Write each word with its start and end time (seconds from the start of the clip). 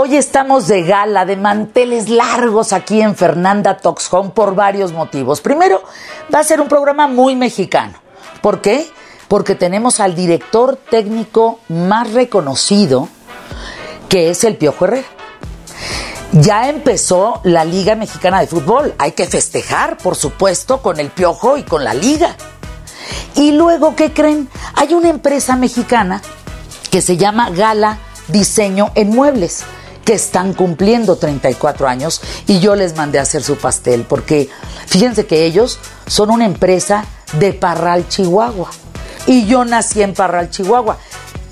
Hoy 0.00 0.14
estamos 0.14 0.68
de 0.68 0.84
gala, 0.84 1.24
de 1.24 1.34
manteles 1.34 2.08
largos 2.08 2.72
aquí 2.72 3.02
en 3.02 3.16
Fernanda 3.16 3.78
Talks 3.78 4.08
por 4.32 4.54
varios 4.54 4.92
motivos. 4.92 5.40
Primero, 5.40 5.82
va 6.32 6.38
a 6.38 6.44
ser 6.44 6.60
un 6.60 6.68
programa 6.68 7.08
muy 7.08 7.34
mexicano. 7.34 7.94
¿Por 8.40 8.60
qué? 8.60 8.88
Porque 9.26 9.56
tenemos 9.56 9.98
al 9.98 10.14
director 10.14 10.76
técnico 10.76 11.58
más 11.68 12.12
reconocido, 12.12 13.08
que 14.08 14.30
es 14.30 14.44
el 14.44 14.56
Piojo 14.56 14.84
Herrera. 14.84 15.08
Ya 16.30 16.68
empezó 16.68 17.40
la 17.42 17.64
Liga 17.64 17.96
Mexicana 17.96 18.38
de 18.38 18.46
Fútbol. 18.46 18.94
Hay 18.98 19.10
que 19.10 19.26
festejar, 19.26 19.98
por 19.98 20.14
supuesto, 20.14 20.80
con 20.80 21.00
el 21.00 21.10
Piojo 21.10 21.56
y 21.56 21.64
con 21.64 21.82
la 21.82 21.94
Liga. 21.94 22.36
Y 23.34 23.50
luego, 23.50 23.96
¿qué 23.96 24.12
creen? 24.12 24.48
Hay 24.74 24.94
una 24.94 25.08
empresa 25.08 25.56
mexicana 25.56 26.22
que 26.88 27.02
se 27.02 27.16
llama 27.16 27.50
Gala 27.50 27.98
Diseño 28.28 28.92
en 28.94 29.08
Muebles, 29.08 29.64
que 30.08 30.14
están 30.14 30.54
cumpliendo 30.54 31.16
34 31.16 31.86
años 31.86 32.22
y 32.46 32.60
yo 32.60 32.74
les 32.74 32.96
mandé 32.96 33.18
a 33.18 33.22
hacer 33.22 33.42
su 33.42 33.58
pastel, 33.58 34.06
porque 34.08 34.48
fíjense 34.86 35.26
que 35.26 35.44
ellos 35.44 35.78
son 36.06 36.30
una 36.30 36.46
empresa 36.46 37.04
de 37.38 37.52
Parral, 37.52 38.08
Chihuahua. 38.08 38.70
Y 39.26 39.44
yo 39.44 39.66
nací 39.66 40.00
en 40.00 40.14
Parral, 40.14 40.48
Chihuahua. 40.48 40.96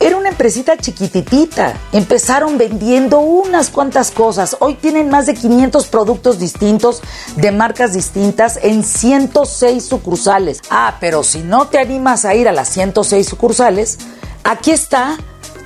Era 0.01 0.17
una 0.17 0.31
empresita 0.31 0.79
chiquititita. 0.79 1.75
Empezaron 1.93 2.57
vendiendo 2.57 3.21
unas 3.21 3.69
cuantas 3.69 4.11
cosas. 4.11 4.57
Hoy 4.61 4.77
tienen 4.77 5.11
más 5.11 5.27
de 5.27 5.35
500 5.35 5.89
productos 5.89 6.39
distintos 6.39 7.03
de 7.37 7.53
marcas 7.53 7.93
distintas 7.93 8.59
en 8.63 8.85
106 8.85 9.85
sucursales. 9.85 10.63
Ah, 10.71 10.97
pero 10.99 11.23
si 11.25 11.43
no 11.43 11.69
te 11.69 11.79
animas 11.79 12.25
a 12.25 12.35
ir 12.35 12.49
a 12.49 12.53
las 12.53 12.71
106 12.71 13.29
sucursales, 13.29 13.99
aquí 14.45 14.71
está 14.71 15.19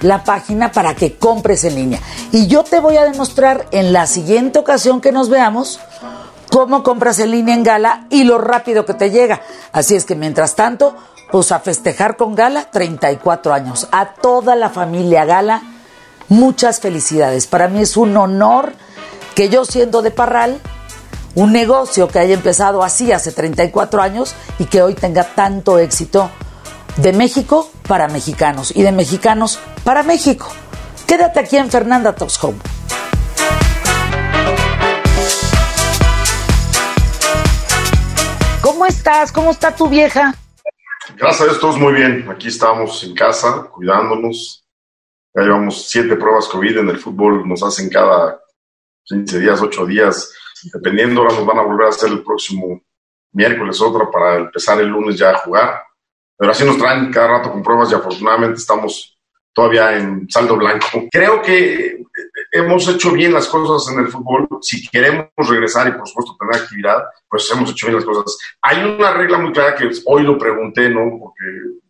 la 0.02 0.24
página 0.24 0.72
para 0.72 0.94
que 0.94 1.16
compres 1.16 1.64
en 1.64 1.74
línea. 1.74 2.00
Y 2.32 2.46
yo 2.46 2.64
te 2.64 2.80
voy 2.80 2.96
a 2.96 3.04
demostrar 3.04 3.66
en 3.70 3.92
la 3.92 4.06
siguiente 4.06 4.58
ocasión 4.58 5.00
que 5.00 5.12
nos 5.12 5.28
veamos 5.28 5.80
cómo 6.50 6.82
compras 6.82 7.18
en 7.18 7.30
línea 7.30 7.54
en 7.54 7.62
Gala 7.62 8.06
y 8.10 8.24
lo 8.24 8.38
rápido 8.38 8.84
que 8.84 8.94
te 8.94 9.10
llega. 9.10 9.40
Así 9.72 9.94
es 9.94 10.04
que 10.04 10.14
mientras 10.14 10.56
tanto, 10.56 10.96
pues 11.30 11.52
a 11.52 11.60
festejar 11.60 12.16
con 12.16 12.34
Gala 12.34 12.70
34 12.70 13.52
años. 13.52 13.88
A 13.92 14.14
toda 14.14 14.56
la 14.56 14.70
familia 14.70 15.24
Gala, 15.24 15.62
muchas 16.28 16.80
felicidades. 16.80 17.46
Para 17.46 17.68
mí 17.68 17.80
es 17.80 17.96
un 17.96 18.16
honor 18.16 18.72
que 19.34 19.48
yo 19.48 19.64
siendo 19.64 20.02
de 20.02 20.10
Parral, 20.10 20.60
un 21.34 21.52
negocio 21.52 22.08
que 22.08 22.18
haya 22.18 22.34
empezado 22.34 22.82
así 22.82 23.12
hace 23.12 23.32
34 23.32 24.02
años 24.02 24.34
y 24.58 24.64
que 24.64 24.82
hoy 24.82 24.94
tenga 24.94 25.24
tanto 25.24 25.78
éxito 25.78 26.30
de 27.02 27.14
México 27.14 27.70
para 27.88 28.08
mexicanos 28.08 28.76
y 28.76 28.82
de 28.82 28.92
mexicanos 28.92 29.58
para 29.84 30.02
México. 30.02 30.48
Quédate 31.06 31.40
aquí 31.40 31.56
en 31.56 31.70
Fernanda 31.70 32.14
Talks 32.14 32.42
Home. 32.44 32.58
¿Cómo 38.60 38.84
estás? 38.84 39.32
¿Cómo 39.32 39.50
está 39.50 39.74
tu 39.74 39.88
vieja? 39.88 40.34
Gracias 41.16 41.40
a 41.40 41.44
Dios, 41.44 41.60
todos 41.60 41.78
muy 41.78 41.94
bien. 41.94 42.28
Aquí 42.30 42.48
estamos 42.48 43.02
en 43.02 43.14
casa, 43.14 43.68
cuidándonos. 43.72 44.66
Ya 45.34 45.42
llevamos 45.42 45.88
siete 45.88 46.16
pruebas 46.16 46.48
COVID 46.48 46.78
en 46.78 46.88
el 46.90 46.98
fútbol, 46.98 47.48
nos 47.48 47.62
hacen 47.62 47.88
cada 47.88 48.40
15 49.04 49.38
días, 49.38 49.60
8 49.60 49.86
días, 49.86 50.32
dependiendo. 50.72 51.22
Ahora 51.22 51.34
nos 51.34 51.46
van 51.46 51.58
a 51.58 51.62
volver 51.62 51.86
a 51.86 51.90
hacer 51.90 52.10
el 52.10 52.22
próximo 52.22 52.82
miércoles 53.32 53.80
otra 53.80 54.10
para 54.10 54.36
empezar 54.36 54.80
el 54.80 54.88
lunes 54.88 55.16
ya 55.16 55.30
a 55.30 55.38
jugar. 55.38 55.89
Pero 56.40 56.52
así 56.52 56.64
nos 56.64 56.78
traen 56.78 57.12
cada 57.12 57.28
rato 57.28 57.52
con 57.52 57.62
pruebas 57.62 57.92
y 57.92 57.94
afortunadamente 57.94 58.60
estamos 58.60 59.14
todavía 59.52 59.98
en 59.98 60.26
saldo 60.30 60.56
blanco. 60.56 61.06
Creo 61.12 61.42
que 61.42 62.02
hemos 62.50 62.88
hecho 62.88 63.12
bien 63.12 63.34
las 63.34 63.46
cosas 63.46 63.92
en 63.92 64.00
el 64.00 64.08
fútbol. 64.08 64.48
Si 64.62 64.88
queremos 64.88 65.28
regresar 65.36 65.88
y, 65.88 65.92
por 65.92 66.08
supuesto, 66.08 66.38
tener 66.40 66.62
actividad, 66.62 67.04
pues 67.28 67.46
hemos 67.52 67.70
hecho 67.70 67.88
bien 67.88 67.96
las 67.96 68.06
cosas. 68.06 68.38
Hay 68.62 68.82
una 68.82 69.12
regla 69.12 69.36
muy 69.36 69.52
clara 69.52 69.74
que 69.74 69.90
hoy 70.06 70.22
lo 70.22 70.38
pregunté, 70.38 70.88
¿no? 70.88 71.10
Porque 71.20 71.44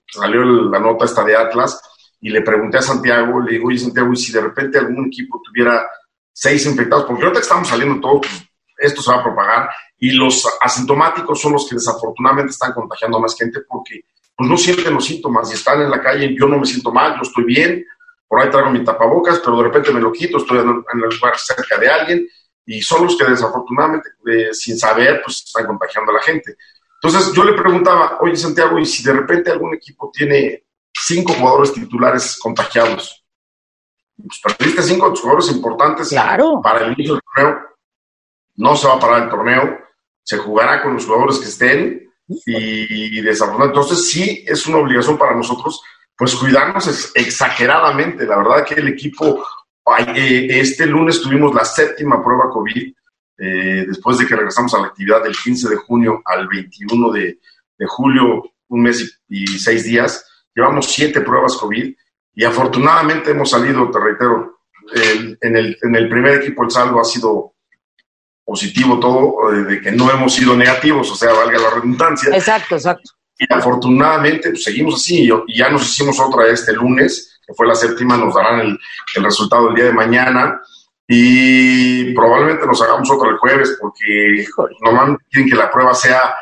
salió 0.09 0.43
la 0.43 0.81
nota 0.81 1.05
esta 1.05 1.23
de 1.23 1.37
Atlas 1.37 1.81
y 2.21 2.31
le 2.31 2.43
pregunté 2.43 2.79
a 2.79 2.83
Santiago, 2.83 3.39
le 3.39 3.53
digo, 3.53 3.69
oye, 3.69 3.79
Santiago, 3.79 4.13
y 4.13 4.17
si 4.17 4.33
de 4.33 4.41
repente 4.41 4.79
algún 4.79 5.07
equipo 5.07 5.41
tuviera 5.45 5.89
seis 6.33 6.67
infectados, 6.67 7.05
porque 7.05 7.23
ahorita 7.23 7.39
que 7.39 7.45
estamos 7.45 7.69
saliendo 7.69 8.01
todos, 8.01 8.27
pues, 8.27 8.49
esto 8.79 9.01
se 9.01 9.13
va 9.13 9.19
a 9.19 9.23
propagar 9.23 9.71
y 9.97 10.11
los 10.11 10.45
asintomáticos 10.61 11.41
son 11.41 11.53
los 11.53 11.69
que 11.69 11.77
desafortunadamente 11.77 12.51
están 12.51 12.73
contagiando 12.73 13.19
a 13.19 13.21
más 13.21 13.37
gente 13.37 13.61
porque 13.69 14.01
pues 14.41 14.49
no 14.49 14.57
sienten 14.57 14.95
los 14.95 15.05
síntomas 15.05 15.51
y 15.51 15.55
están 15.55 15.83
en 15.83 15.91
la 15.91 16.01
calle, 16.01 16.35
yo 16.35 16.47
no 16.47 16.59
me 16.59 16.65
siento 16.65 16.91
mal, 16.91 17.15
yo 17.15 17.21
estoy 17.21 17.45
bien, 17.45 17.85
por 18.27 18.41
ahí 18.41 18.49
traigo 18.49 18.71
mi 18.71 18.83
tapabocas, 18.83 19.39
pero 19.41 19.59
de 19.59 19.65
repente 19.65 19.93
me 19.93 20.01
lo 20.01 20.11
quito, 20.11 20.39
estoy 20.39 20.61
en 20.61 20.83
el 20.95 21.11
lugar 21.15 21.37
cerca 21.37 21.77
de 21.77 21.91
alguien 21.91 22.27
y 22.65 22.81
son 22.81 23.05
los 23.05 23.19
que 23.19 23.27
desafortunadamente, 23.27 24.09
eh, 24.33 24.55
sin 24.55 24.79
saber, 24.79 25.21
pues 25.23 25.45
están 25.45 25.67
contagiando 25.67 26.11
a 26.13 26.15
la 26.15 26.23
gente. 26.23 26.57
Entonces 27.03 27.35
yo 27.35 27.45
le 27.45 27.53
preguntaba, 27.53 28.17
oye 28.23 28.35
Santiago, 28.35 28.79
¿y 28.79 28.87
si 28.87 29.03
de 29.03 29.13
repente 29.13 29.51
algún 29.51 29.75
equipo 29.75 30.11
tiene 30.11 30.65
cinco 30.91 31.35
jugadores 31.35 31.75
titulares 31.75 32.39
contagiados? 32.39 33.23
Pues 34.17 34.41
perdiste 34.57 34.83
cinco 34.85 35.05
de 35.05 35.11
tus 35.11 35.21
jugadores 35.21 35.53
importantes 35.53 36.09
claro. 36.09 36.63
para 36.63 36.87
el 36.87 36.95
inicio 36.95 37.13
del 37.13 37.23
torneo. 37.35 37.59
No 38.57 38.75
se 38.75 38.89
va 38.89 38.95
a 38.95 39.01
parar 39.01 39.25
el 39.25 39.29
torneo, 39.29 39.81
se 40.23 40.39
jugará 40.39 40.83
con 40.83 40.95
los 40.95 41.05
jugadores 41.05 41.39
que 41.41 41.49
estén 41.49 42.10
y 42.47 43.21
desafortunadamente. 43.21 43.81
Entonces 43.81 44.11
sí 44.11 44.45
es 44.47 44.67
una 44.67 44.79
obligación 44.79 45.19
para 45.19 45.35
nosotros, 45.35 45.83
pues 46.17 46.35
cuidarnos 46.35 47.13
exageradamente. 47.15 48.27
La 48.27 48.37
verdad 48.37 48.67
que 48.67 48.75
el 48.75 48.89
equipo, 48.89 49.43
eh, 50.15 50.49
este 50.51 50.87
lunes 50.87 51.23
tuvimos 51.23 51.55
la 51.55 51.65
séptima 51.65 52.23
prueba 52.23 52.51
COVID, 52.51 52.93
eh, 53.39 53.85
después 53.89 54.19
de 54.19 54.27
que 54.27 54.37
regresamos 54.37 54.75
a 54.75 54.81
la 54.81 54.89
actividad 54.89 55.23
del 55.23 55.35
15 55.35 55.71
de 55.71 55.77
junio 55.77 56.21
al 56.27 56.47
21 56.47 57.11
de, 57.13 57.39
julio, 57.87 58.53
un 58.69 58.83
mes 58.83 59.23
y, 59.29 59.47
seis 59.47 59.85
días. 59.85 60.23
Llevamos 60.55 60.93
siete 60.93 61.23
pruebas 61.23 61.57
COVID 61.57 61.95
y 62.35 62.45
afortunadamente 62.45 63.31
hemos 63.31 63.49
salido, 63.49 63.91
te 63.91 63.99
reitero, 63.99 64.61
en, 64.93 65.57
el, 65.57 65.79
en 65.81 65.97
el 65.97 66.09
primer 66.09 66.43
equipo 66.43 66.65
el 66.65 66.71
saldo 66.71 67.01
ha 67.01 67.05
sido 67.05 67.55
positivo 68.51 68.99
todo, 68.99 69.53
eh, 69.53 69.63
de 69.63 69.81
que 69.81 69.93
no 69.93 70.11
hemos 70.11 70.35
sido 70.35 70.57
negativos, 70.57 71.09
o 71.09 71.15
sea, 71.15 71.33
valga 71.33 71.57
la 71.57 71.71
redundancia. 71.71 72.35
Exacto, 72.35 72.75
exacto. 72.75 73.13
Y 73.39 73.47
afortunadamente 73.49 74.51
pues, 74.51 74.65
seguimos 74.65 74.97
así 74.97 75.31
y 75.47 75.57
ya 75.57 75.71
nos 75.71 75.89
hicimos 75.89 76.19
otra 76.19 76.49
este 76.49 76.73
lunes, 76.73 77.39
que 77.47 77.55
fue 77.55 77.69
la 77.69 77.77
séptima, 77.77 78.17
nos 78.17 78.35
darán 78.35 78.59
el, 78.59 78.79
el 79.15 79.25
resultado 79.25 79.69
el 79.69 79.77
día 79.77 79.85
de 79.85 79.93
mañana 79.93 80.61
y 81.07 82.13
probablemente 82.13 82.67
nos 82.67 82.83
hagamos 82.83 83.09
otra 83.09 83.31
el 83.31 83.39
jueves 83.39 83.79
porque 83.81 84.45
normalmente 84.81 85.25
quieren 85.31 85.49
que 85.49 85.57
la 85.57 85.71
prueba 85.71 85.95
sea 85.95 86.35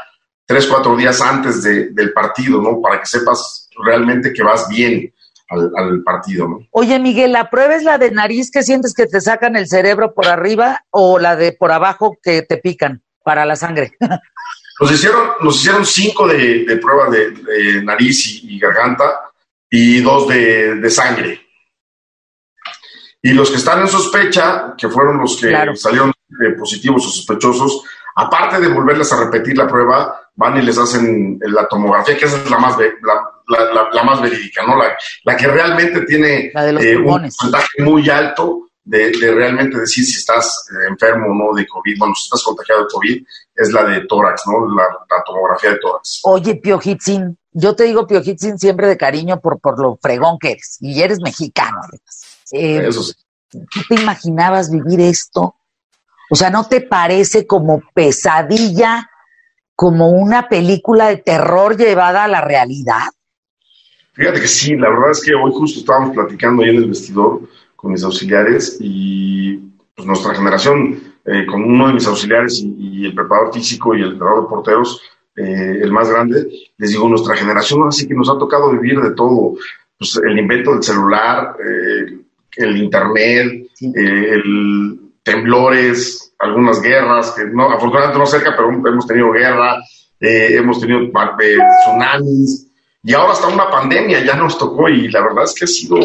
tres, 0.47 0.67
cuatro 0.67 0.97
días 0.97 1.21
antes 1.21 1.63
de, 1.63 1.91
del 1.91 2.15
partido, 2.15 2.63
¿no? 2.63 2.81
Para 2.81 3.01
que 3.01 3.07
sepas 3.07 3.69
realmente 3.85 4.33
que 4.33 4.43
vas 4.43 4.67
bien 4.67 5.13
al, 5.49 6.03
partido. 6.03 6.49
¿no? 6.49 6.59
Oye, 6.71 6.99
Miguel, 6.99 7.33
¿la 7.33 7.51
prueba 7.51 7.75
es 7.75 7.83
la 7.83 7.99
de 7.99 8.11
nariz 8.11 8.51
que 8.51 8.63
sientes 8.63 8.95
que 8.95 9.07
te 9.07 9.21
sacan 9.21 9.57
el 9.57 9.69
cerebro 9.69 10.15
por 10.15 10.27
arriba 10.27 10.85
o 10.91 11.19
la 11.19 11.37
de 11.37 11.53
por 11.53 11.73
abajo 11.73 12.19
que 12.23 12.43
te 12.43 12.59
pican 12.59 13.03
para 13.23 13.45
la 13.45 13.57
sangre? 13.57 13.93
Nos 14.81 14.93
hicieron, 14.93 15.31
nos 15.41 15.57
hicieron 15.57 15.85
cinco 15.85 16.29
de, 16.29 16.65
de 16.65 16.77
pruebas 16.77 17.11
de, 17.11 17.83
nariz 17.83 18.45
y, 18.45 18.61
garganta 18.61 19.23
y 19.69 20.01
dos 20.01 20.29
de, 20.29 20.89
sangre. 20.89 21.41
Y 23.21 23.33
los 23.33 23.51
que 23.51 23.57
están 23.57 23.81
en 23.81 23.89
sospecha, 23.89 24.75
que 24.79 24.89
fueron 24.89 25.19
los 25.19 25.37
que 25.37 25.53
salieron 25.75 26.13
positivos 26.57 27.05
o 27.07 27.11
sospechosos, 27.11 27.83
aparte 28.15 28.61
de 28.61 28.69
volverles 28.69 29.13
a 29.13 29.25
repetir 29.25 29.59
la 29.59 29.67
prueba, 29.67 30.18
van 30.38 30.56
y 30.56 30.62
les 30.62 30.78
hacen 30.78 31.38
la 31.41 31.66
tomografía, 31.66 32.16
que 32.16 32.25
esa 32.25 32.37
es 32.37 32.49
la 32.49 32.59
más, 32.59 32.76
la, 32.78 34.03
más 34.04 34.22
verídica, 34.22 34.65
¿no? 34.65 34.76
La, 35.25 35.37
que 35.37 35.49
realmente 35.49 36.03
tiene 36.03 36.53
eh, 36.54 36.97
un 36.97 37.22
porcentaje 37.22 37.82
muy 37.82 38.09
alto 38.09 38.69
de, 38.84 39.10
realmente 39.34 39.81
decir 39.81 40.04
si 40.04 40.16
estás 40.16 40.64
eh, 40.70 40.87
enfermo 40.88 41.26
o 41.26 41.35
no 41.35 41.56
de 41.56 41.67
COVID, 41.67 41.99
bueno, 41.99 42.14
si 42.14 42.26
estás 42.26 42.44
contagiado 42.44 42.82
de 42.82 42.88
COVID, 42.88 43.26
es 43.56 43.73
la 43.73 43.85
de 43.85 44.06
tórax, 44.06 44.43
¿no? 44.46 44.75
La, 44.76 44.87
tomografía 45.26 45.70
de 45.70 45.79
tórax. 45.79 46.20
Oye, 46.23 46.55
Piojitzin, 46.55 47.37
yo 47.50 47.75
te 47.75 47.84
digo 47.84 48.06
Piojitzin 48.06 48.61
siempre 48.61 48.87
de 48.87 48.96
cariño 48.96 49.41
por, 49.41 49.58
por 49.58 49.81
lo 49.81 49.99
fregón 50.00 50.38
que 50.38 50.52
eres, 50.52 50.79
y 50.81 51.02
eres 51.02 51.19
mexicano, 51.20 51.81
eh, 52.52 52.87
Eso 52.87 53.02
sí. 53.02 53.12
¿Tú 53.50 53.81
te 53.88 53.96
imaginabas 53.96 54.70
vivir 54.70 55.00
esto? 55.00 55.56
O 56.31 56.37
sea, 56.37 56.50
¿no 56.50 56.69
te 56.69 56.81
parece 56.81 57.46
como 57.46 57.82
pesadilla 57.93 59.11
como 59.79 60.09
una 60.09 60.49
película 60.49 61.07
de 61.07 61.19
terror 61.19 61.77
llevada 61.77 62.25
a 62.25 62.29
la 62.29 62.41
realidad? 62.41 63.13
Fíjate 64.13 64.41
que 64.41 64.49
sí, 64.49 64.75
la 64.75 64.89
verdad 64.89 65.13
es 65.13 65.23
que 65.23 65.33
hoy 65.33 65.53
justo 65.55 65.79
estábamos 65.79 66.17
platicando 66.17 66.65
ahí 66.65 66.71
en 66.71 66.79
el 66.79 66.89
vestidor 66.89 67.43
con 67.77 67.93
mis 67.93 68.03
auxiliares 68.03 68.77
y 68.81 69.57
pues 69.95 70.05
nuestra 70.05 70.35
generación, 70.35 71.01
eh, 71.25 71.47
con 71.47 71.63
uno 71.63 71.87
de 71.87 71.95
mis 71.95 72.09
auxiliares 72.09 72.61
y, 72.61 73.05
el 73.07 73.15
preparador 73.15 73.55
físico 73.55 73.95
y 73.95 74.03
el 74.03 74.15
entrenador 74.15 74.43
de 74.43 74.49
porteros, 74.49 75.01
eh, 75.37 75.79
el 75.81 75.93
más 75.93 76.11
grande, 76.11 76.49
les 76.77 76.91
digo, 76.91 77.09
nuestra 77.09 77.37
generación 77.37 77.87
así 77.87 78.09
que 78.09 78.15
nos 78.15 78.29
ha 78.29 78.37
tocado 78.37 78.73
vivir 78.73 79.01
de 79.01 79.15
todo, 79.15 79.59
pues 79.97 80.17
el 80.17 80.41
invento 80.41 80.73
del 80.73 80.83
celular, 80.83 81.55
eh, 81.65 82.19
el 82.57 82.77
internet, 82.79 83.69
el 83.95 84.99
temblores, 85.23 86.28
algunas 86.38 86.81
guerras, 86.81 87.32
que 87.32 87.44
no, 87.44 87.70
afortunadamente 87.70 88.19
no 88.19 88.26
cerca, 88.26 88.55
pero 88.56 88.70
hemos 88.70 89.06
tenido 89.06 89.32
guerra, 89.32 89.79
eh, 90.20 90.56
hemos 90.56 90.81
tenido 90.81 91.00
eh, 91.00 91.58
tsunamis, 91.82 92.70
y 93.02 93.14
ahora 93.14 93.32
está 93.32 93.49
una 93.49 93.70
pandemia, 93.70 94.25
ya 94.25 94.35
nos 94.35 94.58
tocó, 94.58 94.88
y 94.88 95.08
la 95.08 95.23
verdad 95.23 95.44
es 95.44 95.55
que 95.55 95.64
ha 95.64 95.69
sido 95.69 95.99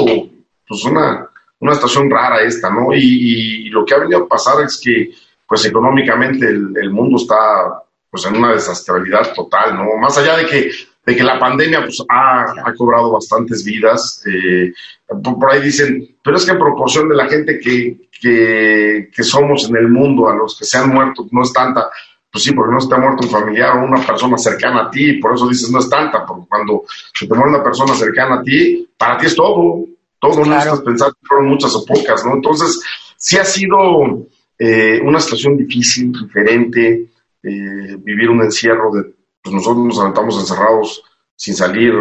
pues 0.67 0.85
una, 0.85 1.29
una 1.59 1.73
situación 1.75 2.09
rara 2.09 2.41
esta, 2.41 2.69
¿no? 2.69 2.93
Y, 2.93 3.69
lo 3.69 3.85
que 3.85 3.95
ha 3.95 3.99
venido 3.99 4.23
a 4.23 4.27
pasar 4.27 4.63
es 4.63 4.79
que, 4.83 5.11
pues 5.47 5.65
económicamente 5.65 6.47
el, 6.47 6.89
mundo 6.91 7.17
está 7.17 7.83
pues 8.09 8.25
en 8.25 8.35
una 8.35 8.53
desestabilidad 8.53 9.33
total, 9.33 9.75
¿no? 9.75 9.97
Más 9.99 10.15
allá 10.17 10.37
de 10.37 10.45
que 10.45 10.71
de 11.05 11.15
que 11.15 11.23
la 11.23 11.39
pandemia 11.39 11.81
pues, 11.81 12.01
ha, 12.09 12.45
ha 12.65 12.73
cobrado 12.75 13.11
bastantes 13.11 13.63
vidas. 13.63 14.23
Eh, 14.25 14.71
por, 15.07 15.51
ahí 15.51 15.61
dicen, 15.61 16.15
pero 16.23 16.37
es 16.37 16.45
que 16.45 16.51
en 16.51 16.59
proporción 16.59 17.09
de 17.09 17.15
la 17.15 17.27
gente 17.27 17.59
que, 17.59 18.09
que, 18.19 19.09
que, 19.13 19.23
somos 19.23 19.69
en 19.69 19.75
el 19.75 19.89
mundo, 19.89 20.29
a 20.29 20.35
los 20.35 20.57
que 20.57 20.65
se 20.65 20.77
han 20.77 20.89
muerto, 20.89 21.27
no 21.31 21.43
es 21.43 21.51
tanta. 21.51 21.89
Pues 22.31 22.45
sí, 22.45 22.53
porque 22.53 22.73
no 22.73 22.81
se 22.81 22.89
te 22.89 22.95
ha 22.95 22.99
muerto 22.99 23.25
un 23.25 23.29
familiar 23.29 23.77
o 23.77 23.83
una 23.85 24.03
persona 24.03 24.37
cercana 24.37 24.83
a 24.83 24.89
ti, 24.89 25.13
por 25.19 25.35
eso 25.35 25.47
dices 25.47 25.69
no 25.69 25.79
es 25.79 25.89
tanta, 25.89 26.25
porque 26.25 26.47
cuando 26.49 26.83
se 27.13 27.27
te 27.27 27.33
muere 27.35 27.51
una 27.51 27.63
persona 27.63 27.93
cercana 27.93 28.35
a 28.35 28.41
ti, 28.41 28.89
para 28.97 29.17
ti 29.17 29.27
es 29.27 29.35
todo, 29.35 29.85
todo, 30.19 30.43
no 30.43 30.57
estás 30.57 30.81
pensando 30.81 31.13
que 31.13 31.27
fueron 31.27 31.49
muchas 31.49 31.75
o 31.75 31.85
pocas, 31.85 32.25
¿no? 32.25 32.33
Entonces, 32.33 32.81
sí 33.17 33.37
ha 33.37 33.45
sido 33.45 34.25
eh, 34.57 34.99
una 35.03 35.19
situación 35.19 35.57
difícil, 35.57 36.11
diferente, 36.11 37.07
eh, 37.43 37.97
vivir 37.99 38.29
un 38.29 38.41
encierro 38.41 38.91
de 38.93 39.13
pues 39.43 39.53
nosotros 39.53 39.85
nos 39.85 39.99
aventamos 39.99 40.39
encerrados 40.39 41.03
sin 41.35 41.55
salir 41.55 41.93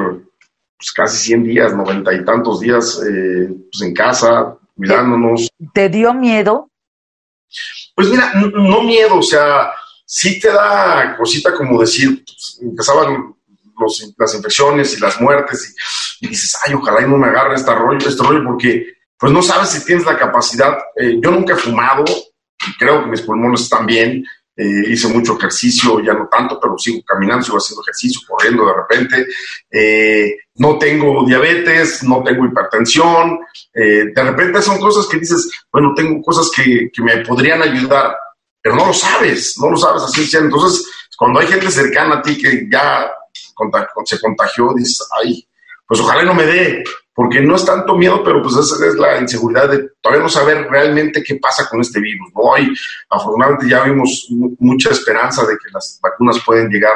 pues, 0.79 0.93
casi 0.93 1.19
100 1.19 1.45
días, 1.45 1.75
noventa 1.75 2.15
y 2.15 2.25
tantos 2.25 2.61
días 2.61 3.01
eh, 3.07 3.49
pues, 3.71 3.83
en 3.83 3.93
casa, 3.93 4.57
cuidándonos. 4.77 5.49
¿Te 5.75 5.89
dio 5.89 6.15
miedo? 6.15 6.71
Pues 7.95 8.09
mira, 8.09 8.33
no 8.35 8.83
miedo, 8.83 9.19
o 9.19 9.23
sea, 9.23 9.73
sí 10.07 10.41
te 10.41 10.49
da 10.49 11.17
cosita 11.19 11.53
como 11.55 11.81
decir, 11.81 12.25
pues, 12.25 12.59
empezaban 12.63 13.35
las 14.17 14.35
infecciones 14.35 14.97
y 14.97 15.01
las 15.01 15.21
muertes 15.21 15.75
y, 16.21 16.29
dices, 16.29 16.57
ay, 16.65 16.75
ojalá 16.75 17.03
y 17.03 17.11
no 17.11 17.19
me 17.19 17.29
agarre 17.29 17.57
este 17.57 17.75
rollo, 17.75 18.09
este 18.09 18.23
rollo, 18.23 18.45
porque 18.45 18.87
pues 19.19 19.33
no 19.33 19.43
sabes 19.43 19.71
si 19.71 19.85
tienes 19.85 20.05
la 20.05 20.19
capacidad. 20.19 20.79
Eh, 20.97 21.19
yo 21.21 21.31
nunca 21.31 21.55
he 21.55 21.57
fumado, 21.57 22.05
creo 22.79 23.03
que 23.03 23.11
mis 23.11 23.23
pulmones 23.23 23.63
están 23.63 23.87
bien, 23.87 24.25
eh, 24.55 24.85
hice 24.89 25.09
mucho 25.09 25.39
ejercicio, 25.39 26.01
ya 26.01 26.13
no 26.13 26.29
tanto, 26.31 26.59
pero 26.61 26.77
sigo 26.77 27.03
caminando, 27.07 27.45
sigo 27.45 27.57
haciendo 27.57 27.83
ejercicio, 27.83 28.21
corriendo 28.29 28.67
de 28.67 28.73
repente. 28.75 29.27
Eh, 29.71 30.37
no 30.57 30.79
tengo 30.79 31.25
diabetes, 31.27 32.03
no 32.05 32.23
tengo 32.23 32.45
hipertensión. 32.45 33.41
Eh, 33.73 34.05
de 34.15 34.23
repente 34.23 34.61
son 34.61 34.79
cosas 34.79 35.07
que 35.07 35.19
dices, 35.19 35.51
bueno, 35.73 35.95
tengo 35.95 36.21
cosas 36.23 36.51
que, 36.55 36.91
que, 36.93 37.03
me 37.03 37.25
podrían 37.25 37.63
ayudar, 37.63 38.15
pero 38.61 38.77
no 38.77 38.87
lo 38.87 38.93
sabes, 38.93 39.55
no 39.59 39.71
lo 39.71 39.77
sabes 39.77 40.03
así. 40.03 40.29
Entonces, 40.37 40.87
cuando 41.17 41.41
hay 41.41 41.47
gente 41.47 41.71
cercana 41.71 42.17
a 42.17 42.23
ti 42.23 42.37
que 42.37 42.67
ya 42.71 43.11
se 44.05 44.21
contagió, 44.21 44.75
dices, 44.77 45.09
ay, 45.23 45.47
pues 45.87 46.01
ojalá 46.01 46.23
no 46.25 46.35
me 46.35 46.45
dé, 46.45 46.83
porque 47.15 47.41
no 47.41 47.57
es 47.57 47.65
tanto 47.65 47.95
miedo, 47.95 48.23
pero 48.25 48.43
pues 48.43 48.57
esa 48.57 48.87
es 48.87 48.95
la 48.95 49.21
inseguridad 49.21 49.69
de 49.69 49.91
todavía 50.01 50.23
no 50.23 50.29
saber 50.29 50.67
realmente 50.71 51.23
qué 51.23 51.37
pasa 51.37 51.69
con 51.69 51.81
este 51.81 52.01
virus, 52.01 52.33
¿no? 52.35 52.57
Y 52.59 52.75
afortunadamente 53.11 53.69
ya 53.69 53.85
vimos 53.85 54.29
mucha 54.59 54.91
esperanza 54.91 55.43
de 55.47 55.55
que 55.55 55.71
las 55.73 55.99
vacunas 56.03 56.41
pueden 56.45 56.71
llegar 56.71 56.95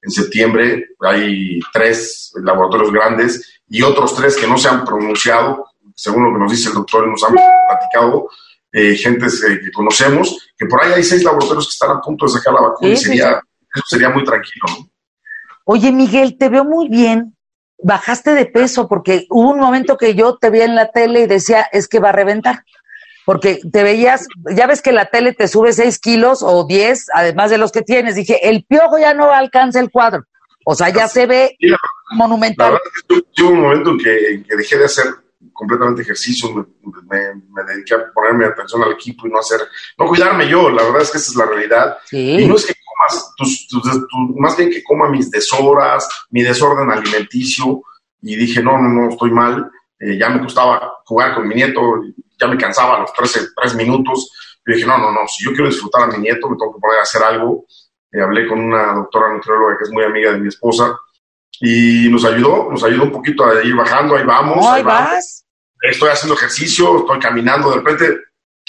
en 0.00 0.10
septiembre. 0.10 0.86
Hay 1.00 1.60
tres 1.72 2.32
laboratorios 2.42 2.92
grandes 2.92 3.60
y 3.68 3.82
otros 3.82 4.14
tres 4.14 4.36
que 4.36 4.46
no 4.46 4.56
se 4.56 4.68
han 4.68 4.84
pronunciado, 4.84 5.66
según 5.94 6.24
lo 6.24 6.32
que 6.32 6.38
nos 6.38 6.52
dice 6.52 6.70
el 6.70 6.74
doctor 6.76 7.06
y 7.06 7.10
nos 7.10 7.24
han 7.24 7.34
platicado, 7.34 8.28
eh, 8.72 8.96
gentes 8.96 9.42
que 9.42 9.72
conocemos, 9.72 10.50
que 10.56 10.66
por 10.66 10.82
ahí 10.82 10.92
hay 10.92 11.02
seis 11.02 11.22
laboratorios 11.24 11.66
que 11.66 11.72
están 11.72 11.90
a 11.90 12.00
punto 12.00 12.24
de 12.24 12.32
sacar 12.32 12.54
la 12.54 12.62
vacuna 12.62 12.92
y 12.92 12.96
sería, 12.96 13.42
eso 13.74 13.84
sería 13.86 14.08
muy 14.08 14.24
tranquilo, 14.24 14.64
¿no? 14.68 14.90
Oye, 15.64 15.92
Miguel, 15.92 16.38
te 16.38 16.48
veo 16.48 16.64
muy 16.64 16.88
bien 16.88 17.37
bajaste 17.82 18.34
de 18.34 18.46
peso 18.46 18.88
porque 18.88 19.26
hubo 19.30 19.50
un 19.50 19.58
momento 19.58 19.96
que 19.96 20.14
yo 20.14 20.36
te 20.36 20.50
vi 20.50 20.60
en 20.60 20.74
la 20.74 20.90
tele 20.90 21.20
y 21.20 21.26
decía, 21.26 21.66
es 21.72 21.88
que 21.88 22.00
va 22.00 22.10
a 22.10 22.12
reventar. 22.12 22.64
Porque 23.24 23.60
te 23.70 23.82
veías, 23.82 24.26
ya 24.56 24.66
ves 24.66 24.80
que 24.80 24.90
la 24.90 25.06
tele 25.06 25.34
te 25.34 25.48
sube 25.48 25.72
6 25.72 25.98
kilos 25.98 26.42
o 26.42 26.66
10, 26.66 27.08
además 27.12 27.50
de 27.50 27.58
los 27.58 27.72
que 27.72 27.82
tienes. 27.82 28.14
Dije, 28.14 28.48
el 28.48 28.64
piojo 28.64 28.98
ya 28.98 29.12
no 29.12 29.30
alcanza 29.30 29.80
el 29.80 29.90
cuadro. 29.90 30.24
O 30.64 30.74
sea, 30.74 30.88
ya 30.88 31.08
se 31.08 31.26
ve 31.26 31.56
monumental. 32.10 32.78
hubo 33.08 33.48
un 33.48 33.60
momento 33.60 33.90
en 33.90 33.98
que, 34.44 34.56
dejé 34.56 34.78
de 34.78 34.84
hacer 34.86 35.06
completamente 35.58 36.02
ejercicio, 36.02 36.54
me, 36.54 37.64
dediqué 37.64 37.94
a 37.94 38.12
ponerme 38.12 38.46
atención 38.46 38.80
al 38.84 38.92
equipo 38.92 39.26
y 39.26 39.30
no 39.30 39.40
hacer, 39.40 39.60
no 39.98 40.06
cuidarme 40.06 40.48
yo, 40.48 40.70
la 40.70 40.84
verdad 40.84 41.02
es 41.02 41.10
que 41.10 41.18
esa 41.18 41.32
es 41.32 41.36
la 41.36 41.46
realidad. 41.46 41.98
Y 42.12 42.46
no 42.46 42.54
es 42.54 42.64
que 42.64 42.74
comas, 42.84 43.34
más 44.36 44.56
bien 44.56 44.70
que 44.70 44.84
coma 44.84 45.10
mis 45.10 45.32
deshoras, 45.32 46.08
mi 46.30 46.44
desorden 46.44 46.88
alimenticio, 46.92 47.82
y 48.22 48.36
dije, 48.36 48.62
no, 48.62 48.78
no, 48.78 48.88
no, 48.88 49.08
estoy 49.08 49.32
mal, 49.32 49.68
eh, 49.98 50.16
ya 50.16 50.28
me 50.28 50.40
gustaba 50.44 51.00
jugar 51.04 51.34
con 51.34 51.48
mi 51.48 51.56
nieto, 51.56 51.80
ya 52.40 52.46
me 52.46 52.56
cansaba 52.56 52.98
a 52.98 53.00
los 53.00 53.12
13, 53.12 53.48
tres 53.60 53.74
minutos, 53.74 54.30
y 54.64 54.74
dije, 54.74 54.86
no, 54.86 54.96
no, 54.96 55.10
no, 55.10 55.26
si 55.26 55.44
yo 55.44 55.50
quiero 55.50 55.66
disfrutar 55.66 56.04
a 56.04 56.06
mi 56.06 56.18
nieto, 56.18 56.48
me 56.48 56.56
tengo 56.56 56.72
que 56.72 56.80
poner 56.80 57.00
a 57.00 57.02
hacer 57.02 57.22
algo. 57.24 57.66
Eh, 58.12 58.20
hablé 58.20 58.46
con 58.46 58.60
una 58.60 58.94
doctora 58.94 59.32
nutrióloga 59.32 59.76
que 59.76 59.84
es 59.84 59.90
muy 59.90 60.04
amiga 60.04 60.30
de 60.30 60.38
mi 60.38 60.48
esposa, 60.48 60.96
y 61.60 62.08
nos 62.10 62.24
ayudó, 62.24 62.70
nos 62.70 62.84
ayudó 62.84 63.02
un 63.02 63.12
poquito 63.12 63.44
a 63.44 63.60
ir 63.64 63.74
bajando, 63.74 64.14
ahí 64.14 64.24
vamos. 64.24 64.64
ahí 64.64 64.84
vas 64.84 65.47
estoy 65.82 66.10
haciendo 66.10 66.34
ejercicio, 66.34 66.98
estoy 66.98 67.18
caminando, 67.18 67.70
de 67.70 67.76
repente 67.76 68.20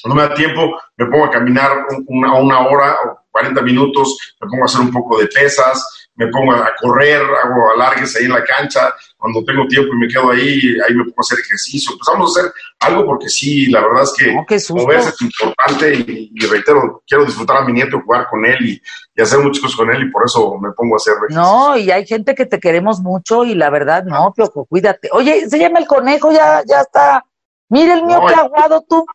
no 0.05 0.15
me 0.15 0.23
da 0.23 0.33
tiempo, 0.33 0.79
me 0.97 1.05
pongo 1.07 1.25
a 1.25 1.31
caminar 1.31 1.85
una, 2.07 2.33
una 2.33 2.59
hora 2.67 2.97
o 3.05 3.19
40 3.31 3.61
minutos, 3.61 4.35
me 4.39 4.47
pongo 4.47 4.63
a 4.63 4.65
hacer 4.65 4.81
un 4.81 4.91
poco 4.91 5.19
de 5.19 5.27
pesas, 5.27 6.09
me 6.15 6.27
pongo 6.27 6.53
a 6.53 6.73
correr, 6.79 7.21
hago 7.21 7.71
alargues 7.73 8.15
ahí 8.15 8.25
en 8.25 8.31
la 8.31 8.43
cancha, 8.43 8.93
cuando 9.19 9.43
tengo 9.43 9.67
tiempo 9.67 9.93
y 9.93 9.97
me 9.97 10.07
quedo 10.07 10.31
ahí, 10.31 10.77
ahí 10.87 10.95
me 10.95 11.03
pongo 11.03 11.17
a 11.17 11.19
hacer 11.19 11.39
ejercicio. 11.39 11.91
Empezamos 11.91 12.37
a 12.37 12.39
hacer 12.39 12.53
algo 12.79 13.05
porque 13.05 13.27
sí, 13.27 13.65
la 13.65 13.81
verdad 13.81 14.03
es 14.03 14.13
que 14.17 14.73
moverse 14.73 15.09
es 15.09 15.21
importante 15.21 15.93
y, 15.93 16.39
reitero, 16.47 17.03
quiero 17.05 17.25
disfrutar 17.25 17.57
a 17.57 17.65
mi 17.65 17.73
nieto, 17.73 18.01
jugar 18.01 18.27
con 18.29 18.45
él 18.45 18.57
y, 18.65 18.81
hacer 19.21 19.39
muchas 19.39 19.61
cosas 19.61 19.75
con 19.75 19.91
él 19.91 20.03
y 20.03 20.11
por 20.11 20.23
eso 20.25 20.57
me 20.59 20.71
pongo 20.71 20.95
a 20.95 20.97
hacer 20.97 21.15
ejercicio. 21.17 21.41
No, 21.41 21.75
y 21.75 21.91
hay 21.91 22.07
gente 22.07 22.33
que 22.33 22.45
te 22.45 22.61
queremos 22.61 23.01
mucho 23.01 23.43
y 23.43 23.53
la 23.53 23.69
verdad, 23.69 24.05
no, 24.05 24.31
Piojo, 24.33 24.65
cuídate. 24.65 25.09
Oye, 25.11 25.49
se 25.49 25.59
llama 25.59 25.79
el 25.79 25.87
conejo, 25.87 26.31
ya, 26.31 26.63
ya 26.65 26.79
está. 26.79 27.25
Mira 27.67 27.95
el 27.95 28.05
mío 28.05 28.21
que 28.25 28.33
aguado 28.33 28.81
tú. 28.87 29.05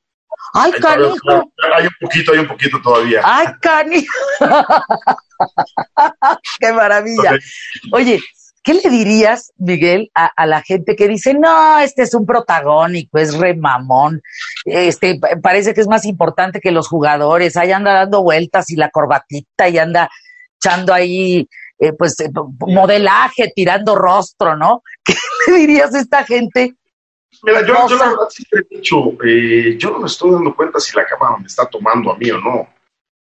Ay, 0.52 0.72
canijo. 0.72 1.50
Hay 1.74 1.86
un 1.86 1.94
poquito, 1.98 2.32
hay 2.32 2.38
un 2.40 2.48
poquito 2.48 2.78
todavía. 2.82 3.22
Ay, 3.24 3.46
canijo. 3.62 4.12
Qué 6.60 6.72
maravilla. 6.74 7.38
Oye, 7.90 8.20
¿Qué 8.64 8.72
le 8.72 8.88
dirías, 8.88 9.52
Miguel, 9.58 10.10
a, 10.14 10.46
la 10.46 10.62
gente 10.62 10.96
que 10.96 11.06
dice, 11.06 11.34
no, 11.34 11.78
este 11.80 12.02
es 12.02 12.14
un 12.14 12.24
protagónico, 12.24 13.18
es 13.18 13.36
remamón, 13.36 14.22
este, 14.64 15.20
parece 15.42 15.74
que 15.74 15.82
es 15.82 15.86
más 15.86 16.06
importante 16.06 16.60
que 16.60 16.72
los 16.72 16.88
jugadores, 16.88 17.58
ahí 17.58 17.72
anda 17.72 17.92
dando 17.92 18.22
vueltas 18.22 18.70
y 18.70 18.76
la 18.76 18.88
corbatita 18.88 19.68
y 19.68 19.76
anda 19.76 20.08
echando 20.56 20.94
ahí, 20.94 21.46
eh, 21.78 21.92
pues, 21.92 22.18
eh, 22.20 22.30
modelaje, 22.60 23.52
tirando 23.54 23.96
rostro, 23.96 24.56
¿no? 24.56 24.82
¿Qué 25.04 25.14
le 25.46 25.58
dirías 25.58 25.94
a 25.94 26.00
esta 26.00 26.24
gente? 26.24 26.74
Mira, 27.42 27.60
yo, 27.66 27.86
yo 27.86 27.96
la 27.96 28.08
verdad 28.08 28.28
siempre 28.30 28.60
he 28.70 28.76
dicho, 28.76 29.12
eh, 29.26 29.76
yo 29.76 29.90
no 29.90 29.98
me 29.98 30.06
estoy 30.06 30.32
dando 30.32 30.56
cuenta 30.56 30.80
si 30.80 30.96
la 30.96 31.04
cámara 31.04 31.36
me 31.36 31.46
está 31.46 31.66
tomando 31.66 32.12
a 32.12 32.16
mí 32.16 32.30
o 32.30 32.38
no. 32.38 32.66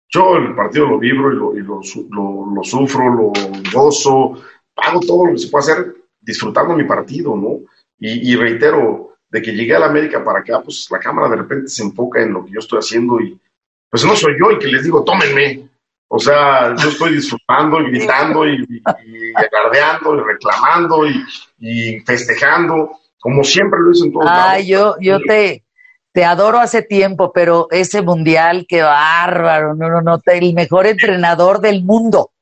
Yo 0.07 0.37
el 0.37 0.55
partido 0.55 0.85
lo 0.85 0.99
vibro 0.99 1.33
y 1.33 1.35
lo, 1.35 1.57
y 1.57 1.61
lo, 1.61 2.45
lo 2.55 2.63
sufro, 2.63 3.09
lo 3.09 3.33
gozo, 3.73 4.35
hago 4.75 4.99
todo 5.01 5.25
lo 5.27 5.31
que 5.33 5.39
se 5.39 5.49
puede 5.49 5.71
hacer 5.71 5.95
disfrutando 6.19 6.75
mi 6.75 6.83
partido, 6.85 7.35
¿no? 7.35 7.59
Y, 7.99 8.35
reitero, 8.35 9.15
de 9.29 9.41
que 9.41 9.53
llegué 9.53 9.75
a 9.75 9.79
la 9.79 9.85
América 9.85 10.21
para 10.23 10.39
acá, 10.39 10.61
pues 10.61 10.87
la 10.91 10.99
cámara 10.99 11.29
de 11.29 11.37
repente 11.37 11.69
se 11.69 11.83
enfoca 11.83 12.21
en 12.21 12.33
lo 12.33 12.43
que 12.43 12.51
yo 12.51 12.59
estoy 12.59 12.79
haciendo 12.79 13.19
y 13.21 13.39
pues 13.89 14.03
no 14.03 14.13
soy 14.15 14.33
yo 14.37 14.49
el 14.49 14.59
que 14.59 14.67
les 14.67 14.83
digo, 14.83 15.03
tómenme. 15.05 15.69
O 16.09 16.19
sea, 16.19 16.75
yo 16.75 16.89
estoy 16.89 17.13
disfrutando 17.13 17.79
y 17.79 17.91
gritando 17.91 18.45
y, 18.45 18.55
y, 18.55 18.81
agardeando 19.35 20.15
y 20.15 20.19
reclamando 20.19 21.07
y, 21.59 21.99
festejando, 22.01 22.91
como 23.19 23.43
siempre 23.43 23.79
lo 23.79 23.91
hice 23.91 24.05
en 24.05 24.13
todos 24.13 24.25
Ay, 24.29 24.67
yo, 24.67 24.95
yo 24.99 25.19
te, 25.21 25.63
te 26.11 26.25
adoro 26.25 26.59
hace 26.59 26.81
tiempo, 26.81 27.31
pero 27.31 27.67
ese 27.71 28.01
mundial, 28.01 28.65
qué 28.67 28.81
bárbaro, 28.81 29.75
no, 29.75 29.89
no, 29.89 30.01
no, 30.01 30.21
el 30.25 30.53
mejor 30.53 30.87
entrenador 30.87 31.61
del 31.61 31.83
mundo. 31.83 32.32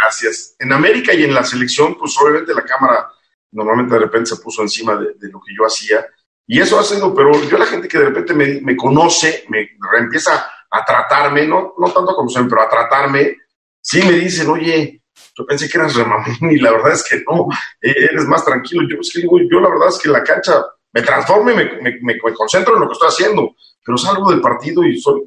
Gracias. 0.00 0.56
En 0.58 0.72
América 0.72 1.12
y 1.12 1.24
en 1.24 1.34
la 1.34 1.44
selección, 1.44 1.96
pues 1.98 2.16
obviamente 2.18 2.54
la 2.54 2.64
cámara 2.64 3.10
normalmente 3.52 3.94
de 3.94 4.00
repente 4.00 4.30
se 4.30 4.42
puso 4.42 4.62
encima 4.62 4.96
de, 4.96 5.28
lo 5.28 5.40
que 5.40 5.54
yo 5.56 5.66
hacía. 5.66 6.06
Y 6.46 6.60
eso 6.60 6.78
ha 6.78 6.84
sido, 6.84 7.14
pero 7.14 7.32
yo 7.44 7.58
la 7.58 7.66
gente 7.66 7.86
que 7.86 7.98
de 7.98 8.06
repente 8.06 8.34
me, 8.34 8.76
conoce, 8.76 9.44
me 9.48 9.68
empieza 9.98 10.46
a 10.70 10.84
tratarme, 10.84 11.46
no, 11.46 11.74
no 11.78 11.92
tanto 11.92 12.12
a 12.12 12.16
conocerme, 12.16 12.48
pero 12.48 12.62
a 12.62 12.68
tratarme, 12.68 13.36
sí 13.80 14.02
me 14.02 14.12
dicen, 14.12 14.48
oye, 14.48 15.02
yo 15.36 15.46
pensé 15.46 15.68
que 15.68 15.78
eras 15.78 15.94
remamón 15.94 16.50
y 16.50 16.58
la 16.58 16.72
verdad 16.72 16.92
es 16.92 17.04
que 17.04 17.22
no, 17.28 17.48
e, 17.80 17.90
eres 17.90 18.24
más 18.26 18.44
tranquilo. 18.44 18.82
Yo, 18.88 19.00
es 19.00 19.10
que 19.12 19.20
digo, 19.20 19.38
yo 19.38 19.60
la 19.60 19.68
verdad 19.68 19.88
es 19.88 19.98
que 19.98 20.08
la 20.08 20.22
cancha 20.22 20.64
me 20.92 21.02
transformo 21.02 21.50
y 21.50 21.54
me, 21.54 21.98
me, 22.02 22.18
concentro 22.18 22.74
en 22.74 22.80
lo 22.80 22.88
que 22.88 22.94
estoy 22.94 23.08
haciendo. 23.08 23.54
pero 23.84 23.98
salgo 23.98 24.30
del 24.30 24.40
partido 24.40 24.84
y 24.84 25.00
soy, 25.00 25.22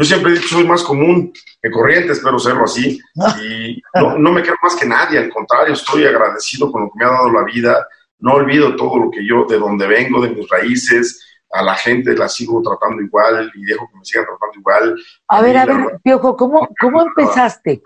yo 0.00 0.06
siempre 0.06 0.32
he 0.32 0.34
dicho, 0.36 0.48
soy 0.48 0.64
más 0.64 0.82
común 0.82 1.30
que 1.62 1.70
corriente, 1.70 2.12
espero 2.12 2.38
serlo 2.38 2.64
así, 2.64 2.98
y 3.44 3.82
no, 3.94 4.16
no 4.16 4.32
me 4.32 4.40
creo 4.40 4.54
más 4.62 4.74
que 4.74 4.86
nadie, 4.86 5.18
al 5.18 5.28
contrario, 5.28 5.74
estoy 5.74 6.06
agradecido 6.06 6.72
con 6.72 6.84
lo 6.84 6.90
que 6.90 6.98
me 6.98 7.04
ha 7.04 7.12
dado 7.12 7.30
la 7.30 7.44
vida, 7.44 7.86
no 8.20 8.32
olvido 8.32 8.74
todo 8.76 8.96
lo 8.96 9.10
que 9.10 9.26
yo, 9.26 9.44
de 9.44 9.58
donde 9.58 9.86
vengo, 9.86 10.22
de 10.22 10.30
mis 10.30 10.48
raíces, 10.48 11.22
a 11.50 11.62
la 11.62 11.74
gente 11.74 12.16
la 12.16 12.30
sigo 12.30 12.62
tratando 12.62 13.02
igual 13.02 13.52
y 13.54 13.62
dejo 13.62 13.90
que 13.90 13.98
me 13.98 14.04
sigan 14.06 14.24
tratando 14.24 14.58
igual. 14.58 15.04
A 15.28 15.42
ver, 15.42 15.58
a 15.58 15.66
ver, 15.66 15.98
Piojo, 16.02 16.34
¿cómo, 16.34 16.66
cómo 16.80 17.02
empezaste? 17.02 17.82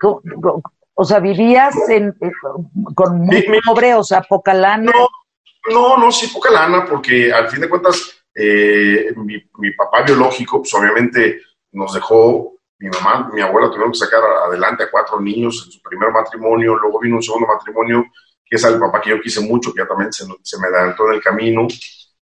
o 0.93 1.03
sea, 1.03 1.19
¿vivías 1.19 1.75
en, 1.89 2.15
con 2.95 3.19
muy 3.19 3.43
pobre, 3.65 3.93
o 3.93 4.03
sea, 4.05 4.21
poca 4.21 4.53
lana? 4.53 4.89
No, 4.89 5.09
no, 5.69 5.97
no, 5.97 6.11
sí, 6.13 6.27
poca 6.27 6.49
lana, 6.49 6.85
porque 6.85 7.33
al 7.33 7.49
fin 7.49 7.59
de 7.59 7.67
cuentas, 7.67 8.23
eh, 8.33 9.13
mi, 9.17 9.35
mi, 9.57 9.71
papá 9.71 10.03
biológico, 10.03 10.59
pues 10.59 10.73
obviamente 10.75 11.41
nos 11.75 11.93
dejó, 11.93 12.53
mi 12.79 12.89
mamá, 12.89 13.29
mi 13.33 13.41
abuela 13.41 13.69
tuvieron 13.69 13.91
que 13.91 13.99
sacar 13.99 14.21
adelante 14.23 14.83
a 14.83 14.91
cuatro 14.91 15.19
niños 15.19 15.63
en 15.65 15.71
su 15.71 15.81
primer 15.81 16.11
matrimonio, 16.11 16.75
luego 16.75 16.99
vino 16.99 17.17
un 17.17 17.23
segundo 17.23 17.47
matrimonio, 17.47 18.05
que 18.43 18.55
es 18.55 18.63
el 18.63 18.79
papá 18.79 19.01
que 19.01 19.11
yo 19.11 19.21
quise 19.21 19.41
mucho, 19.41 19.73
que 19.73 19.81
ya 19.81 19.87
también 19.87 20.11
se, 20.11 20.25
me 20.25 20.67
adelantó 20.67 21.07
en 21.07 21.13
el 21.13 21.21
camino, 21.21 21.67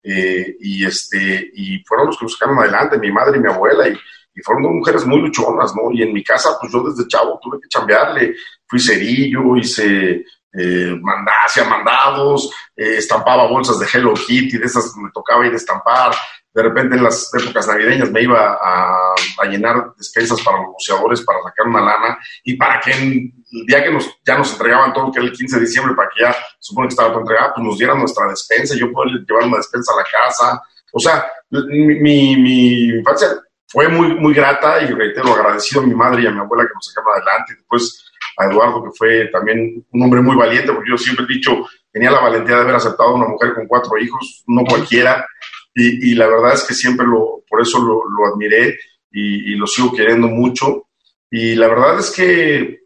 eh, 0.03 0.57
y, 0.61 0.85
este, 0.85 1.51
y 1.55 1.83
fueron 1.85 2.07
los 2.07 2.19
que 2.19 2.25
nos 2.25 2.33
sacaron 2.33 2.59
adelante, 2.59 2.99
mi 2.99 3.13
madre 3.13 3.39
y 3.39 3.41
mi 3.41 3.49
abuela, 3.49 3.89
y, 3.89 3.93
y, 3.93 4.43
fueron 4.43 4.63
dos 4.63 4.73
mujeres 4.73 5.07
muy 5.07 5.21
luchonas, 5.21 5.75
¿no? 5.75 5.91
Y 5.93 6.03
en 6.03 6.13
mi 6.13 6.25
casa, 6.25 6.57
pues 6.61 6.73
yo 6.73 6.83
desde 6.83 7.09
chavo 7.09 7.39
tuve 7.43 7.61
que 7.61 7.69
chambearle, 7.69 8.35
fui 8.67 8.81
cerillo, 8.81 9.57
hice 9.57 10.25
eh, 10.53 11.01
hacía 11.45 11.65
mandados, 11.65 12.51
eh, 12.77 12.97
estampaba 12.99 13.47
bolsas 13.47 13.79
de 13.79 13.87
Hello 13.93 14.15
Kitty, 14.15 14.59
de 14.59 14.67
esas 14.67 14.97
me 14.97 15.11
tocaba 15.13 15.47
ir 15.47 15.53
a 15.53 15.57
estampar, 15.57 16.15
de 16.53 16.63
repente 16.63 16.97
en 16.97 17.05
las 17.05 17.33
épocas 17.35 17.69
navideñas 17.69 18.11
me 18.11 18.23
iba 18.23 18.59
a, 18.61 19.15
llenar 19.49 19.95
despensas 19.97 20.41
para 20.43 20.59
los 20.59 20.73
buceadores 20.75 21.23
para 21.23 21.43
sacar 21.43 21.67
una 21.67 21.81
lana 21.81 22.19
y 22.45 22.57
para 22.57 22.79
que 22.79 22.93
el 22.93 23.33
día 23.67 23.83
que 23.83 23.91
nos, 23.91 24.21
ya 24.25 24.39
nos 24.39 24.53
entregaban 24.53 24.93
todo, 24.93 25.11
que 25.11 25.19
era 25.19 25.29
el 25.29 25.35
15 25.35 25.57
de 25.57 25.63
diciembre, 25.63 25.95
para 25.97 26.09
que 26.09 26.23
ya 26.23 26.37
supone 26.59 26.87
que 26.87 26.93
estaba 26.93 27.09
todo 27.09 27.21
entregado, 27.21 27.53
pues 27.55 27.67
nos 27.67 27.79
dieran 27.79 27.99
nuestra 27.99 28.29
despensa, 28.29 28.77
yo 28.77 28.93
puedo 28.93 29.11
llevar 29.11 29.45
una 29.45 29.57
despensa 29.57 29.93
a 29.93 29.97
la 29.97 30.05
casa. 30.05 30.63
O 30.93 31.01
sea, 31.01 31.27
mi, 31.51 32.37
mi, 32.37 32.89
infancia 32.91 33.29
fue 33.67 33.89
muy, 33.89 34.15
muy 34.15 34.35
grata 34.35 34.83
y 34.83 34.89
reitero 34.93 35.33
agradecido 35.33 35.83
a 35.83 35.87
mi 35.87 35.95
madre 35.95 36.23
y 36.23 36.27
a 36.27 36.31
mi 36.31 36.39
abuela 36.39 36.65
que 36.65 36.75
nos 36.75 36.87
sacaron 36.87 37.15
adelante. 37.15 37.55
Después 37.57 38.05
a 38.37 38.47
Eduardo, 38.47 38.85
que 38.85 38.91
fue 38.97 39.27
también 39.33 39.85
un 39.91 40.03
hombre 40.03 40.21
muy 40.21 40.37
valiente, 40.37 40.73
porque 40.73 40.91
yo 40.91 40.99
siempre 40.99 41.25
he 41.25 41.35
dicho, 41.35 41.67
tenía 41.93 42.11
la 42.11 42.21
valentía 42.21 42.57
de 42.57 42.63
haber 42.63 42.75
aceptado 42.77 43.11
a 43.11 43.15
una 43.15 43.29
mujer 43.29 43.55
con 43.55 43.67
cuatro 43.67 43.99
hijos, 43.99 44.45
no 44.47 44.65
cualquiera, 44.65 45.27
y, 45.75 46.15
la 46.15 46.27
verdad 46.27 46.55
es 46.55 46.65
que 46.65 46.75
siempre 46.75 47.07
lo, 47.07 47.43
por 47.49 47.61
eso 47.61 47.79
lo, 47.81 48.27
admiré 48.27 48.79
y, 49.11 49.55
lo 49.55 49.67
sigo 49.67 49.93
queriendo 49.93 50.27
mucho. 50.27 50.89
Y 51.31 51.55
la 51.55 51.69
verdad 51.69 52.01
es 52.01 52.11
que 52.11 52.81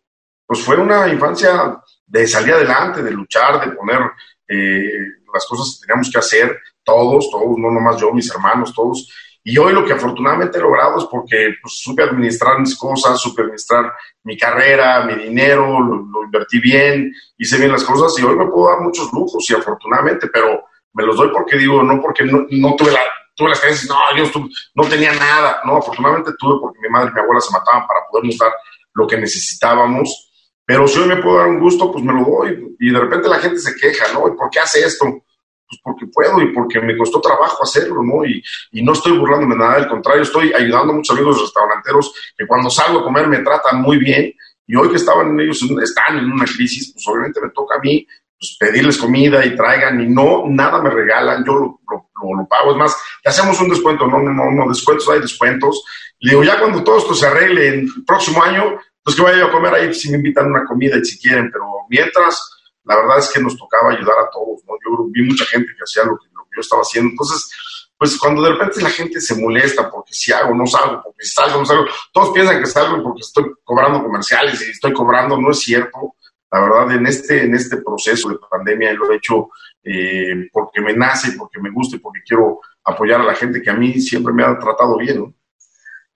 pues 0.46 0.60
fue 0.60 0.76
una 0.76 1.08
infancia 1.08 1.78
de 2.06 2.26
salir 2.26 2.52
adelante, 2.52 3.02
de 3.02 3.10
luchar, 3.10 3.64
de 3.64 3.74
poner 3.74 4.00
eh, 4.46 5.06
las 5.32 5.46
cosas 5.46 5.74
que 5.74 5.86
teníamos 5.86 6.10
que 6.10 6.18
hacer, 6.18 6.58
todos, 6.82 7.30
todos, 7.30 7.58
no 7.58 7.70
nomás 7.70 7.98
yo, 7.98 8.12
mis 8.12 8.30
hermanos, 8.30 8.74
todos. 8.74 9.08
Y 9.42 9.56
hoy 9.56 9.72
lo 9.72 9.84
que 9.84 9.94
afortunadamente 9.94 10.58
he 10.58 10.60
logrado 10.60 10.98
es 10.98 11.04
porque 11.04 11.54
pues, 11.60 11.78
supe 11.78 12.02
administrar 12.02 12.60
mis 12.60 12.76
cosas, 12.76 13.18
supe 13.18 13.42
administrar 13.42 13.92
mi 14.22 14.36
carrera, 14.36 15.04
mi 15.04 15.14
dinero, 15.14 15.80
lo, 15.80 15.96
lo, 15.96 16.24
invertí 16.24 16.60
bien, 16.60 17.12
hice 17.38 17.58
bien 17.58 17.72
las 17.72 17.84
cosas 17.84 18.18
y 18.18 18.22
hoy 18.24 18.36
me 18.36 18.46
puedo 18.46 18.68
dar 18.68 18.80
muchos 18.80 19.10
lujos 19.12 19.48
y 19.50 19.54
afortunadamente, 19.54 20.28
pero 20.28 20.64
me 20.94 21.04
los 21.04 21.16
doy 21.16 21.30
porque 21.32 21.58
digo, 21.58 21.82
no 21.82 22.00
porque 22.00 22.24
no, 22.24 22.46
tuve, 22.76 22.92
la, 22.92 23.00
tuve 23.34 23.50
las 23.50 23.60
creencias, 23.60 23.88
no, 23.88 23.96
yo 24.16 24.30
no 24.74 24.88
tenía 24.88 25.12
nada, 25.12 25.60
no, 25.64 25.76
afortunadamente 25.76 26.32
tuve 26.38 26.60
porque 26.60 26.78
mi 26.80 26.88
madre 26.88 27.10
y 27.10 27.14
mi 27.14 27.20
abuela 27.20 27.40
se 27.40 27.52
mataban 27.52 27.86
para 27.86 28.00
podernos 28.10 28.38
dar 28.38 28.52
lo 28.94 29.06
que 29.06 29.18
necesitábamos, 29.18 30.30
pero 30.64 30.86
si 30.86 31.00
hoy 31.00 31.08
me 31.08 31.16
puedo 31.16 31.38
dar 31.38 31.48
un 31.48 31.60
gusto, 31.60 31.90
pues 31.92 32.04
me 32.04 32.12
lo 32.12 32.24
doy, 32.24 32.76
y 32.78 32.90
de 32.90 32.98
repente 32.98 33.28
la 33.28 33.38
gente 33.38 33.58
se 33.58 33.74
queja, 33.74 34.12
¿no? 34.12 34.28
¿Y 34.28 34.36
por 34.36 34.48
qué 34.50 34.60
hace 34.60 34.80
esto? 34.80 35.04
Pues 35.04 35.80
porque 35.82 36.06
puedo 36.06 36.40
y 36.40 36.52
porque 36.52 36.80
me 36.80 36.96
costó 36.96 37.20
trabajo 37.20 37.64
hacerlo, 37.64 38.02
¿no? 38.02 38.24
Y, 38.24 38.42
y 38.70 38.82
no 38.82 38.92
estoy 38.92 39.18
burlándome 39.18 39.56
nada, 39.56 39.74
al 39.74 39.88
contrario, 39.88 40.22
estoy 40.22 40.52
ayudando 40.52 40.92
a 40.92 40.96
muchos 40.96 41.16
amigos 41.16 41.40
restauranteros 41.40 42.14
que 42.38 42.46
cuando 42.46 42.70
salgo 42.70 43.00
a 43.00 43.02
comer 43.02 43.26
me 43.26 43.40
tratan 43.40 43.82
muy 43.82 43.98
bien, 43.98 44.32
y 44.66 44.76
hoy 44.76 44.88
que 44.90 44.96
estaban 44.96 45.38
ellos, 45.40 45.60
están 45.82 46.18
en 46.18 46.32
una 46.32 46.44
crisis, 46.44 46.92
pues 46.92 47.06
obviamente 47.08 47.40
me 47.40 47.50
toca 47.50 47.76
a 47.76 47.80
mí 47.80 48.06
pues, 48.44 48.56
pedirles 48.58 48.98
comida 48.98 49.44
y 49.44 49.56
traigan 49.56 50.00
y 50.00 50.06
no, 50.06 50.44
nada 50.46 50.80
me 50.82 50.90
regalan, 50.90 51.44
yo 51.44 51.54
lo, 51.54 51.80
lo, 51.88 52.48
pago. 52.48 52.72
Es 52.72 52.76
más, 52.76 52.96
le 53.24 53.30
hacemos 53.30 53.58
un 53.60 53.70
descuento, 53.70 54.06
no, 54.06 54.20
no, 54.20 54.32
no, 54.32 54.50
no, 54.50 54.68
descuentos, 54.68 55.08
hay 55.08 55.20
descuentos. 55.20 55.82
Le 56.20 56.30
digo, 56.30 56.44
ya 56.44 56.58
cuando 56.58 56.84
todo 56.84 56.98
esto 56.98 57.14
se 57.14 57.26
arregle 57.26 57.68
el 57.68 58.04
próximo 58.06 58.42
año, 58.42 58.78
pues 59.02 59.16
que 59.16 59.22
vaya 59.22 59.46
a 59.46 59.50
comer 59.50 59.74
ahí 59.74 59.94
si 59.94 60.10
me 60.10 60.16
invitan 60.16 60.46
una 60.46 60.64
comida 60.64 60.96
y 60.98 61.04
si 61.04 61.18
quieren, 61.18 61.50
pero 61.50 61.64
mientras, 61.88 62.50
la 62.84 62.96
verdad 62.96 63.18
es 63.18 63.30
que 63.30 63.40
nos 63.40 63.56
tocaba 63.56 63.92
ayudar 63.92 64.18
a 64.18 64.30
todos, 64.30 64.62
¿no? 64.66 64.74
Yo 64.84 65.06
vi 65.10 65.22
mucha 65.22 65.44
gente 65.46 65.72
que 65.76 65.82
hacía 65.82 66.04
lo 66.04 66.18
que, 66.18 66.28
lo 66.34 66.44
que 66.44 66.56
yo 66.56 66.60
estaba 66.60 66.82
haciendo, 66.82 67.10
entonces 67.10 67.50
pues 67.96 68.18
cuando 68.18 68.42
de 68.42 68.50
repente 68.50 68.82
la 68.82 68.90
gente 68.90 69.20
se 69.20 69.40
molesta 69.40 69.90
porque 69.90 70.12
si 70.12 70.32
hago, 70.32 70.54
no 70.54 70.66
salgo, 70.66 71.00
porque 71.04 71.24
si 71.24 71.34
salgo, 71.34 71.60
no 71.60 71.64
salgo, 71.64 71.84
todos 72.12 72.30
piensan 72.34 72.60
que 72.60 72.66
salgo 72.66 73.02
porque 73.02 73.20
estoy 73.20 73.44
cobrando 73.62 74.02
comerciales 74.02 74.60
y 74.66 74.70
estoy 74.70 74.92
cobrando, 74.92 75.40
no 75.40 75.50
es 75.50 75.60
cierto. 75.60 76.16
La 76.54 76.60
verdad, 76.60 76.92
en 76.92 77.04
este, 77.04 77.42
en 77.42 77.54
este 77.56 77.78
proceso 77.78 78.28
de 78.28 78.36
pandemia 78.48 78.92
lo 78.92 79.10
he 79.10 79.16
hecho 79.16 79.48
eh, 79.82 80.48
porque 80.52 80.80
me 80.80 80.94
nace, 80.94 81.32
porque 81.32 81.60
me 81.60 81.68
gusta 81.72 81.96
y 81.96 81.98
porque 81.98 82.20
quiero 82.24 82.60
apoyar 82.84 83.20
a 83.20 83.24
la 83.24 83.34
gente 83.34 83.60
que 83.60 83.70
a 83.70 83.74
mí 83.74 84.00
siempre 84.00 84.32
me 84.32 84.44
ha 84.44 84.56
tratado 84.56 84.96
bien. 84.98 85.34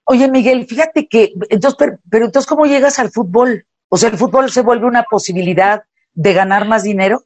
Oye, 0.05 0.31
Miguel, 0.31 0.65
fíjate 0.69 1.09
que, 1.09 1.33
entonces, 1.51 1.77
pero, 2.09 2.27
entonces, 2.27 2.49
¿cómo 2.49 2.67
llegas 2.67 3.01
al 3.01 3.11
fútbol? 3.11 3.67
O 3.89 3.97
sea, 3.97 4.11
¿el 4.11 4.17
fútbol 4.17 4.49
se 4.49 4.63
vuelve 4.63 4.87
una 4.87 5.03
posibilidad 5.03 5.83
de 6.13 6.33
ganar 6.33 6.69
más 6.69 6.85
dinero? 6.85 7.25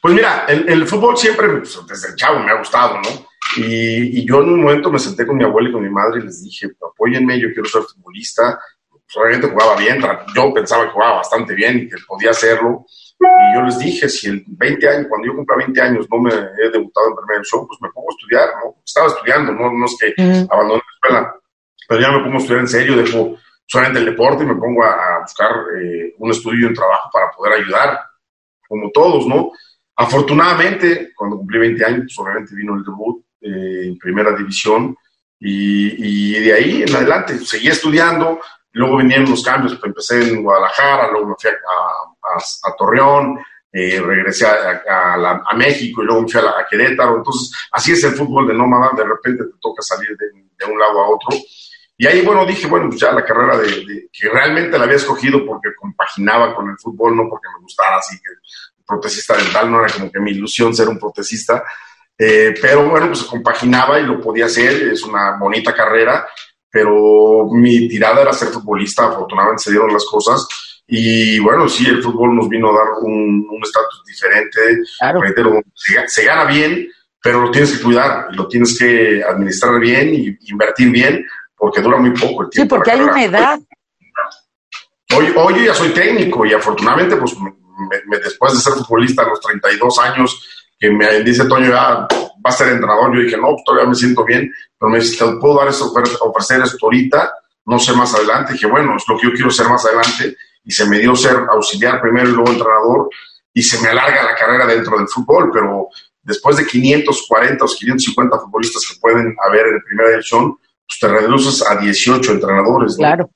Pues 0.00 0.14
mira, 0.14 0.44
el, 0.46 0.86
fútbol 0.86 1.16
siempre, 1.16 1.48
pues, 1.48 1.80
desde 1.88 2.10
el 2.10 2.14
chavo, 2.14 2.38
me 2.38 2.52
ha 2.52 2.58
gustado, 2.58 3.00
¿no? 3.00 3.08
Y, 3.56 4.20
y, 4.20 4.24
yo 4.24 4.40
en 4.40 4.50
un 4.50 4.62
momento 4.62 4.92
me 4.92 5.00
senté 5.00 5.26
con 5.26 5.36
mi 5.36 5.42
abuela 5.42 5.68
y 5.68 5.72
con 5.72 5.82
mi 5.82 5.90
madre 5.90 6.20
y 6.20 6.26
les 6.26 6.44
dije, 6.44 6.68
apóyenme, 6.80 7.40
yo 7.40 7.48
quiero 7.52 7.68
ser 7.68 7.82
futbolista, 7.82 8.60
obviamente 9.16 9.48
jugaba 9.48 9.76
bien, 9.76 10.00
yo 10.34 10.54
pensaba 10.54 10.84
que 10.84 10.90
jugaba 10.90 11.16
bastante 11.16 11.54
bien 11.54 11.78
y 11.78 11.88
que 11.88 11.96
podía 12.06 12.30
hacerlo. 12.30 12.86
Y 13.18 13.54
yo 13.54 13.62
les 13.62 13.78
dije, 13.78 14.08
si 14.08 14.28
en 14.28 14.44
20 14.46 14.88
años, 14.88 15.06
cuando 15.08 15.26
yo 15.26 15.36
cumpla 15.36 15.56
20 15.56 15.80
años, 15.80 16.06
no 16.10 16.20
me 16.20 16.30
he 16.30 16.70
debutado 16.70 17.08
en 17.08 17.16
primer 17.26 17.44
show, 17.44 17.66
pues 17.66 17.78
me 17.82 17.90
pongo 17.90 18.08
a 18.10 18.14
estudiar, 18.14 18.48
¿no? 18.64 18.76
Estaba 18.84 19.08
estudiando, 19.08 19.52
no, 19.52 19.72
no 19.72 19.84
es 19.84 19.96
que 19.98 20.14
abandoné 20.50 20.80
la 20.80 20.94
escuela, 20.94 21.34
pero 21.88 22.00
ya 22.00 22.12
me 22.12 22.20
pongo 22.20 22.34
a 22.34 22.38
estudiar 22.38 22.60
en 22.60 22.68
serio, 22.68 22.96
dejo 22.96 23.36
solamente 23.66 24.00
el 24.00 24.06
deporte 24.06 24.42
y 24.42 24.46
me 24.46 24.54
pongo 24.56 24.84
a, 24.84 25.20
buscar 25.20 25.50
eh, 25.80 26.14
un 26.18 26.30
estudio 26.30 26.60
y 26.60 26.64
un 26.70 26.74
trabajo 26.74 27.10
para 27.12 27.30
poder 27.30 27.60
ayudar, 27.60 28.00
como 28.66 28.90
todos, 28.90 29.26
¿no? 29.26 29.52
Afortunadamente, 29.96 31.12
cuando 31.14 31.36
cumplí 31.36 31.58
20 31.58 31.84
años, 31.84 32.00
pues 32.06 32.18
obviamente 32.18 32.54
vino 32.54 32.74
el 32.74 32.84
debut 32.84 33.22
eh, 33.42 33.88
en 33.88 33.98
primera 33.98 34.32
división 34.32 34.96
y, 35.38 36.36
y, 36.36 36.40
de 36.40 36.52
ahí 36.52 36.82
en 36.82 36.94
adelante 36.94 37.38
seguí 37.38 37.68
estudiando, 37.68 38.40
Luego 38.72 38.98
vinieron 38.98 39.30
los 39.30 39.42
cambios, 39.42 39.74
pues 39.74 39.88
empecé 39.88 40.32
en 40.32 40.42
Guadalajara, 40.42 41.10
luego 41.10 41.28
me 41.28 41.34
fui 41.38 41.50
a, 41.50 42.76
Torreón, 42.76 43.38
eh, 43.72 44.00
regresé 44.00 44.46
a, 44.46 45.54
México 45.56 46.02
y 46.02 46.06
luego 46.06 46.22
me 46.22 46.28
fui 46.28 46.40
a, 46.40 46.66
Querétaro. 46.68 47.16
Entonces, 47.16 47.50
así 47.72 47.92
es 47.92 48.04
el 48.04 48.12
fútbol 48.12 48.46
de 48.46 48.54
nómada, 48.54 48.90
de 48.96 49.04
repente 49.04 49.44
te 49.44 49.58
toca 49.60 49.82
salir 49.82 50.16
de, 50.16 50.26
de 50.58 50.72
un 50.72 50.78
lado 50.78 51.00
a 51.00 51.08
otro. 51.08 51.36
Y 51.96 52.06
ahí, 52.06 52.22
bueno, 52.22 52.46
dije, 52.46 52.66
bueno, 52.66 52.88
pues 52.88 53.00
ya 53.00 53.12
la 53.12 53.24
carrera 53.24 53.58
de, 53.58 54.08
que 54.10 54.28
realmente 54.30 54.78
la 54.78 54.84
había 54.84 54.96
escogido 54.96 55.44
porque 55.44 55.68
compaginaba 55.78 56.54
con 56.54 56.70
el 56.70 56.78
fútbol, 56.78 57.14
no 57.14 57.28
porque 57.28 57.48
me 57.54 57.62
gustara 57.62 57.98
así 57.98 58.16
que 58.16 58.30
protecista 58.86 59.36
dental 59.36 59.70
no 59.70 59.84
era 59.84 59.92
como 59.92 60.10
que 60.10 60.18
mi 60.18 60.32
ilusión 60.32 60.74
ser 60.74 60.88
un 60.88 60.98
protecista. 60.98 61.62
Eh, 62.18 62.54
pero 62.60 62.88
bueno, 62.88 63.08
pues 63.08 63.22
compaginaba 63.24 64.00
y 64.00 64.04
lo 64.04 64.20
podía 64.20 64.46
hacer, 64.46 64.88
es 64.88 65.02
una 65.02 65.36
bonita 65.38 65.74
carrera 65.74 66.26
pero 66.70 67.48
mi 67.50 67.88
tirada 67.88 68.22
era 68.22 68.32
ser 68.32 68.48
futbolista, 68.48 69.06
afortunadamente 69.06 69.64
se 69.64 69.70
dieron 69.70 69.92
las 69.92 70.04
cosas. 70.04 70.46
Y 70.86 71.38
bueno, 71.40 71.68
sí, 71.68 71.86
el 71.86 72.02
fútbol 72.02 72.34
nos 72.34 72.48
vino 72.48 72.70
a 72.70 72.78
dar 72.78 72.88
un 73.02 73.60
estatus 73.62 74.02
diferente, 74.04 74.60
claro. 74.98 75.20
se, 76.06 76.24
gana 76.24 76.44
bien, 76.44 76.88
pero 77.22 77.42
lo 77.42 77.50
tienes 77.50 77.76
que 77.76 77.84
cuidar, 77.84 78.28
lo 78.32 78.48
tienes 78.48 78.76
que 78.78 79.22
administrar 79.22 79.78
bien 79.78 80.14
y 80.14 80.36
invertir 80.50 80.90
bien, 80.90 81.24
porque 81.56 81.80
dura 81.80 81.98
muy 81.98 82.10
poco 82.10 82.42
el 82.42 82.50
tiempo. 82.50 82.74
Sí, 82.74 82.78
porque 82.78 82.90
hay 82.90 83.00
una 83.00 83.24
edad. 83.24 83.60
Hoy, 85.16 85.32
hoy 85.36 85.64
ya 85.66 85.74
soy 85.74 85.90
técnico 85.90 86.46
y 86.46 86.54
afortunadamente, 86.54 87.16
pues 87.16 87.36
después 88.22 88.52
de 88.54 88.60
ser 88.60 88.72
futbolista 88.74 89.22
a 89.22 89.28
los 89.28 89.40
32 89.40 89.98
años, 89.98 90.70
que 90.78 90.90
me 90.90 91.20
dice 91.22 91.44
Toño, 91.44 91.70
ya 91.70 92.08
va 92.44 92.50
a 92.50 92.52
ser 92.52 92.68
entrenador. 92.68 93.14
Yo 93.14 93.22
dije, 93.22 93.36
no, 93.36 93.50
pues, 93.50 93.64
todavía 93.64 93.88
me 93.88 93.94
siento 93.94 94.24
bien, 94.24 94.52
pero 94.78 94.90
me 94.90 94.98
dice, 94.98 95.24
¿te 95.24 95.32
puedo 95.38 95.58
dar 95.58 95.68
eso, 95.68 95.92
ofrecer 96.20 96.62
esto 96.62 96.78
ahorita? 96.86 97.32
No 97.66 97.78
sé 97.78 97.92
más 97.92 98.14
adelante. 98.14 98.54
Dije, 98.54 98.66
bueno, 98.66 98.96
es 98.96 99.04
lo 99.08 99.18
que 99.18 99.28
yo 99.28 99.32
quiero 99.32 99.50
ser 99.50 99.68
más 99.68 99.84
adelante. 99.84 100.36
Y 100.64 100.72
se 100.72 100.86
me 100.86 100.98
dio 100.98 101.14
ser 101.16 101.36
auxiliar 101.50 102.00
primero 102.00 102.28
y 102.28 102.32
luego 102.32 102.50
entrenador. 102.50 103.08
Y 103.52 103.62
se 103.62 103.80
me 103.82 103.88
alarga 103.88 104.24
la 104.24 104.34
carrera 104.34 104.66
dentro 104.66 104.96
del 104.98 105.08
fútbol, 105.08 105.50
pero 105.52 105.88
después 106.22 106.56
de 106.56 106.66
540 106.66 107.64
o 107.64 107.68
550 107.68 108.38
futbolistas 108.38 108.86
que 108.86 109.00
pueden 109.00 109.34
haber 109.46 109.66
en 109.66 109.82
primera 109.82 110.10
división, 110.10 110.56
pues 110.86 110.98
te 111.00 111.08
reduces 111.08 111.66
a 111.68 111.76
18 111.76 112.32
entrenadores. 112.32 112.96
Claro. 112.96 113.30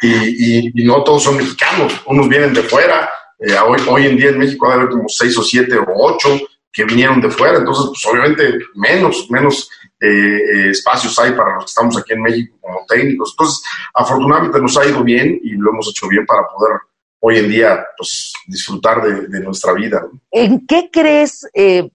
Y, 0.00 0.84
no 0.84 1.02
todos 1.02 1.24
son 1.24 1.36
mexicanos, 1.36 2.00
unos 2.06 2.28
vienen 2.28 2.54
de 2.54 2.62
fuera. 2.62 3.10
Eh, 3.40 3.56
hoy, 3.66 3.80
hoy 3.88 4.06
en 4.06 4.16
día 4.16 4.30
en 4.30 4.38
México 4.38 4.70
haber 4.70 4.88
como 4.88 5.08
6 5.08 5.38
o 5.38 5.42
7 5.42 5.78
o 5.78 5.84
8 5.88 6.40
que 6.78 6.84
vinieron 6.84 7.20
de 7.20 7.28
fuera, 7.28 7.58
entonces 7.58 7.86
pues 7.88 8.06
obviamente 8.06 8.56
menos, 8.76 9.28
menos 9.30 9.68
eh, 10.00 10.06
eh, 10.06 10.70
espacios 10.70 11.18
hay 11.18 11.32
para 11.32 11.56
los 11.56 11.64
que 11.64 11.68
estamos 11.70 11.98
aquí 11.98 12.12
en 12.12 12.22
México 12.22 12.56
como 12.60 12.86
técnicos. 12.86 13.32
Entonces, 13.32 13.64
afortunadamente 13.92 14.60
nos 14.60 14.76
ha 14.78 14.86
ido 14.86 15.02
bien 15.02 15.40
y 15.42 15.50
lo 15.54 15.72
hemos 15.72 15.88
hecho 15.88 16.06
bien 16.06 16.24
para 16.24 16.46
poder 16.46 16.78
hoy 17.20 17.38
en 17.38 17.48
día 17.48 17.84
pues, 17.96 18.32
disfrutar 18.46 19.02
de, 19.02 19.40
nuestra 19.40 19.72
vida. 19.72 20.06
¿En 20.30 20.68
qué 20.68 20.88
crees, 20.92 21.48
eh, 21.52 21.90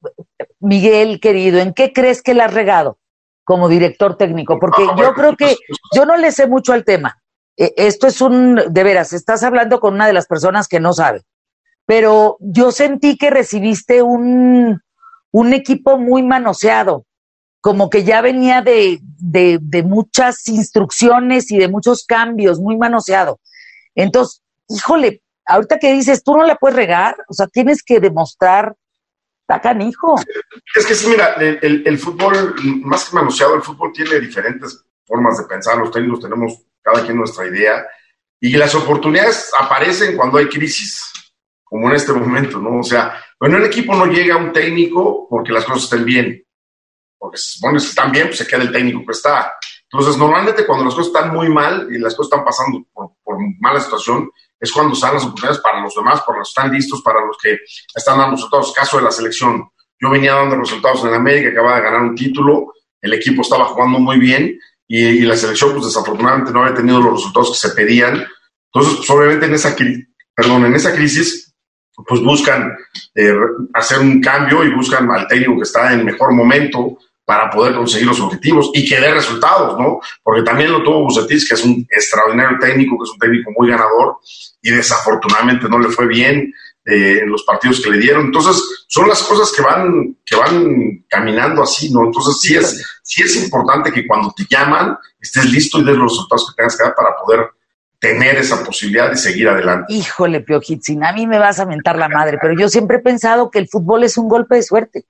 Miguel 0.60 1.22
querido, 1.22 1.60
en 1.60 1.74
qué 1.74 1.94
crees 1.94 2.22
que 2.22 2.34
le 2.34 2.42
has 2.42 2.54
regado 2.54 2.98
como 3.46 3.70
director 3.70 4.18
técnico? 4.18 4.60
Porque 4.60 4.84
ah, 4.86 4.96
yo 4.98 5.14
creo 5.14 5.38
que 5.38 5.56
yo 5.96 6.06
no 6.06 6.18
le 6.18 6.34
sé 6.34 6.46
mucho 6.46 6.74
al 6.74 6.84
tema. 6.84 7.22
esto 7.56 8.08
es 8.08 8.20
un, 8.20 8.60
de 8.70 8.84
veras, 8.84 9.14
estás 9.14 9.44
hablando 9.44 9.80
con 9.80 9.94
una 9.94 10.08
de 10.08 10.14
las 10.14 10.28
personas 10.28 10.68
que 10.68 10.82
no 10.82 10.92
sabe, 10.92 11.22
pero 11.86 12.38
yo 12.40 12.72
sentí 12.72 13.18
que 13.18 13.30
recibiste 13.30 14.02
un, 14.02 14.82
un 15.32 15.54
equipo 15.54 15.98
muy 15.98 16.24
manoseado, 16.24 17.06
como 17.62 17.90
que 17.90 18.04
ya 18.04 18.22
venía 18.22 18.62
de, 18.62 19.00
de, 19.02 19.84
muchas 19.84 20.48
instrucciones 20.48 21.52
y 21.52 21.58
de 21.58 21.68
muchos 21.68 22.06
cambios, 22.06 22.60
muy 22.60 22.78
manoseado. 22.78 23.40
Entonces, 23.96 24.44
híjole, 24.68 25.22
ahorita 25.46 25.80
que 25.80 25.94
dices, 25.94 26.24
tú 26.24 26.36
no 26.36 26.46
la 26.46 26.56
puedes 26.56 26.76
regar, 26.76 27.16
o 27.28 27.34
sea, 27.34 27.48
tienes 27.48 27.84
que 27.84 28.00
demostrar, 28.00 28.76
está 29.48 29.76
hijo. 29.82 30.16
Es 30.76 30.86
que 30.86 30.96
sí, 30.96 31.08
mira, 31.08 31.34
el, 31.36 31.84
el, 31.86 32.00
fútbol, 32.00 32.56
más 32.84 33.10
que 33.10 33.16
manoseado, 33.16 33.56
el 33.56 33.62
fútbol 33.62 33.92
tiene 33.94 34.20
diferentes 34.20 34.84
formas 35.06 35.38
de 35.38 35.46
pensar, 35.46 35.78
los 35.78 35.92
técnicos 35.92 36.22
tenemos 36.22 36.66
cada 36.82 37.04
quien 37.04 37.18
nuestra 37.18 37.46
idea, 37.48 37.86
y 38.40 38.56
las 38.58 38.76
oportunidades 38.76 39.52
aparecen 39.58 40.18
cuando 40.18 40.38
hay 40.38 40.48
crisis, 40.48 41.02
como 41.74 41.90
en 41.90 41.96
este 41.96 42.14
momento, 42.14 42.60
¿no? 42.60 42.82
O 42.82 42.84
sea, 42.84 43.20
bueno, 43.40 43.58
el 43.58 43.66
equipo 43.66 43.96
no 43.96 44.06
llega 44.06 44.36
a 44.36 44.38
un 44.38 44.54
técnico 44.54 45.26
porque 45.28 45.52
las 45.52 45.66
cosas 45.66 45.86
estén 45.86 46.06
bien, 46.06 46.44
porque 47.18 47.40
se 47.40 47.54
supone 47.54 47.80
que 47.80 47.86
están 47.86 48.12
bien, 48.12 48.28
pues 48.28 48.38
se 48.38 48.46
queda 48.46 48.62
el 48.62 48.72
técnico 48.72 49.04
que 49.04 49.14
está. 49.14 49.56
Entonces, 49.92 50.16
normalmente 50.16 50.68
cuando 50.68 50.86
las 50.86 50.94
cosas 50.94 51.08
están 51.08 51.34
muy 51.34 51.50
mal 51.50 51.88
y 51.90 51.98
las 51.98 52.14
cosas 52.14 52.32
están 52.32 52.46
pasando 52.46 52.86
por, 52.94 53.10
mala 53.60 53.80
situación, 53.80 54.30
es 54.60 54.72
cuando 54.72 54.94
salen 54.94 55.16
las 55.16 55.24
oportunidades 55.24 55.62
para 55.62 55.82
los 55.82 55.96
demás, 55.96 56.22
para 56.22 56.38
los 56.38 56.50
que 56.50 56.62
están 56.62 56.72
listos, 56.72 57.02
para 57.02 57.26
los 57.26 57.38
que 57.42 57.58
están 57.96 58.20
dando 58.20 58.36
resultados. 58.36 58.72
Caso 58.72 58.98
de 58.98 59.04
la 59.06 59.12
selección, 59.12 59.68
yo 60.00 60.12
venía 60.12 60.36
dando 60.36 60.58
resultados 60.58 61.04
en 61.06 61.16
América, 61.16 61.50
acababa 61.50 61.78
de 61.78 61.84
ganar 61.86 62.02
un 62.02 62.14
título, 62.14 62.72
el 63.02 63.14
equipo 63.14 63.42
estaba 63.42 63.66
jugando 63.66 63.98
muy 63.98 64.20
bien 64.20 64.60
y, 64.88 65.22
la 65.22 65.36
selección, 65.36 65.72
pues 65.72 65.86
desafortunadamente 65.86 66.52
no 66.52 66.62
había 66.62 66.76
tenido 66.76 67.02
los 67.02 67.14
resultados 67.14 67.50
que 67.50 67.68
se 67.68 67.74
pedían. 67.74 68.24
Entonces, 68.72 68.98
pues 68.98 69.10
obviamente 69.10 69.48
en 69.48 69.56
esa, 69.56 69.76
perdón, 70.36 70.66
en 70.66 70.76
esa 70.76 70.94
crisis, 70.94 71.53
pues 72.08 72.22
buscan 72.22 72.76
eh, 73.16 73.34
hacer 73.74 74.00
un 74.00 74.22
cambio 74.22 74.64
y 74.64 74.74
buscan 74.74 75.10
al 75.12 75.28
técnico 75.28 75.58
que 75.58 75.64
está 75.64 75.94
en 75.94 76.06
mejor 76.06 76.34
momento, 76.34 76.98
para 77.26 77.50
poder 77.50 77.76
conseguir 77.76 78.08
los 78.08 78.20
objetivos 78.20 78.70
y 78.74 78.88
que 78.88 79.00
dé 79.00 79.14
resultados, 79.14 79.80
¿no? 79.80 80.00
Porque 80.22 80.44
también 80.44 80.72
lo 80.72 80.84
tuvo 80.84 81.06
Bucetis, 81.06 81.48
que 81.48 81.56
es 81.56 81.64
un 81.64 81.88
extraordinario 81.90 82.58
técnico, 82.60 82.98
que 82.98 83.04
es 83.04 83.12
un 83.12 83.20
técnico 83.20 83.52
muy 83.58 83.70
ganador 83.70 84.18
y 84.62 84.72
desafortunadamente 84.72 85.70
no 85.70 85.80
le 85.80 85.88
fue 85.90 86.08
bien 86.08 86.54
eh, 86.86 87.20
en 87.22 87.30
los 87.30 87.44
partidos 87.44 87.82
que 87.82 87.92
le 87.92 87.98
dieron. 87.98 88.26
Entonces, 88.26 88.62
son 88.88 89.08
las 89.08 89.24
cosas 89.24 89.54
que 89.56 89.62
van, 89.62 90.18
que 90.26 90.36
van 90.36 91.06
caminando 91.08 91.64
así, 91.64 91.94
¿no? 91.94 92.04
Entonces, 92.04 92.42
sí 92.42 92.56
es, 92.56 93.00
sí 93.02 93.24
es 93.24 93.42
importante 93.42 93.92
que 93.92 94.06
cuando 94.06 94.34
te 94.36 94.46
llaman 94.50 94.98
estés 95.22 95.50
listo 95.50 95.80
y 95.80 95.86
des 95.86 95.96
los 95.96 96.12
resultados 96.12 96.50
que 96.50 96.56
tengas 96.58 96.76
que 96.76 96.84
dar 96.84 96.96
para 96.96 97.16
poder 97.16 97.48
tener 98.04 98.36
esa 98.36 98.62
posibilidad 98.66 99.10
de 99.10 99.16
seguir 99.16 99.48
adelante. 99.48 99.86
Híjole, 99.94 100.42
Piojitzin, 100.42 101.06
a 101.06 101.14
mí 101.14 101.26
me 101.26 101.40
vas 101.40 101.62
a 101.62 101.66
mentar 101.66 101.98
la 101.98 102.10
madre, 102.10 102.38
pero 102.42 102.54
yo 102.54 102.68
siempre 102.68 102.98
he 102.98 103.00
pensado 103.00 103.50
que 103.50 103.60
el 103.60 103.70
fútbol 103.70 104.04
es 104.04 104.18
un 104.18 104.28
golpe 104.28 104.56
de 104.56 104.64
suerte. 104.64 105.06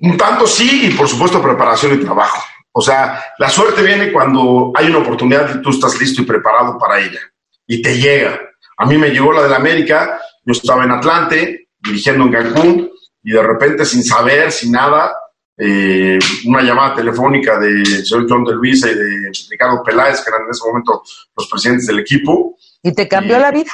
Un 0.00 0.16
tanto 0.16 0.48
sí, 0.48 0.88
y 0.88 0.94
por 0.96 1.06
supuesto 1.06 1.40
preparación 1.40 1.94
y 1.94 2.04
trabajo. 2.04 2.42
O 2.72 2.80
sea, 2.80 3.22
la 3.38 3.48
suerte 3.48 3.84
viene 3.84 4.10
cuando 4.10 4.72
hay 4.74 4.88
una 4.88 4.98
oportunidad 4.98 5.54
y 5.54 5.62
tú 5.62 5.70
estás 5.70 5.96
listo 6.00 6.22
y 6.22 6.24
preparado 6.24 6.76
para 6.76 6.98
ella. 6.98 7.20
Y 7.68 7.80
te 7.80 7.96
llega. 7.96 8.40
A 8.76 8.84
mí 8.84 8.98
me 8.98 9.10
llegó 9.10 9.32
la 9.32 9.44
del 9.44 9.54
América, 9.54 10.20
yo 10.44 10.50
estaba 10.50 10.82
en 10.82 10.90
Atlante, 10.90 11.68
dirigiendo 11.78 12.24
en 12.24 12.32
Cancún, 12.32 12.90
y 13.22 13.30
de 13.30 13.42
repente, 13.44 13.84
sin 13.84 14.02
saber, 14.02 14.50
sin 14.50 14.72
nada, 14.72 15.14
eh, 15.62 16.18
una 16.46 16.62
llamada 16.62 16.96
telefónica 16.96 17.58
del 17.58 18.06
señor 18.06 18.26
John 18.28 18.44
de 18.44 18.54
Luisa 18.54 18.90
y 18.90 18.94
de 18.94 19.30
Ricardo 19.50 19.82
Peláez, 19.84 20.22
que 20.22 20.30
eran 20.30 20.44
en 20.44 20.50
ese 20.50 20.66
momento 20.66 21.02
los 21.36 21.48
presidentes 21.48 21.86
del 21.86 21.98
equipo. 21.98 22.56
¿Y 22.82 22.94
te 22.94 23.06
cambió 23.06 23.38
la 23.38 23.50
vida? 23.50 23.70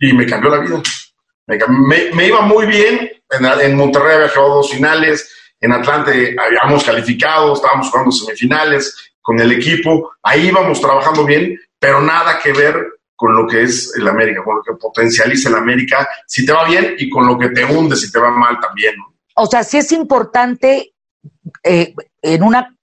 Y 0.00 0.14
me 0.14 0.24
cambió 0.26 0.50
la 0.50 0.60
vida. 0.60 0.82
Me, 1.46 2.26
iba 2.26 2.40
muy 2.42 2.66
bien. 2.66 3.10
En, 3.28 3.44
en 3.44 3.76
Monterrey 3.76 4.16
había 4.16 4.28
jugado 4.28 4.54
dos 4.54 4.70
finales 4.70 5.28
en 5.60 5.72
Atlante 5.72 6.34
habíamos 6.38 6.84
calificado, 6.84 7.52
estábamos 7.52 7.90
jugando 7.90 8.12
semifinales 8.12 9.12
con 9.20 9.38
el 9.38 9.52
equipo, 9.52 10.12
ahí 10.22 10.48
íbamos 10.48 10.80
trabajando 10.80 11.24
bien, 11.24 11.58
pero 11.78 12.00
nada 12.00 12.38
que 12.42 12.52
ver 12.52 12.74
con 13.14 13.36
lo 13.36 13.46
que 13.46 13.62
es 13.64 13.94
el 13.96 14.08
América, 14.08 14.42
con 14.42 14.56
lo 14.56 14.62
que 14.62 14.72
potencializa 14.80 15.50
el 15.50 15.56
América, 15.56 16.08
si 16.26 16.46
te 16.46 16.52
va 16.52 16.64
bien 16.66 16.94
y 16.98 17.10
con 17.10 17.26
lo 17.26 17.38
que 17.38 17.50
te 17.50 17.64
hunde 17.64 17.94
si 17.94 18.10
te 18.10 18.18
va 18.18 18.30
mal 18.30 18.58
también. 18.58 18.94
O 19.34 19.46
sea, 19.46 19.62
sí 19.62 19.76
es 19.76 19.92
importante 19.92 20.94
eh, 21.62 21.94
en, 22.22 22.42
una, 22.42 22.76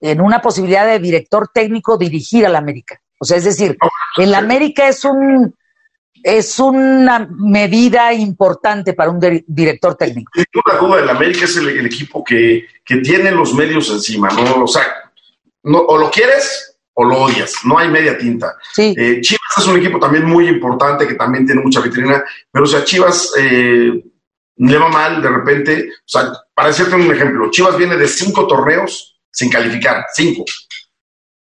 en 0.00 0.20
una 0.20 0.40
posibilidad 0.40 0.86
de 0.86 0.98
director 0.98 1.48
técnico 1.52 1.96
dirigir 1.96 2.46
al 2.46 2.56
América. 2.56 3.00
O 3.18 3.24
sea, 3.24 3.36
es 3.36 3.44
decir, 3.44 3.76
el 4.16 4.34
América 4.34 4.88
es 4.88 5.04
un 5.04 5.54
es 6.22 6.58
una 6.60 7.28
medida 7.30 8.12
importante 8.12 8.94
para 8.94 9.10
un 9.10 9.44
director 9.46 9.96
técnico. 9.96 10.30
Sin 10.34 10.44
duda, 10.52 10.78
duda, 10.78 11.00
el 11.00 11.10
América 11.10 11.44
es 11.44 11.56
el, 11.56 11.84
equipo 11.84 12.22
que, 12.22 12.66
tiene 12.84 13.30
los 13.32 13.54
medios 13.54 13.90
encima, 13.90 14.28
¿no? 14.28 14.64
O 14.64 14.68
sea, 14.68 14.82
no, 15.64 15.78
o 15.78 15.98
lo 15.98 16.10
quieres 16.10 16.76
o 16.94 17.04
lo 17.04 17.22
odias, 17.22 17.54
no 17.64 17.78
hay 17.78 17.88
media 17.88 18.18
tinta. 18.18 18.54
Eh, 18.76 19.20
Chivas 19.20 19.58
es 19.58 19.66
un 19.66 19.78
equipo 19.78 19.98
también 19.98 20.26
muy 20.26 20.46
importante 20.46 21.08
que 21.08 21.14
también 21.14 21.46
tiene 21.46 21.62
mucha 21.62 21.80
vitrina, 21.80 22.22
pero 22.50 22.64
o 22.64 22.68
sea, 22.68 22.84
Chivas 22.84 23.32
eh, 23.38 24.04
le 24.56 24.78
va 24.78 24.88
mal 24.88 25.22
de 25.22 25.28
repente. 25.28 25.88
O 25.88 26.08
sea, 26.08 26.32
para 26.54 26.68
decirte 26.68 26.94
un 26.94 27.10
ejemplo, 27.10 27.50
Chivas 27.50 27.76
viene 27.76 27.96
de 27.96 28.06
cinco 28.06 28.46
torneos 28.46 29.20
sin 29.30 29.50
calificar, 29.50 30.04
cinco. 30.14 30.44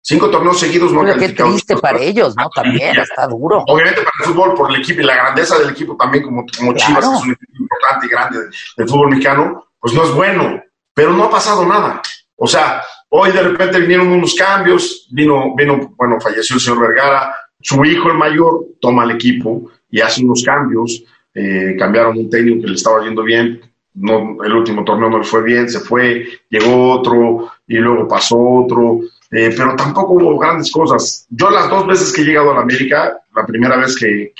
Cinco 0.02 0.30
torneos 0.30 0.58
seguidos 0.58 0.92
no 0.92 1.02
Pero 1.02 1.18
qué 1.18 1.28
triste 1.28 1.76
para 1.76 2.00
ellos, 2.00 2.34
¿no? 2.36 2.48
También, 2.50 2.98
está 2.98 3.26
duro. 3.26 3.62
Obviamente 3.66 4.00
para 4.00 4.12
el 4.18 4.24
fútbol, 4.26 4.54
por 4.54 4.70
el 4.70 4.80
equipo 4.80 5.02
y 5.02 5.04
la 5.04 5.14
grandeza 5.14 5.58
del 5.58 5.70
equipo 5.70 5.96
también, 5.96 6.24
como, 6.24 6.44
como 6.56 6.74
Chivas, 6.74 7.08
que 7.08 7.16
es 7.16 7.22
un 7.22 7.32
equipo 7.32 7.52
importante 7.58 8.06
y 8.06 8.08
grande 8.08 8.38
del, 8.76 8.88
fútbol 8.88 9.10
mexicano, 9.10 9.66
pues 9.78 9.94
no 9.94 10.04
es 10.04 10.10
bueno. 10.12 10.62
Pero 10.94 11.12
no 11.12 11.24
ha 11.24 11.30
pasado 11.30 11.64
nada. 11.66 12.00
O 12.36 12.46
sea, 12.46 12.82
hoy 13.10 13.30
de 13.30 13.42
repente 13.42 13.78
vinieron 13.78 14.08
unos 14.08 14.34
cambios, 14.34 15.06
vino, 15.12 15.54
vino, 15.54 15.94
bueno, 15.96 16.18
falleció 16.20 16.56
el 16.56 16.60
señor 16.60 16.80
Vergara, 16.80 17.34
su 17.60 17.84
hijo 17.84 18.10
el 18.10 18.18
mayor 18.18 18.66
toma 18.80 19.04
el 19.04 19.12
equipo 19.12 19.70
y 19.90 20.00
hace 20.00 20.24
unos 20.24 20.42
cambios, 20.42 21.04
eh, 21.34 21.76
cambiaron 21.78 22.18
un 22.18 22.30
técnico 22.30 22.62
que 22.62 22.68
le 22.68 22.74
estaba 22.74 23.04
yendo 23.04 23.22
bien, 23.22 23.60
no, 23.94 24.42
el 24.42 24.52
último 24.52 24.84
torneo 24.84 25.10
no 25.10 25.18
le 25.18 25.24
fue 25.24 25.42
bien, 25.42 25.68
se 25.68 25.80
fue, 25.80 26.26
llegó 26.48 26.92
otro 26.92 27.50
y 27.66 27.76
luego 27.76 28.06
pasó 28.06 28.38
otro, 28.38 29.00
eh, 29.30 29.52
pero 29.56 29.76
tampoco 29.76 30.14
hubo 30.14 30.38
grandes 30.38 30.70
cosas. 30.70 31.26
Yo 31.30 31.50
las 31.50 31.68
dos 31.68 31.86
veces 31.86 32.12
que 32.12 32.22
he 32.22 32.24
llegado 32.24 32.50
a 32.50 32.54
la 32.54 32.60
América, 32.60 33.18
la 33.34 33.46
primera 33.46 33.76
vez 33.76 33.96
que, 33.96 34.32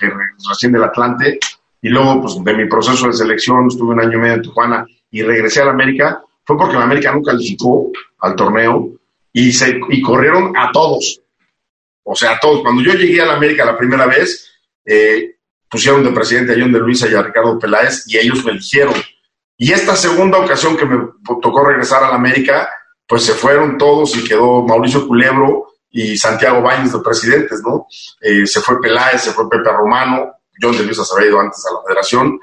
recién 0.48 0.72
del 0.72 0.84
Atlante, 0.84 1.38
y 1.82 1.88
luego 1.88 2.22
pues, 2.22 2.42
de 2.42 2.54
mi 2.54 2.66
proceso 2.66 3.06
de 3.06 3.12
selección, 3.12 3.66
estuve 3.68 3.94
un 3.94 4.00
año 4.00 4.18
y 4.18 4.20
medio 4.20 4.34
en 4.34 4.42
Tijuana 4.42 4.86
y 5.10 5.22
regresé 5.22 5.62
a 5.62 5.66
la 5.66 5.72
América, 5.72 6.22
fue 6.44 6.56
porque 6.56 6.76
la 6.76 6.84
América 6.84 7.12
no 7.12 7.22
calificó 7.22 7.90
al 8.20 8.34
torneo 8.36 8.90
y, 9.32 9.52
se, 9.52 9.80
y 9.88 10.02
corrieron 10.02 10.56
a 10.56 10.70
todos. 10.72 11.20
O 12.02 12.14
sea, 12.14 12.32
a 12.32 12.40
todos. 12.40 12.62
Cuando 12.62 12.82
yo 12.82 12.92
llegué 12.94 13.20
a 13.20 13.26
la 13.26 13.34
América 13.34 13.64
la 13.64 13.78
primera 13.78 14.06
vez, 14.06 14.50
eh, 14.84 15.36
pusieron 15.68 16.02
de 16.02 16.10
presidente 16.10 16.52
a 16.52 16.56
John 16.58 16.72
de 16.72 16.80
Luisa 16.80 17.08
y 17.08 17.14
a 17.14 17.22
Ricardo 17.22 17.58
Peláez 17.58 18.04
y 18.08 18.18
ellos 18.18 18.44
me 18.44 18.52
eligieron. 18.52 18.94
Y 19.62 19.74
esta 19.74 19.94
segunda 19.94 20.38
ocasión 20.38 20.74
que 20.74 20.86
me 20.86 21.06
tocó 21.42 21.62
regresar 21.62 22.02
a 22.02 22.08
la 22.08 22.14
América, 22.14 22.66
pues 23.06 23.24
se 23.24 23.34
fueron 23.34 23.76
todos 23.76 24.16
y 24.16 24.24
quedó 24.24 24.62
Mauricio 24.62 25.06
Culebro 25.06 25.66
y 25.90 26.16
Santiago 26.16 26.62
Baños 26.62 26.94
de 26.94 27.00
presidentes, 27.00 27.60
¿no? 27.62 27.86
Eh, 28.22 28.46
se 28.46 28.62
fue 28.62 28.80
Peláez, 28.80 29.20
se 29.20 29.32
fue 29.32 29.50
Pepe 29.50 29.70
Romano, 29.70 30.32
John 30.58 30.78
de 30.78 30.84
Luisa 30.84 31.04
se 31.04 31.26
ido 31.26 31.38
antes 31.38 31.62
a 31.66 31.74
la 31.74 31.80
federación, 31.86 32.40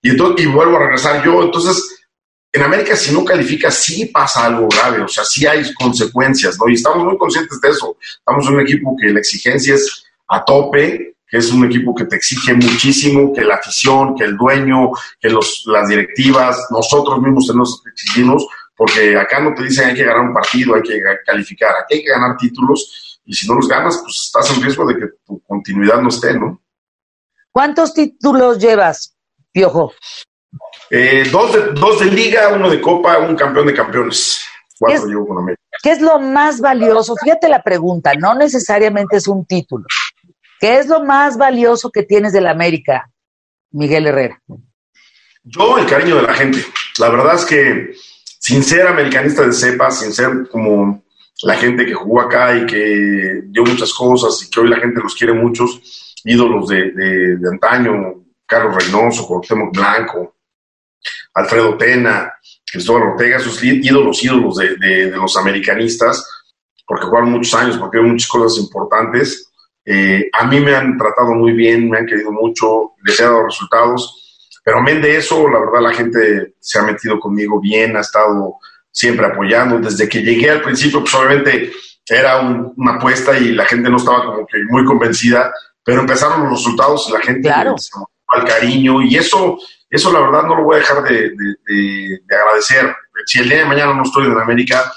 y, 0.00 0.10
entonces, 0.10 0.46
y 0.46 0.48
vuelvo 0.48 0.76
a 0.76 0.84
regresar 0.84 1.24
yo. 1.24 1.42
Entonces, 1.42 2.06
en 2.52 2.62
América 2.62 2.94
si 2.94 3.12
no 3.12 3.24
califica, 3.24 3.68
sí 3.72 4.06
pasa 4.06 4.44
algo 4.44 4.68
grave, 4.68 5.02
o 5.02 5.08
sea, 5.08 5.24
sí 5.24 5.48
hay 5.48 5.74
consecuencias, 5.74 6.56
¿no? 6.56 6.68
Y 6.68 6.74
estamos 6.74 7.04
muy 7.04 7.18
conscientes 7.18 7.60
de 7.60 7.68
eso. 7.68 7.96
Estamos 8.16 8.46
en 8.46 8.54
un 8.54 8.60
equipo 8.60 8.96
que 8.96 9.12
la 9.12 9.18
exigencia 9.18 9.74
es 9.74 10.04
a 10.28 10.44
tope, 10.44 11.16
que 11.30 11.38
es 11.38 11.52
un 11.52 11.64
equipo 11.64 11.94
que 11.94 12.06
te 12.06 12.16
exige 12.16 12.54
muchísimo, 12.54 13.32
que 13.32 13.42
la 13.42 13.54
afición, 13.54 14.16
que 14.16 14.24
el 14.24 14.36
dueño, 14.36 14.90
que 15.20 15.30
los, 15.30 15.62
las 15.66 15.88
directivas, 15.88 16.66
nosotros 16.70 17.20
mismos 17.22 17.46
tenemos 17.46 17.80
que 17.84 17.90
exigirnos, 17.90 18.46
porque 18.76 19.16
acá 19.16 19.40
no 19.40 19.54
te 19.54 19.62
dicen 19.62 19.90
hay 19.90 19.94
que 19.94 20.04
ganar 20.04 20.26
un 20.26 20.34
partido, 20.34 20.74
hay 20.74 20.82
que 20.82 21.00
calificar, 21.24 21.74
aquí 21.82 21.96
hay 21.96 22.02
que 22.02 22.10
ganar 22.10 22.36
títulos 22.36 23.20
y 23.24 23.32
si 23.32 23.46
no 23.46 23.54
los 23.54 23.68
ganas, 23.68 23.98
pues 24.02 24.22
estás 24.24 24.50
en 24.56 24.62
riesgo 24.62 24.84
de 24.86 24.96
que 24.96 25.06
tu 25.24 25.40
continuidad 25.42 26.00
no 26.00 26.08
esté, 26.08 26.34
¿no? 26.34 26.60
¿Cuántos 27.52 27.94
títulos 27.94 28.58
llevas, 28.58 29.16
Piojo? 29.52 29.92
Eh, 30.90 31.28
dos, 31.30 31.52
de, 31.52 31.60
dos 31.74 32.00
de 32.00 32.06
liga, 32.06 32.48
uno 32.48 32.68
de 32.68 32.80
copa, 32.80 33.18
un 33.18 33.36
campeón 33.36 33.66
de 33.66 33.74
campeones. 33.74 34.40
Cuatro 34.78 35.06
llevo 35.06 35.28
con 35.28 35.38
América. 35.38 35.60
¿Qué 35.82 35.92
es 35.92 36.00
lo 36.00 36.18
más 36.18 36.60
valioso? 36.60 37.14
Fíjate 37.22 37.48
la 37.48 37.62
pregunta, 37.62 38.14
no 38.14 38.34
necesariamente 38.34 39.16
es 39.16 39.28
un 39.28 39.44
título. 39.44 39.84
¿Qué 40.60 40.78
es 40.78 40.86
lo 40.88 41.02
más 41.02 41.38
valioso 41.38 41.90
que 41.90 42.02
tienes 42.02 42.34
de 42.34 42.42
la 42.42 42.50
América, 42.50 43.10
Miguel 43.70 44.06
Herrera? 44.06 44.42
Yo, 45.42 45.78
el 45.78 45.86
cariño 45.86 46.16
de 46.16 46.22
la 46.22 46.34
gente. 46.34 46.58
La 46.98 47.08
verdad 47.08 47.36
es 47.36 47.46
que, 47.46 47.94
sin 48.38 48.62
ser 48.62 48.86
americanista 48.86 49.46
de 49.46 49.54
cepa, 49.54 49.90
sin 49.90 50.12
ser 50.12 50.48
como 50.50 51.02
la 51.44 51.56
gente 51.56 51.86
que 51.86 51.94
jugó 51.94 52.20
acá 52.20 52.54
y 52.54 52.66
que 52.66 53.40
dio 53.46 53.64
muchas 53.64 53.90
cosas 53.94 54.42
y 54.42 54.50
que 54.50 54.60
hoy 54.60 54.68
la 54.68 54.78
gente 54.78 55.00
los 55.00 55.14
quiere 55.14 55.32
muchos, 55.32 56.14
ídolos 56.24 56.68
de, 56.68 56.90
de, 56.90 57.48
antaño, 57.50 58.22
Carlos 58.44 58.74
Reynoso, 58.84 59.26
Cuauhtémoc 59.26 59.74
Blanco, 59.74 60.36
Alfredo 61.32 61.78
Tena, 61.78 62.34
Cristóbal 62.70 63.12
Ortega, 63.14 63.38
sus 63.38 63.62
ídolos, 63.64 64.22
ídolos 64.22 64.56
de, 64.56 64.76
de, 64.76 65.10
los 65.10 65.38
americanistas, 65.38 66.22
porque 66.86 67.06
jugaron 67.06 67.30
muchos 67.30 67.54
años, 67.54 67.78
porque 67.78 67.96
hay 67.96 68.04
muchas 68.04 68.28
cosas 68.28 68.62
importantes. 68.62 69.49
Eh, 69.84 70.28
a 70.32 70.46
mí 70.46 70.60
me 70.60 70.74
han 70.74 70.96
tratado 70.98 71.32
muy 71.32 71.52
bien, 71.52 71.88
me 71.88 71.98
han 71.98 72.06
querido 72.06 72.32
mucho, 72.32 72.92
les 73.04 73.18
he 73.18 73.24
dado 73.24 73.44
resultados, 73.44 74.50
pero 74.64 74.78
amén 74.78 75.00
de 75.00 75.16
eso, 75.16 75.48
la 75.48 75.58
verdad 75.58 75.80
la 75.80 75.94
gente 75.94 76.54
se 76.60 76.78
ha 76.78 76.82
metido 76.82 77.18
conmigo 77.18 77.60
bien, 77.60 77.96
ha 77.96 78.00
estado 78.00 78.56
siempre 78.90 79.26
apoyando. 79.26 79.78
Desde 79.78 80.08
que 80.08 80.22
llegué 80.22 80.50
al 80.50 80.62
principio, 80.62 81.00
pues 81.00 81.14
obviamente 81.14 81.72
era 82.06 82.40
una 82.40 82.94
apuesta 82.94 83.38
y 83.38 83.52
la 83.52 83.64
gente 83.64 83.88
no 83.88 83.96
estaba 83.96 84.24
como 84.24 84.46
que 84.46 84.58
muy 84.68 84.84
convencida, 84.84 85.52
pero 85.84 86.00
empezaron 86.00 86.42
los 86.42 86.58
resultados 86.58 87.06
y 87.08 87.12
la 87.12 87.20
gente 87.20 87.48
claro. 87.48 87.74
al 88.28 88.44
cariño 88.44 89.02
y 89.02 89.16
eso, 89.16 89.58
eso 89.88 90.12
la 90.12 90.20
verdad 90.20 90.42
no 90.42 90.56
lo 90.56 90.64
voy 90.64 90.76
a 90.76 90.80
dejar 90.80 91.02
de, 91.04 91.30
de, 91.30 92.20
agradecer. 92.28 92.94
Si 93.26 93.40
el 93.40 93.48
día 93.48 93.58
de 93.58 93.66
mañana 93.66 93.94
no 93.94 94.02
estoy 94.02 94.26
en 94.26 94.38
América, 94.38 94.92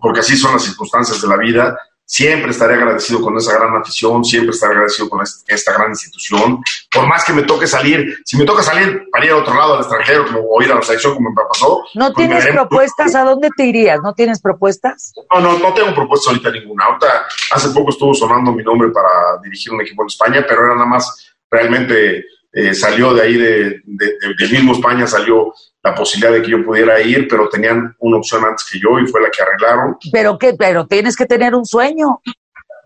porque 0.00 0.20
así 0.20 0.36
son 0.36 0.54
las 0.54 0.64
circunstancias 0.64 1.20
de 1.20 1.28
la 1.28 1.36
vida, 1.36 1.78
Siempre 2.08 2.52
estaré 2.52 2.74
agradecido 2.74 3.20
con 3.20 3.36
esa 3.36 3.58
gran 3.58 3.76
afición, 3.76 4.24
siempre 4.24 4.52
estaré 4.52 4.74
agradecido 4.74 5.08
con 5.08 5.24
esta 5.48 5.72
gran 5.72 5.90
institución. 5.90 6.62
Por 6.92 7.08
más 7.08 7.24
que 7.24 7.32
me 7.32 7.42
toque 7.42 7.66
salir, 7.66 8.16
si 8.24 8.36
me 8.36 8.44
toca 8.44 8.62
salir 8.62 9.08
para 9.10 9.26
ir 9.26 9.32
a 9.32 9.38
otro 9.38 9.52
lado, 9.52 9.74
al 9.74 9.80
extranjero, 9.80 10.24
como, 10.24 10.40
o 10.48 10.62
ir 10.62 10.70
a 10.70 10.76
la 10.76 10.82
selección, 10.82 11.14
como 11.14 11.30
me 11.30 11.36
pasó. 11.48 11.82
¿No 11.94 12.12
pues 12.12 12.28
tienes 12.28 12.46
propuestas? 12.46 13.14
¿A 13.16 13.24
dónde 13.24 13.48
te 13.56 13.66
irías? 13.66 14.00
¿No 14.04 14.14
tienes 14.14 14.40
propuestas? 14.40 15.14
No, 15.34 15.40
no, 15.40 15.58
no 15.58 15.74
tengo 15.74 15.92
propuestas 15.96 16.28
ahorita 16.28 16.52
ninguna. 16.52 16.84
Ahorita, 16.84 17.26
hace 17.50 17.70
poco 17.70 17.90
estuvo 17.90 18.14
sonando 18.14 18.52
mi 18.52 18.62
nombre 18.62 18.90
para 18.90 19.40
dirigir 19.42 19.72
un 19.72 19.80
equipo 19.80 20.02
en 20.02 20.06
España, 20.06 20.44
pero 20.48 20.64
era 20.64 20.74
nada 20.74 20.86
más 20.86 21.34
realmente 21.50 22.24
eh, 22.52 22.72
salió 22.72 23.12
de 23.12 23.22
ahí, 23.22 23.36
de, 23.36 23.82
del 23.84 24.50
mismo 24.50 24.72
España, 24.72 25.06
salió 25.06 25.52
la 25.86 25.94
posibilidad 25.94 26.32
de 26.32 26.42
que 26.42 26.50
yo 26.50 26.64
pudiera 26.64 27.00
ir, 27.00 27.28
pero 27.28 27.48
tenían 27.48 27.94
una 28.00 28.16
opción 28.16 28.44
antes 28.44 28.66
que 28.70 28.80
yo 28.80 28.98
y 28.98 29.06
fue 29.06 29.20
la 29.20 29.30
que 29.30 29.42
arreglaron. 29.42 29.96
¿Pero 30.10 30.36
qué? 30.36 30.54
Pero 30.54 30.86
tienes 30.86 31.14
que 31.14 31.26
tener 31.26 31.54
un 31.54 31.64
sueño. 31.64 32.20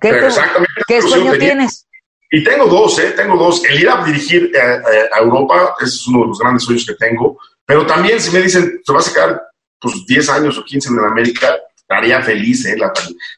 ¿Qué, 0.01 0.11
exactamente. 0.11 0.83
¿qué 0.87 1.01
sueño 1.01 1.33
tienes? 1.33 1.87
Y 2.31 2.45
tengo 2.45 2.67
dos, 2.67 2.99
¿eh? 2.99 3.13
Tengo 3.17 3.37
dos. 3.37 3.65
El 3.65 3.81
ir 3.81 3.89
a 3.89 4.05
dirigir 4.05 4.53
eh, 4.55 4.59
eh, 4.59 5.09
a 5.13 5.19
Europa 5.19 5.77
es 5.81 6.07
uno 6.09 6.21
de 6.21 6.27
los 6.29 6.39
grandes 6.39 6.63
sueños 6.63 6.87
que 6.87 6.95
tengo, 6.95 7.39
pero 7.65 7.87
también 7.87 8.21
si 8.21 8.31
me 8.33 8.43
dicen, 8.43 8.83
te 8.85 8.93
vas 8.93 9.09
a 9.09 9.15
quedar 9.15 9.43
pues 9.81 10.05
10 10.07 10.29
años 10.29 10.59
o 10.59 10.65
15 10.65 10.91
en 10.91 10.99
América, 10.99 11.57
estaría 11.75 12.21
feliz, 12.23 12.67
¿eh? 12.67 12.77
La, 12.77 12.93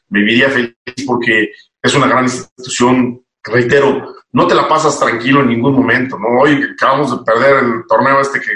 viviría 0.09 0.49
feliz 0.49 0.75
porque 1.07 1.51
es 1.81 1.95
una 1.95 2.07
gran 2.07 2.25
institución, 2.25 3.23
reitero, 3.43 4.13
no 4.33 4.45
te 4.45 4.55
la 4.55 4.67
pasas 4.67 4.99
tranquilo 4.99 5.41
en 5.41 5.47
ningún 5.47 5.73
momento, 5.73 6.19
¿no? 6.19 6.41
Hoy 6.41 6.61
acabamos 6.73 7.17
de 7.17 7.23
perder 7.23 7.63
el 7.63 7.83
torneo 7.87 8.19
este 8.19 8.41
que 8.41 8.51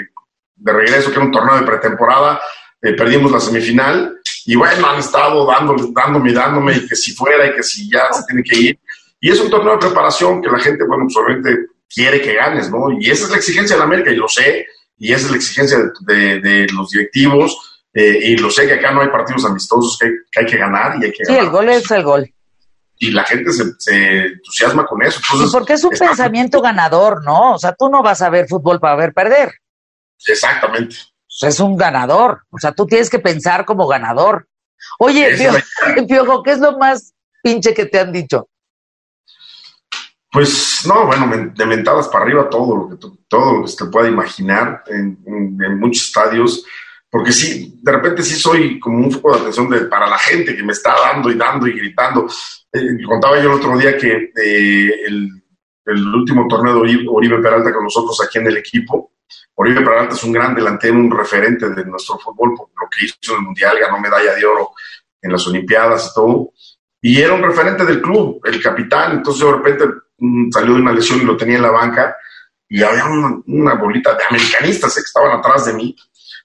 de 0.58 0.72
regreso, 0.72 1.10
que 1.10 1.16
era 1.16 1.24
un 1.24 1.32
torneo 1.32 1.56
de 1.56 1.66
pretemporada, 1.66 2.40
eh, 2.80 2.92
perdimos 2.92 3.32
la 3.32 3.40
semifinal 3.40 4.18
y 4.44 4.54
bueno, 4.54 4.86
han 4.88 4.98
estado 4.98 5.46
dándome, 5.46 5.82
dándome, 5.92 6.32
dándome 6.32 6.76
y 6.76 6.86
que 6.86 6.96
si 6.96 7.12
fuera 7.12 7.46
y 7.46 7.54
que 7.54 7.62
si 7.62 7.90
ya 7.90 8.12
se 8.12 8.24
tiene 8.24 8.42
que 8.42 8.56
ir. 8.58 8.78
Y 9.20 9.30
es 9.30 9.40
un 9.40 9.50
torneo 9.50 9.72
de 9.72 9.78
preparación 9.78 10.40
que 10.40 10.48
la 10.48 10.60
gente, 10.60 10.84
bueno, 10.84 11.04
pues 11.04 11.16
obviamente 11.16 11.66
quiere 11.92 12.20
que 12.20 12.34
ganes, 12.34 12.70
¿no? 12.70 12.90
Y 12.98 13.10
esa 13.10 13.24
es 13.24 13.30
la 13.30 13.36
exigencia 13.36 13.74
de 13.74 13.80
la 13.80 13.86
América, 13.86 14.10
y 14.10 14.16
lo 14.16 14.28
sé, 14.28 14.66
y 14.96 15.12
esa 15.12 15.26
es 15.26 15.30
la 15.30 15.36
exigencia 15.36 15.78
de, 16.06 16.66
los 16.72 16.90
directivos, 16.90 17.82
eh, 17.92 18.18
y 18.22 18.36
lo 18.36 18.50
sé 18.50 18.66
que 18.66 18.74
acá 18.74 18.92
no 18.92 19.00
hay 19.00 19.08
partidos 19.08 19.44
amistosos 19.44 19.98
que, 19.98 20.10
hay 20.38 20.46
que 20.46 20.56
ganar 20.56 20.96
y 21.00 21.06
hay 21.06 21.12
que 21.12 21.24
Sí, 21.24 21.34
el 21.34 21.50
gol 21.50 21.68
es 21.68 21.90
el 21.90 22.02
gol 22.04 22.32
y 22.98 23.10
la 23.12 23.24
gente 23.24 23.50
se, 23.52 24.26
entusiasma 24.26 24.84
con 24.84 25.02
eso. 25.02 25.20
sí, 25.20 25.44
porque 25.52 25.74
es 25.74 25.84
un 25.84 25.90
pensamiento 25.90 26.60
ganador, 26.60 27.24
¿no? 27.24 27.54
O 27.54 27.58
sea, 27.58 27.72
tú 27.72 27.88
no 27.88 28.02
vas 28.02 28.22
a 28.22 28.30
ver 28.30 28.48
fútbol 28.48 28.80
para 28.80 28.96
ver 28.96 29.12
perder. 29.12 29.52
Exactamente. 30.26 30.96
Pues 31.40 31.54
es 31.54 31.60
un 31.60 31.76
ganador. 31.76 32.42
O 32.50 32.58
sea, 32.58 32.72
tú 32.72 32.86
tienes 32.86 33.10
que 33.10 33.18
pensar 33.18 33.64
como 33.64 33.86
ganador. 33.86 34.48
Oye, 34.98 35.36
Piojo, 36.08 36.42
¿qué 36.42 36.52
es 36.52 36.58
lo 36.58 36.78
más 36.78 37.14
pinche 37.42 37.74
que 37.74 37.86
te 37.86 38.00
han 38.00 38.12
dicho? 38.12 38.48
Pues 40.30 40.82
no, 40.86 41.06
bueno, 41.06 41.52
de 41.54 41.66
mentadas 41.66 42.08
para 42.08 42.24
arriba 42.24 42.50
todo 42.50 42.76
lo 42.76 42.88
que 42.90 42.96
todo 43.28 43.52
lo 43.52 43.62
que 43.62 43.68
se 43.68 43.84
te 43.84 43.90
pueda 43.90 44.08
imaginar 44.08 44.84
en, 44.86 45.18
en, 45.26 45.80
muchos 45.80 46.06
estadios, 46.06 46.64
porque 47.10 47.32
sí, 47.32 47.80
de 47.82 47.92
repente 47.92 48.22
sí 48.22 48.34
soy 48.34 48.78
como 48.78 48.98
un 48.98 49.10
foco 49.10 49.32
de 49.32 49.40
atención 49.40 49.70
de, 49.70 49.80
para 49.86 50.06
la 50.06 50.18
gente 50.18 50.54
que 50.54 50.62
me 50.62 50.72
está 50.72 50.94
dando 51.00 51.30
y 51.30 51.34
dando 51.34 51.66
y 51.66 51.72
gritando. 51.72 52.26
Eh, 52.70 53.02
contaba 53.06 53.40
yo 53.40 53.52
el 53.52 53.58
otro 53.58 53.78
día 53.78 53.96
que 53.96 54.30
eh, 54.36 55.06
el, 55.06 55.30
el, 55.86 56.14
último 56.14 56.46
torneo 56.46 56.74
de 56.74 56.80
Oribe, 56.80 57.04
Oribe 57.08 57.40
Peralta 57.40 57.72
con 57.72 57.84
nosotros 57.84 58.20
aquí 58.22 58.38
en 58.38 58.48
el 58.48 58.58
equipo, 58.58 59.12
Oribe 59.54 59.80
Peralta 59.80 60.14
es 60.14 60.22
un 60.24 60.32
gran 60.32 60.54
delantero, 60.54 60.94
un 60.94 61.10
referente 61.10 61.68
de 61.70 61.84
nuestro 61.84 62.18
fútbol 62.18 62.54
por 62.56 62.68
lo 62.80 62.88
que 62.88 63.04
hizo 63.04 63.32
en 63.32 63.38
el 63.38 63.42
Mundial, 63.42 63.78
ganó 63.80 63.98
medalla 63.98 64.34
de 64.34 64.44
oro 64.44 64.70
en 65.20 65.32
las 65.32 65.46
Olimpiadas 65.46 66.10
y 66.10 66.14
todo. 66.14 66.52
Y 67.00 67.20
era 67.20 67.34
un 67.34 67.42
referente 67.42 67.84
del 67.84 68.00
club, 68.00 68.40
el 68.44 68.62
capitán. 68.62 69.18
Entonces 69.18 69.44
de 69.44 69.52
repente 69.52 69.84
salió 70.52 70.74
de 70.74 70.80
una 70.80 70.92
lesión 70.92 71.20
y 71.20 71.24
lo 71.24 71.36
tenía 71.36 71.56
en 71.56 71.62
la 71.62 71.70
banca. 71.70 72.16
Y 72.68 72.82
había 72.82 73.06
una, 73.06 73.74
bolita 73.74 74.14
de 74.14 74.24
americanistas 74.28 74.94
que 74.94 75.00
estaban 75.00 75.38
atrás 75.38 75.66
de 75.66 75.72
mí 75.72 75.96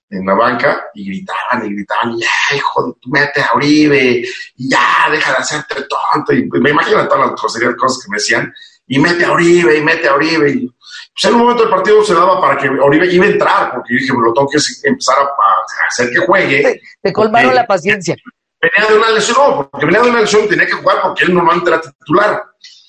en 0.10 0.26
la 0.26 0.36
banca 0.36 0.86
y 0.94 1.06
gritaban 1.06 1.66
y 1.66 1.74
gritaban, 1.74 2.18
ya, 2.18 2.56
hijo, 2.56 2.88
de, 2.88 2.94
mete 3.12 3.42
a 3.42 3.54
Oribe, 3.54 4.24
ya, 4.56 5.10
deja 5.12 5.32
de 5.32 5.38
hacerte 5.38 5.76
tonto. 5.84 6.34
Y 6.34 6.48
me 6.62 6.70
imagino 6.70 7.08
todas 7.08 7.32
las 7.32 7.42
cosas 7.42 7.62
que 7.62 8.10
me 8.10 8.18
decían, 8.18 8.54
y 8.88 9.00
mete 9.00 9.26
a 9.26 9.32
Oribe, 9.32 9.78
y 9.78 9.82
mete 9.82 10.08
a 10.08 10.14
Oribe. 10.14 10.52
Y, 10.52 10.74
pues 11.14 11.26
en 11.26 11.36
un 11.36 11.42
momento 11.42 11.64
el 11.64 11.70
partido 11.70 12.04
se 12.04 12.16
daba 12.16 12.42
para 12.42 12.58
que 12.58 12.68
Oribe 12.68 13.06
iba 13.14 13.26
a 13.26 13.30
entrar, 13.30 13.72
porque 13.72 13.94
yo 13.94 14.00
dije, 14.00 14.14
lo 14.14 14.34
tengo 14.34 14.50
que 14.50 14.58
empezar 14.88 15.18
a, 15.20 15.88
hacer 15.88 16.10
que 16.10 16.26
juegue. 16.26 16.82
Te, 17.02 17.14
colmaron 17.14 17.54
la 17.54 17.68
paciencia. 17.68 18.16
Venía 18.60 18.90
de 18.90 18.98
una 18.98 19.12
lesión, 19.12 19.38
no, 19.38 19.70
porque 19.70 19.86
venía 19.86 20.02
de 20.02 20.10
una 20.10 20.22
lesión 20.22 20.48
tenía 20.48 20.66
que 20.66 20.74
jugar 20.74 21.02
porque 21.04 21.26
él 21.26 21.34
normalmente 21.34 21.70
era 21.70 21.82
titular. 21.82 22.44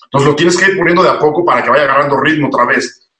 Entonces 0.04 0.30
lo 0.30 0.37
tienes 0.37 0.56
que 0.56 0.70
ir 0.70 0.78
poniendo 0.78 1.02
de 1.02 1.10
a 1.10 1.18
poco 1.18 1.44
para 1.44 1.62
que 1.62 1.68
vaya 1.68 1.82
agarrando 1.82 2.20
ritmo 2.20 2.48
otra 2.48 2.64
vez. 2.64 3.10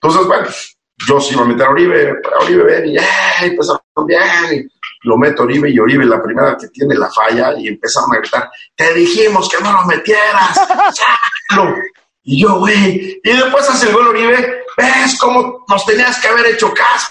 Entonces, 0.00 0.26
bueno, 0.26 0.44
pues, 0.44 0.76
yo 1.08 1.20
sí 1.20 1.34
iba 1.34 1.42
a 1.42 1.46
meter 1.46 1.66
a 1.66 1.70
Oribe, 1.70 2.12
Oribe 2.40 2.62
ven 2.64 2.86
y 2.86 2.94
ya, 2.94 3.04
empezaron 3.40 3.80
bien. 4.06 4.22
Y 4.52 5.08
lo 5.08 5.16
meto 5.16 5.42
a 5.42 5.44
Oribe 5.46 5.70
y 5.70 5.78
Oribe 5.78 6.04
la 6.04 6.22
primera 6.22 6.56
que 6.56 6.68
tiene 6.68 6.94
la 6.94 7.10
falla 7.10 7.58
y 7.58 7.68
empezaron 7.68 8.14
a 8.14 8.18
gritar, 8.18 8.50
te 8.76 8.94
dijimos 8.94 9.48
que 9.48 9.62
no 9.62 9.72
lo 9.72 9.84
metieras. 9.86 10.60
Y 12.22 12.42
yo, 12.42 12.58
güey, 12.58 13.20
y 13.22 13.30
después 13.30 13.68
hace 13.68 13.88
el 13.88 13.94
gol 13.94 14.08
Oribe, 14.08 14.64
¿ves 14.76 15.18
cómo 15.18 15.64
nos 15.68 15.84
tenías 15.84 16.20
que 16.20 16.28
haber 16.28 16.46
hecho 16.46 16.72
caso? 16.72 17.10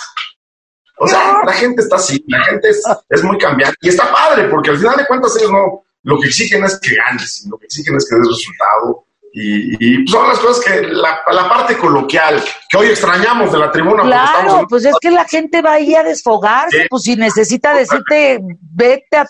O 0.98 1.08
sea, 1.08 1.42
la 1.46 1.54
gente 1.54 1.82
está 1.82 1.96
así, 1.96 2.24
la 2.28 2.44
gente 2.44 2.70
es, 2.70 3.24
muy 3.24 3.38
cambiante 3.38 3.76
y 3.82 3.90
está 3.90 4.12
padre, 4.12 4.48
porque 4.50 4.70
al 4.70 4.78
final 4.78 4.96
de 4.98 5.08
cuentas 5.08 5.36
ellos 5.36 5.52
no, 5.52 5.84
lo 6.04 6.20
que 6.20 6.28
exigen 6.28 6.64
es 6.64 6.80
que 6.80 6.96
ganes, 6.96 7.46
lo 7.50 7.58
que 7.58 7.66
exigen 7.66 7.96
es 7.96 8.08
que 8.08 8.16
des 8.18 8.28
resultado. 8.28 9.06
Y, 9.34 10.04
y 10.04 10.08
son 10.08 10.28
las 10.28 10.40
cosas 10.40 10.64
que 10.64 10.82
la, 10.82 11.22
la, 11.32 11.50
parte 11.50 11.78
coloquial 11.78 12.44
que 12.70 12.78
hoy 12.78 12.88
extrañamos 12.88 13.52
de 13.52 13.60
la 13.60 13.72
tribuna. 13.72 14.04
Claro, 14.04 14.66
pues 14.70 14.84
es 14.84 14.94
que 15.00 15.10
la 15.10 15.26
gente 15.26 15.62
va 15.62 15.74
ahí 15.74 15.96
a 15.96 16.04
desfogarse, 16.04 16.86
pues 16.90 17.04
si 17.04 17.16
necesita 17.16 17.74
decirte, 17.74 18.42
vete 18.60 19.18
a, 19.18 19.26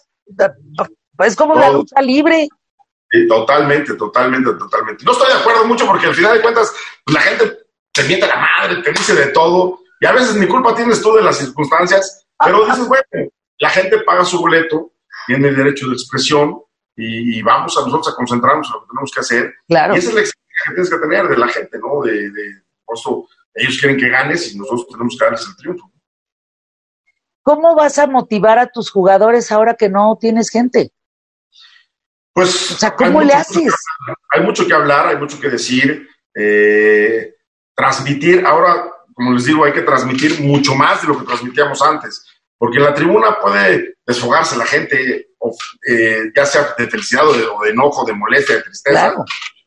es 1.20 1.36
como 1.36 1.56
la 1.56 1.70
lucha 1.70 2.02
libre 2.02 2.50
totalmente, 3.28 3.96
totalmente, 3.96 4.54
totalmente. 4.54 5.04
No 5.04 5.12
estoy 5.12 5.28
de 5.28 5.40
acuerdo 5.40 5.66
mucho 5.66 5.86
porque 5.86 6.08
al 6.08 6.16
final 6.16 6.34
de 6.34 6.42
cuentas 6.42 6.74
pues, 7.04 7.14
la 7.14 7.22
gente 7.22 7.60
te 7.92 8.04
miente 8.04 8.28
la 8.28 8.38
madre, 8.38 8.82
te 8.82 8.92
dice 8.92 9.14
de 9.14 9.28
todo 9.28 9.80
y 10.00 10.06
a 10.06 10.14
veces 10.14 10.36
mi 10.36 10.48
culpa 10.48 10.74
tienes 10.74 11.02
tú 11.02 11.14
de 11.14 11.22
las 11.22 11.38
circunstancias, 11.38 12.26
pero 12.44 12.66
dices, 12.66 12.88
bueno, 12.88 13.04
la 13.60 13.70
gente 13.70 14.00
paga 14.00 14.26
su 14.26 14.40
boleto, 14.40 14.92
tiene 15.28 15.50
el 15.50 15.56
derecho 15.56 15.88
de 15.88 15.94
expresión 15.94 16.62
y, 16.96 17.42
vamos 17.42 17.78
a 17.78 17.82
nosotros 17.82 18.14
a 18.14 18.16
concentrarnos 18.16 18.68
en 18.68 18.74
lo 18.74 18.82
que 18.82 18.88
tenemos 18.90 19.12
que 19.12 19.20
hacer. 19.20 19.54
Claro. 19.68 19.96
Y 19.96 19.98
esa 19.98 20.10
es 20.10 20.16
la 20.16 20.22
exigencia 20.22 20.66
que 20.66 20.74
tienes 20.74 20.90
que 20.90 20.98
tener 20.98 21.28
de 21.28 21.38
la 21.38 21.48
gente, 21.48 21.80
¿no? 21.80 22.02
De, 22.02 22.30
de 22.30 22.62
ellos 23.56 23.78
quieren 23.80 23.98
que 23.98 24.10
ganes 24.10 24.54
y 24.54 24.58
nosotros 24.58 24.88
tenemos 24.90 25.16
que 25.18 25.26
darles 25.26 25.48
el 25.48 25.56
triunfo. 25.56 25.92
¿cómo 27.44 27.76
vas 27.76 27.98
a 28.00 28.08
motivar 28.08 28.60
a 28.60 28.68
tus 28.68 28.90
jugadores 28.90 29.52
ahora 29.52 29.76
que 29.76 29.90
no 29.90 30.18
tienes 30.20 30.50
gente? 30.50 30.92
Pues, 32.34 32.72
o 32.72 32.76
sea, 32.76 32.96
¿cómo 32.96 33.22
le 33.22 33.34
haces? 33.34 33.74
hay 34.32 34.42
mucho 34.42 34.66
que 34.66 34.74
hablar, 34.74 35.08
hay 35.08 35.18
mucho 35.18 35.40
que 35.40 35.50
decir, 35.50 36.08
eh, 36.34 37.36
transmitir. 37.76 38.46
Ahora, 38.46 38.90
como 39.14 39.34
les 39.34 39.46
digo, 39.46 39.66
hay 39.66 39.74
que 39.74 39.82
transmitir 39.82 40.40
mucho 40.42 40.74
más 40.74 41.02
de 41.02 41.10
lo 41.10 41.20
que 41.20 41.26
transmitíamos 41.26 41.82
antes, 41.82 42.26
porque 42.58 42.78
en 42.78 42.86
la 42.86 42.94
tribuna 42.94 43.40
puede 43.40 43.96
desfogarse 44.06 44.58
la 44.58 44.66
gente, 44.66 45.28
eh, 45.88 46.22
ya 46.36 46.46
sea 46.46 46.74
de 46.78 46.88
felicidad 46.88 47.28
o 47.28 47.34
de, 47.34 47.70
enojo, 47.70 48.06
de 48.06 48.14
molestia, 48.14 48.56
de 48.56 48.62
tristeza, 48.64 49.14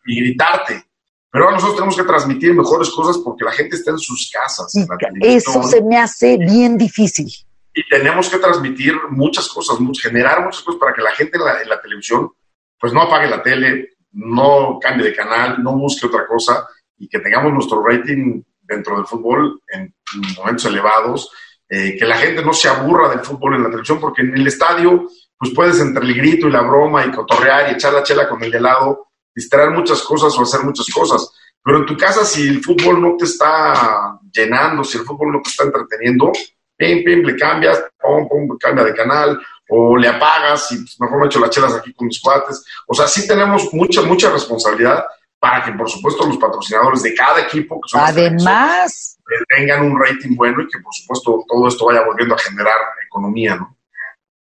y 0.07 0.21
gritarte. 0.21 0.85
Pero 1.31 1.45
ahora 1.45 1.57
nosotros 1.57 1.77
tenemos 1.77 1.97
que 1.97 2.05
transmitir 2.05 2.55
mejores 2.55 2.91
cosas 2.91 3.19
porque 3.19 3.45
la 3.45 3.53
gente 3.53 3.77
está 3.77 3.91
en 3.91 3.99
sus 3.99 4.31
casas. 4.33 4.73
eso 5.21 5.63
se 5.65 5.83
me 5.83 5.99
hace 5.99 6.39
bien 6.39 6.79
difícil. 6.79 7.29
Y 7.75 7.87
tenemos 7.89 8.29
que 8.29 8.39
transmitir 8.39 8.95
muchas 9.11 9.49
cosas, 9.49 9.77
generar 10.01 10.45
muchas 10.45 10.63
cosas 10.63 10.79
para 10.79 10.95
que 10.95 11.03
la 11.03 11.11
gente 11.11 11.37
en 11.37 11.45
la, 11.45 11.61
en 11.61 11.69
la 11.69 11.83
televisión 11.83 12.31
pues 12.79 12.93
no 12.93 13.03
apague 13.03 13.29
la 13.29 13.43
tele, 13.43 13.91
no 14.13 14.79
cambie 14.81 15.07
de 15.07 15.15
canal, 15.15 15.63
no 15.63 15.77
busque 15.77 16.07
otra 16.07 16.27
cosa 16.27 16.67
y 16.99 17.09
que 17.09 17.19
tengamos 17.19 17.53
nuestro 17.53 17.83
rating 17.83 18.43
dentro 18.63 18.97
del 18.97 19.07
fútbol 19.07 19.61
en 19.69 19.95
momentos 20.37 20.65
elevados, 20.67 21.31
eh, 21.69 21.97
que 21.99 22.05
la 22.05 22.17
gente 22.17 22.45
no 22.45 22.53
se 22.53 22.69
aburra 22.69 23.09
del 23.09 23.21
fútbol 23.21 23.57
en 23.57 23.63
la 23.65 23.69
televisión, 23.69 24.01
porque 24.01 24.23
en 24.23 24.35
el 24.35 24.47
estadio, 24.47 25.09
pues 25.37 25.53
puedes 25.55 25.81
entre 25.81 26.05
el 26.05 26.15
grito 26.15 26.47
y 26.47 26.53
la 26.53 26.63
broma 26.63 27.05
y 27.05 27.11
cotorrear 27.11 27.71
y 27.71 27.75
echar 27.75 27.93
la 27.93 28.03
chela 28.03 28.29
con 28.29 28.43
el 28.43 28.51
de 28.51 28.61
lado, 28.61 29.09
distraer 29.35 29.71
muchas 29.71 30.03
cosas 30.03 30.37
o 30.39 30.43
hacer 30.43 30.63
muchas 30.63 30.87
cosas. 30.89 31.31
Pero 31.63 31.79
en 31.79 31.87
tu 31.87 31.97
casa, 31.97 32.25
si 32.25 32.47
el 32.47 32.63
fútbol 32.63 33.01
no 33.01 33.17
te 33.17 33.25
está 33.25 34.19
llenando, 34.31 34.85
si 34.85 34.99
el 34.99 35.05
fútbol 35.05 35.33
no 35.33 35.41
te 35.43 35.49
está 35.49 35.65
entreteniendo, 35.65 36.31
pim, 36.77 37.03
pim, 37.03 37.23
le 37.23 37.37
cambias, 37.37 37.83
pum, 37.99 38.29
pum, 38.29 38.59
cambia 38.59 38.85
de 38.85 38.95
canal, 38.95 39.41
o 39.69 39.97
le 39.97 40.09
apagas 40.09 40.71
y 40.73 40.77
pues, 40.79 41.01
mejor 41.01 41.21
me 41.21 41.27
echo 41.27 41.41
las 41.41 41.51
chelas 41.51 41.75
aquí 41.75 41.93
con 41.95 42.07
mis 42.07 42.21
cuates. 42.21 42.65
O 42.87 42.95
sea, 42.95 43.07
sí 43.07 43.27
tenemos 43.27 43.73
mucha, 43.73 44.03
mucha 44.03 44.31
responsabilidad 44.31 45.05
para 45.39 45.65
que, 45.65 45.73
por 45.73 45.91
supuesto, 45.91 46.27
los 46.27 46.39
patrocinadores 46.39 47.03
de 47.03 47.15
cada 47.15 47.41
equipo, 47.43 47.81
que 47.81 47.89
son 47.89 48.01
además 48.01 49.19
tengan 49.57 49.85
un 49.85 49.99
rating 49.99 50.37
bueno 50.37 50.63
y 50.63 50.69
que, 50.69 50.79
por 50.79 50.95
supuesto, 50.95 51.45
todo 51.49 51.69
esto 51.69 51.87
vaya 51.87 52.03
volviendo 52.05 52.35
a 52.35 52.39
generar 52.39 52.77
economía, 53.07 53.57
¿no? 53.57 53.77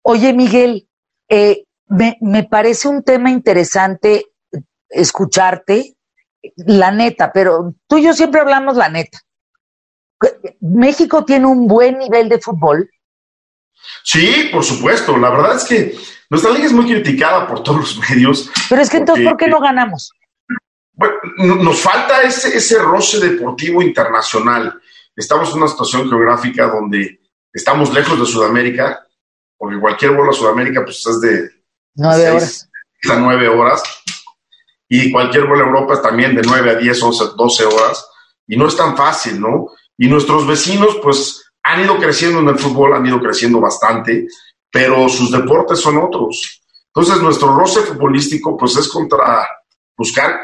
Oye, 0.02 0.32
Miguel, 0.32 0.88
eh, 1.28 1.64
me, 1.88 2.16
me 2.20 2.44
parece 2.44 2.88
un 2.88 3.02
tema 3.02 3.30
interesante 3.30 4.26
escucharte, 4.88 5.96
la 6.56 6.90
neta, 6.90 7.32
pero 7.32 7.74
tú 7.86 7.98
y 7.98 8.04
yo 8.04 8.12
siempre 8.12 8.40
hablamos 8.40 8.76
la 8.76 8.88
neta. 8.88 9.18
México 10.60 11.24
tiene 11.24 11.46
un 11.46 11.66
buen 11.66 11.98
nivel 11.98 12.28
de 12.28 12.38
fútbol, 12.38 12.90
Sí, 14.02 14.48
por 14.52 14.64
supuesto. 14.64 15.16
La 15.16 15.30
verdad 15.30 15.56
es 15.56 15.64
que 15.64 15.96
nuestra 16.30 16.50
liga 16.52 16.66
es 16.66 16.72
muy 16.72 16.86
criticada 16.86 17.46
por 17.46 17.62
todos 17.62 17.78
los 17.78 18.10
medios. 18.10 18.50
Pero 18.68 18.82
es 18.82 18.90
que 18.90 18.98
entonces, 18.98 19.26
¿por 19.26 19.36
qué 19.36 19.46
no 19.46 19.60
ganamos? 19.60 20.12
Bueno, 20.92 21.16
nos 21.38 21.80
falta 21.80 22.22
ese, 22.22 22.56
ese 22.56 22.78
roce 22.78 23.18
deportivo 23.18 23.82
internacional. 23.82 24.80
Estamos 25.16 25.50
en 25.50 25.58
una 25.58 25.68
situación 25.68 26.08
geográfica 26.08 26.68
donde 26.68 27.20
estamos 27.52 27.92
lejos 27.92 28.18
de 28.18 28.26
Sudamérica, 28.26 29.06
porque 29.56 29.78
cualquier 29.78 30.12
vuelo 30.12 30.30
a 30.30 30.34
Sudamérica 30.34 30.84
pues 30.84 31.04
es 31.06 31.20
de 31.20 31.50
nueve 31.94 32.30
horas. 32.30 32.68
A 33.10 33.16
nueve 33.16 33.48
horas. 33.48 33.82
Y 34.88 35.10
cualquier 35.10 35.46
vuelo 35.46 35.64
a 35.64 35.66
Europa 35.68 35.94
es 35.94 36.02
también 36.02 36.34
de 36.34 36.42
nueve 36.42 36.70
a 36.70 36.74
diez, 36.74 37.02
once, 37.02 37.24
doce 37.36 37.64
horas. 37.64 38.06
Y 38.46 38.56
no 38.56 38.68
es 38.68 38.76
tan 38.76 38.96
fácil, 38.96 39.40
¿no? 39.40 39.68
Y 39.96 40.08
nuestros 40.08 40.46
vecinos, 40.46 40.98
pues, 41.02 41.43
han 41.64 41.80
ido 41.80 41.96
creciendo 41.96 42.40
en 42.40 42.48
el 42.48 42.58
fútbol, 42.58 42.94
han 42.94 43.06
ido 43.06 43.20
creciendo 43.20 43.60
bastante, 43.60 44.28
pero 44.70 45.08
sus 45.08 45.30
deportes 45.30 45.80
son 45.80 45.96
otros. 45.96 46.62
Entonces, 46.94 47.22
nuestro 47.22 47.56
roce 47.56 47.80
futbolístico, 47.80 48.56
pues 48.56 48.76
es 48.76 48.88
contra 48.88 49.48
buscar 49.96 50.40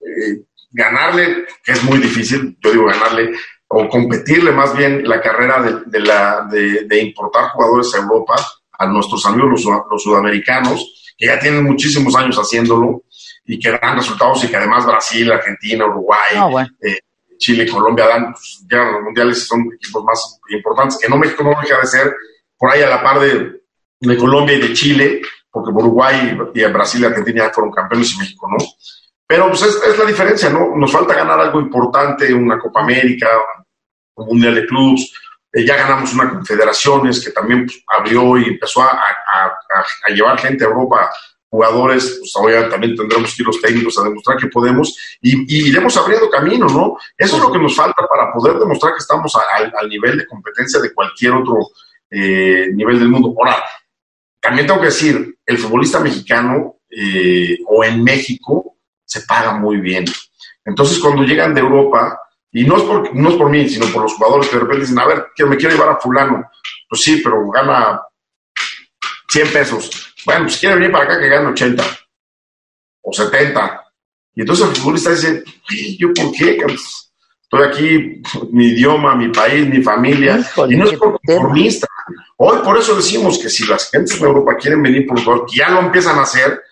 eh, 0.00 0.42
ganarle, 0.70 1.46
que 1.62 1.72
es 1.72 1.82
muy 1.84 1.98
difícil, 1.98 2.58
yo 2.60 2.72
digo 2.72 2.86
ganarle, 2.86 3.30
o 3.68 3.88
competirle 3.88 4.50
más 4.52 4.76
bien 4.76 5.08
la 5.08 5.20
carrera 5.20 5.62
de, 5.86 6.00
la, 6.00 6.48
de, 6.50 7.02
importar 7.02 7.50
jugadores 7.50 7.94
a 7.94 7.98
Europa, 7.98 8.34
a 8.72 8.86
nuestros 8.86 9.24
amigos 9.26 9.64
los, 9.64 10.02
sudamericanos, 10.02 11.12
que 11.16 11.26
ya 11.26 11.38
tienen 11.38 11.64
muchísimos 11.64 12.14
años 12.16 12.36
haciéndolo 12.36 13.04
y 13.44 13.58
que 13.58 13.70
dan 13.70 13.96
resultados 13.96 14.42
y 14.44 14.48
que 14.48 14.56
además 14.56 14.86
Brasil, 14.86 15.30
Argentina, 15.30 15.86
Uruguay, 15.86 16.66
eh, 16.82 16.98
Chile 17.38 17.64
y 17.64 17.68
Colombia 17.68 18.06
dan, 18.06 18.32
pues, 18.32 18.64
los 18.68 19.02
mundiales 19.02 19.38
y 19.38 19.40
son 19.42 19.70
equipos 19.74 20.04
más 20.04 20.40
importantes, 20.48 20.98
que 20.98 21.08
no 21.08 21.16
México 21.16 21.42
no 21.42 21.50
deja 21.60 21.80
de 21.80 21.86
ser 21.86 22.14
por 22.56 22.70
ahí 22.70 22.82
a 22.82 22.88
la 22.88 23.02
par 23.02 23.20
de, 23.20 23.62
de 24.00 24.16
Colombia 24.16 24.56
y 24.56 24.60
de 24.60 24.72
Chile, 24.72 25.22
porque 25.50 25.70
Uruguay 25.70 26.36
y 26.54 26.64
Brasil 26.64 27.02
y 27.02 27.04
Argentina 27.04 27.46
ya 27.46 27.52
fueron 27.52 27.72
campeones 27.72 28.14
y 28.14 28.18
México 28.18 28.48
no. 28.50 28.64
Pero 29.26 29.48
pues 29.48 29.62
es, 29.62 29.98
la 29.98 30.04
diferencia, 30.04 30.50
¿no? 30.50 30.76
Nos 30.76 30.92
falta 30.92 31.14
ganar 31.14 31.40
algo 31.40 31.60
importante, 31.60 32.32
una 32.34 32.58
Copa 32.58 32.80
América, 32.80 33.28
un 34.16 34.26
Mundial 34.26 34.54
de 34.56 34.66
Clubs, 34.66 35.12
eh, 35.52 35.64
ya 35.64 35.76
ganamos 35.76 36.12
una 36.12 36.30
Confederaciones 36.30 37.24
que 37.24 37.30
también 37.30 37.66
pues, 37.66 37.82
abrió 37.86 38.36
y 38.36 38.48
empezó 38.48 38.82
a, 38.82 39.00
llevar 40.12 40.38
gente 40.38 40.64
a 40.64 40.68
Europa 40.68 41.10
jugadores, 41.54 42.16
pues 42.18 42.32
ahora 42.34 42.68
también 42.68 42.96
tendremos 42.96 43.32
que 43.32 43.42
ir 43.42 43.46
los 43.46 43.60
técnicos 43.60 43.96
a 43.96 44.02
demostrar 44.02 44.36
que 44.36 44.48
podemos 44.48 44.98
y, 45.22 45.68
iremos 45.68 45.96
abriendo 45.96 46.28
camino, 46.28 46.66
¿no? 46.66 46.96
Eso 47.16 47.36
es 47.36 47.42
lo 47.42 47.52
que 47.52 47.60
nos 47.60 47.76
falta 47.76 48.04
para 48.10 48.32
poder 48.32 48.58
demostrar 48.58 48.92
que 48.92 48.98
estamos 48.98 49.32
al 49.36 49.88
nivel 49.88 50.18
de 50.18 50.26
competencia 50.26 50.80
de 50.80 50.92
cualquier 50.92 51.34
otro 51.34 51.58
eh, 52.10 52.70
nivel 52.74 52.98
del 52.98 53.08
mundo. 53.08 53.32
Ahora, 53.38 53.62
también 54.40 54.66
tengo 54.66 54.80
que 54.80 54.86
decir, 54.86 55.38
el 55.46 55.58
futbolista 55.58 56.00
mexicano 56.00 56.78
eh, 56.90 57.58
o 57.68 57.84
en 57.84 58.02
México 58.02 58.78
se 59.04 59.20
paga 59.20 59.52
muy 59.52 59.76
bien. 59.76 60.06
Entonces, 60.64 60.98
cuando 60.98 61.22
llegan 61.22 61.54
de 61.54 61.60
Europa, 61.60 62.18
y 62.50 62.64
no 62.64 62.78
es, 62.78 62.82
por, 62.82 63.14
no 63.14 63.28
es 63.28 63.36
por 63.36 63.48
mí, 63.48 63.68
sino 63.68 63.86
por 63.92 64.02
los 64.02 64.14
jugadores 64.14 64.48
que 64.48 64.56
de 64.56 64.62
repente 64.62 64.82
dicen, 64.82 64.98
a 64.98 65.06
ver, 65.06 65.26
que 65.36 65.44
me 65.44 65.56
quiero 65.56 65.76
llevar 65.76 65.90
a 65.90 66.00
fulano. 66.00 66.50
Pues 66.88 67.00
sí, 67.00 67.20
pero 67.22 67.48
gana 67.48 68.00
100 69.28 69.52
pesos 69.52 70.13
bueno, 70.24 70.42
pues 70.44 70.58
quiere 70.58 70.76
venir 70.76 70.92
para 70.92 71.04
acá 71.04 71.20
que 71.20 71.28
gane 71.28 71.48
80 71.48 71.84
o 73.02 73.12
70. 73.12 73.84
Y 74.34 74.40
entonces 74.40 74.68
el 74.68 74.76
futbolista 74.76 75.10
dice, 75.10 75.44
¿yo 75.98 76.12
por 76.12 76.32
qué? 76.32 76.58
Estoy 77.42 77.62
aquí, 77.62 78.22
mi 78.50 78.68
idioma, 78.68 79.14
mi 79.14 79.28
país, 79.28 79.68
mi 79.68 79.82
familia. 79.82 80.44
y 80.68 80.76
no 80.76 80.84
es 80.86 80.98
por 80.98 81.20
conformista. 81.20 81.86
Hoy 82.36 82.58
por 82.64 82.76
eso 82.76 82.96
decimos 82.96 83.38
que 83.38 83.48
si 83.48 83.66
las 83.66 83.90
gentes 83.90 84.18
de 84.18 84.26
Europa 84.26 84.56
quieren 84.56 84.82
venir 84.82 85.06
por 85.06 85.20
favor, 85.20 85.46
que 85.46 85.58
ya 85.58 85.70
lo 85.70 85.80
empiezan 85.80 86.18
a 86.18 86.22
hacer 86.22 86.62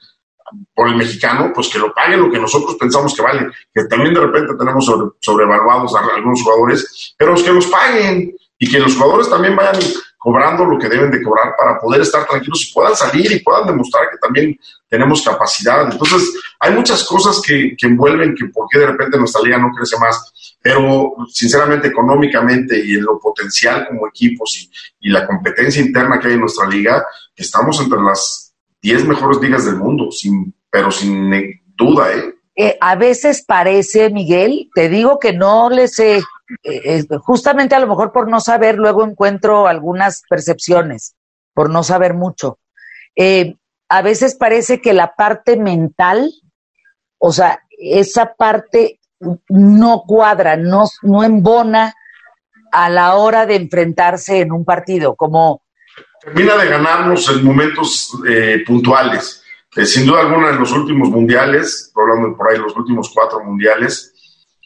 por 0.75 0.89
el 0.89 0.97
mexicano, 0.97 1.53
pues 1.55 1.69
que 1.69 1.79
lo 1.79 1.95
paguen 1.95 2.21
lo 2.21 2.31
que 2.31 2.39
nosotros 2.39 2.77
pensamos 2.77 3.15
que 3.15 3.23
vale. 3.23 3.49
Que 3.73 3.85
también 3.85 4.15
de 4.15 4.21
repente 4.21 4.55
tenemos 4.59 4.91
sobrevaluados 5.21 5.95
a 5.95 6.01
algunos 6.15 6.43
jugadores, 6.43 7.15
pero 7.17 7.35
que 7.35 7.53
los 7.53 7.67
paguen 7.67 8.35
y 8.59 8.71
que 8.71 8.79
los 8.79 8.95
jugadores 8.95 9.31
también 9.31 9.57
vayan 9.57 9.81
cobrando 10.23 10.65
lo 10.65 10.79
que 10.79 10.89
deben 10.89 11.11
de 11.11 11.21
cobrar 11.21 11.57
para 11.57 11.81
poder 11.81 12.03
estar 12.03 12.25
tranquilos 12.25 12.69
y 12.69 12.73
puedan 12.73 12.95
salir 12.95 13.33
y 13.33 13.41
puedan 13.41 13.67
demostrar 13.67 14.09
que 14.09 14.19
también 14.19 14.57
tenemos 14.89 15.21
capacidad. 15.21 15.91
Entonces, 15.91 16.33
hay 16.61 16.73
muchas 16.75 17.03
cosas 17.03 17.43
que, 17.45 17.75
que 17.77 17.89
envuelven 17.89 18.37
que 18.37 18.47
por 18.47 18.69
qué 18.71 18.79
de 18.79 18.87
repente 18.87 19.19
nuestra 19.19 19.43
liga 19.43 19.59
no 19.59 19.73
crece 19.73 19.99
más, 19.99 20.57
pero 20.63 21.13
sinceramente 21.29 21.89
económicamente 21.89 22.81
y 22.87 22.93
en 22.93 23.03
lo 23.03 23.19
potencial 23.19 23.89
como 23.89 24.07
equipos 24.07 24.57
y, 24.59 25.09
y 25.09 25.11
la 25.11 25.27
competencia 25.27 25.83
interna 25.83 26.21
que 26.21 26.29
hay 26.29 26.35
en 26.35 26.41
nuestra 26.41 26.69
liga, 26.69 27.05
estamos 27.35 27.81
entre 27.81 28.01
las 28.01 28.55
10 28.81 29.07
mejores 29.07 29.41
ligas 29.41 29.65
del 29.65 29.77
mundo, 29.77 30.13
sin, 30.13 30.55
pero 30.71 30.93
sin 30.93 31.33
duda, 31.77 32.15
¿eh? 32.15 32.35
Eh, 32.55 32.77
a 32.81 32.95
veces 32.97 33.45
parece, 33.45 34.11
Miguel, 34.11 34.69
te 34.75 34.89
digo 34.89 35.19
que 35.19 35.33
no 35.33 35.71
les 35.71 35.95
sé 35.95 36.23
eh, 36.63 37.05
justamente 37.21 37.75
a 37.75 37.81
lo 37.81 37.87
mejor 37.87 38.13
por 38.13 38.29
no 38.29 38.41
saber, 38.41 38.77
luego 38.77 39.05
encuentro 39.05 39.67
algunas 39.67 40.23
percepciones, 40.29 41.15
por 41.55 41.71
no 41.71 41.83
saber 41.83 42.15
mucho. 42.15 42.59
Eh, 43.17 43.57
a 43.89 44.03
veces 44.03 44.35
parece 44.35 44.81
que 44.81 44.93
la 44.93 45.15
parte 45.15 45.57
mental, 45.57 46.33
o 47.19 47.33
sea, 47.33 47.63
esa 47.79 48.35
parte 48.35 49.01
no 49.49 50.05
cuadra, 50.07 50.57
no, 50.57 50.85
no 51.03 51.25
embona 51.25 51.95
a 52.73 52.89
la 52.89 53.17
hora 53.17 53.45
de 53.47 53.57
enfrentarse 53.57 54.41
en 54.41 54.53
un 54.53 54.65
partido, 54.65 55.15
como... 55.15 55.63
Termina 56.23 56.57
de 56.57 56.69
ganarnos 56.69 57.29
en 57.29 57.45
momentos 57.45 58.17
eh, 58.27 58.63
puntuales. 58.67 59.45
sin 59.85 60.07
duda 60.07 60.21
alguna, 60.21 60.51
en 60.51 60.61
los 60.61 60.73
últimos 60.73 61.11
mundiales, 61.11 61.93
hablando 61.95 62.37
por 62.37 62.51
ahí, 62.51 62.59
los 62.59 62.75
últimos 62.77 63.11
cuatro 63.13 63.45
mundiales, 63.45 64.12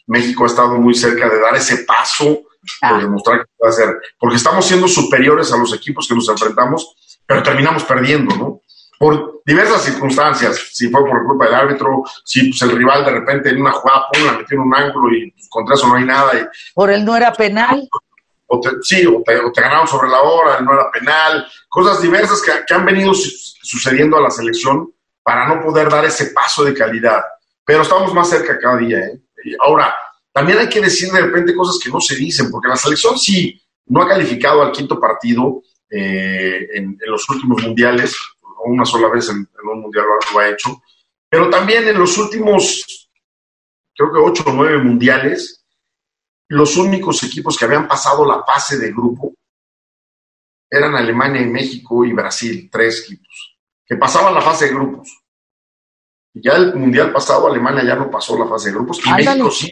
México 0.07 0.45
ha 0.45 0.47
estado 0.47 0.75
muy 0.75 0.95
cerca 0.95 1.29
de 1.29 1.39
dar 1.39 1.55
ese 1.55 1.83
paso, 1.83 2.43
ah. 2.81 2.97
demostrar 2.97 3.41
que 3.41 3.51
puede 3.57 3.73
hacer, 3.73 3.97
porque 4.17 4.37
estamos 4.37 4.65
siendo 4.65 4.87
superiores 4.87 5.51
a 5.51 5.57
los 5.57 5.73
equipos 5.73 6.07
que 6.07 6.15
nos 6.15 6.27
enfrentamos, 6.29 6.95
pero 7.25 7.43
terminamos 7.43 7.83
perdiendo, 7.83 8.35
¿no? 8.35 8.61
Por 8.97 9.41
diversas 9.45 9.83
circunstancias, 9.83 10.69
si 10.71 10.89
fue 10.89 11.05
por 11.05 11.23
culpa 11.23 11.45
del 11.45 11.53
árbitro, 11.53 12.03
si 12.23 12.49
pues, 12.49 12.61
el 12.63 12.71
rival 12.71 13.05
de 13.05 13.11
repente 13.11 13.49
en 13.49 13.61
una 13.61 13.71
jugada 13.71 14.07
pum, 14.11 14.25
la 14.25 14.31
metió 14.31 14.55
en 14.55 14.61
un 14.61 14.73
ángulo 14.73 15.15
y 15.15 15.29
pues, 15.31 15.47
contra 15.49 15.75
eso 15.75 15.87
no 15.87 15.95
hay 15.95 16.05
nada. 16.05 16.33
Y, 16.35 16.47
por 16.73 16.89
él 16.89 17.05
no 17.05 17.15
era 17.15 17.31
penal. 17.31 17.87
o 18.47 18.59
te, 18.59 18.69
sí, 18.81 19.05
o 19.05 19.21
te, 19.23 19.61
ganaron 19.61 19.87
sobre 19.87 20.09
la 20.09 20.21
hora, 20.21 20.61
no 20.61 20.73
era 20.73 20.89
penal, 20.89 21.45
cosas 21.69 22.01
diversas 22.01 22.41
que, 22.41 22.51
que 22.65 22.73
han 22.73 22.85
venido 22.85 23.13
sucediendo 23.13 24.17
a 24.17 24.21
la 24.21 24.31
selección 24.31 24.91
para 25.21 25.47
no 25.47 25.61
poder 25.61 25.89
dar 25.89 26.05
ese 26.05 26.27
paso 26.27 26.63
de 26.63 26.73
calidad. 26.73 27.21
Pero 27.63 27.83
estamos 27.83 28.13
más 28.13 28.29
cerca 28.29 28.57
cada 28.57 28.77
día. 28.77 28.97
¿eh? 28.99 29.19
Ahora, 29.59 29.95
también 30.31 30.59
hay 30.59 30.69
que 30.69 30.81
decir 30.81 31.11
de 31.11 31.21
repente 31.21 31.55
cosas 31.55 31.79
que 31.83 31.89
no 31.89 31.99
se 31.99 32.15
dicen, 32.15 32.51
porque 32.51 32.67
la 32.67 32.75
selección 32.75 33.17
sí 33.17 33.59
no 33.87 34.01
ha 34.01 34.07
calificado 34.07 34.61
al 34.61 34.71
quinto 34.71 34.99
partido 34.99 35.63
eh, 35.89 36.67
en, 36.73 36.97
los 37.07 37.27
últimos 37.29 37.63
mundiales, 37.63 38.15
una 38.65 38.85
sola 38.85 39.07
vez 39.09 39.29
en, 39.29 39.47
un 39.63 39.81
mundial 39.81 40.05
lo, 40.33 40.39
ha 40.39 40.49
hecho, 40.49 40.81
pero 41.29 41.49
también 41.49 41.87
en 41.87 41.97
los 41.97 42.17
últimos, 42.17 43.09
creo 43.95 44.11
que 44.11 44.19
ocho 44.19 44.43
o 44.45 44.53
nueve 44.53 44.77
mundiales, 44.79 45.65
los 46.49 46.77
únicos 46.77 47.23
equipos 47.23 47.57
que 47.57 47.65
habían 47.65 47.87
pasado 47.87 48.25
la 48.25 48.43
fase 48.43 48.77
de 48.77 48.91
grupo 48.91 49.33
eran 50.69 50.95
Alemania 50.95 51.41
y 51.41 51.47
México 51.47 52.05
y 52.05 52.13
Brasil, 52.13 52.69
tres 52.71 53.03
equipos, 53.05 53.57
que 53.85 53.95
pasaban 53.95 54.33
la 54.33 54.41
fase 54.41 54.65
de 54.65 54.73
grupos. 54.75 55.23
Ya 56.41 56.55
el 56.55 56.75
mundial 56.75 57.11
pasado 57.11 57.47
Alemania 57.47 57.83
ya 57.83 57.95
no 57.95 58.09
pasó 58.09 58.37
la 58.37 58.47
fase 58.47 58.69
de 58.69 58.75
grupos 58.75 58.99
y 59.05 59.11
México 59.11 59.51
sí. 59.51 59.71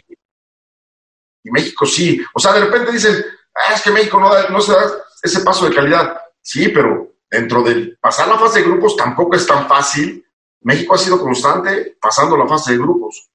Y 1.44 1.50
México 1.50 1.86
sí. 1.86 2.20
O 2.34 2.40
sea, 2.40 2.52
de 2.54 2.60
repente 2.60 2.92
dicen, 2.92 3.24
ah, 3.54 3.74
es 3.74 3.82
que 3.82 3.90
México 3.90 4.18
no, 4.18 4.30
no 4.48 4.60
se 4.60 4.72
da 4.72 4.82
ese 5.22 5.40
paso 5.40 5.68
de 5.68 5.74
calidad. 5.74 6.16
Sí, 6.40 6.68
pero 6.68 7.14
dentro 7.30 7.62
de 7.62 7.96
pasar 8.00 8.28
la 8.28 8.38
fase 8.38 8.60
de 8.60 8.66
grupos 8.66 8.96
tampoco 8.96 9.36
es 9.36 9.46
tan 9.46 9.68
fácil. 9.68 10.24
México 10.62 10.94
ha 10.94 10.98
sido 10.98 11.20
constante 11.20 11.96
pasando 12.00 12.36
la 12.36 12.46
fase 12.46 12.72
de 12.72 12.78
grupos. 12.78 13.30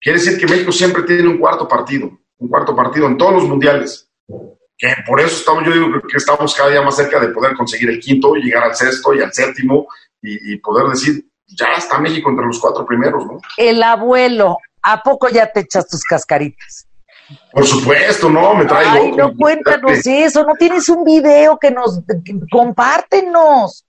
Quiere 0.00 0.18
decir 0.18 0.38
que 0.38 0.46
México 0.46 0.70
siempre 0.70 1.02
tiene 1.02 1.28
un 1.28 1.38
cuarto 1.38 1.66
partido, 1.66 2.10
un 2.38 2.48
cuarto 2.48 2.74
partido 2.76 3.06
en 3.06 3.18
todos 3.18 3.34
los 3.34 3.44
mundiales. 3.44 4.08
Que 4.76 4.94
por 5.04 5.20
eso 5.20 5.36
estamos, 5.36 5.64
yo 5.64 5.72
digo 5.72 5.86
que 6.08 6.16
estamos 6.16 6.54
cada 6.54 6.70
día 6.70 6.82
más 6.82 6.94
cerca 6.94 7.18
de 7.18 7.28
poder 7.28 7.56
conseguir 7.56 7.90
el 7.90 7.98
quinto 7.98 8.36
y 8.36 8.42
llegar 8.42 8.62
al 8.62 8.76
sexto 8.76 9.12
y 9.12 9.20
al 9.20 9.32
séptimo 9.32 9.88
y, 10.22 10.52
y 10.52 10.56
poder 10.58 10.86
decir, 10.86 11.27
ya 11.48 11.74
está 11.76 11.98
México 11.98 12.30
entre 12.30 12.46
los 12.46 12.58
cuatro 12.60 12.86
primeros, 12.86 13.26
¿no? 13.26 13.40
El 13.56 13.82
abuelo, 13.82 14.58
¿a 14.82 15.02
poco 15.02 15.28
ya 15.28 15.50
te 15.50 15.60
echas 15.60 15.88
tus 15.88 16.02
cascaritas? 16.04 16.86
Por 17.52 17.66
supuesto, 17.66 18.30
no, 18.30 18.54
me 18.54 18.64
trae 18.64 18.86
Ay, 18.86 19.12
no 19.12 19.34
cuéntanos 19.36 20.06
eso, 20.06 20.44
no 20.44 20.54
tienes 20.54 20.88
un 20.88 21.04
video 21.04 21.58
que 21.58 21.70
nos 21.70 22.00
compártenos. 22.50 23.84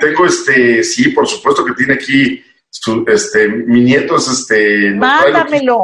Tengo 0.00 0.26
este, 0.26 0.82
sí, 0.82 1.10
por 1.10 1.26
supuesto 1.26 1.64
que 1.64 1.72
tiene 1.72 1.94
aquí 1.94 2.42
su, 2.70 3.04
este, 3.06 3.48
mi 3.48 3.80
nieto 3.80 4.16
es 4.16 4.28
este. 4.28 4.90
Mándamelo. 4.92 5.80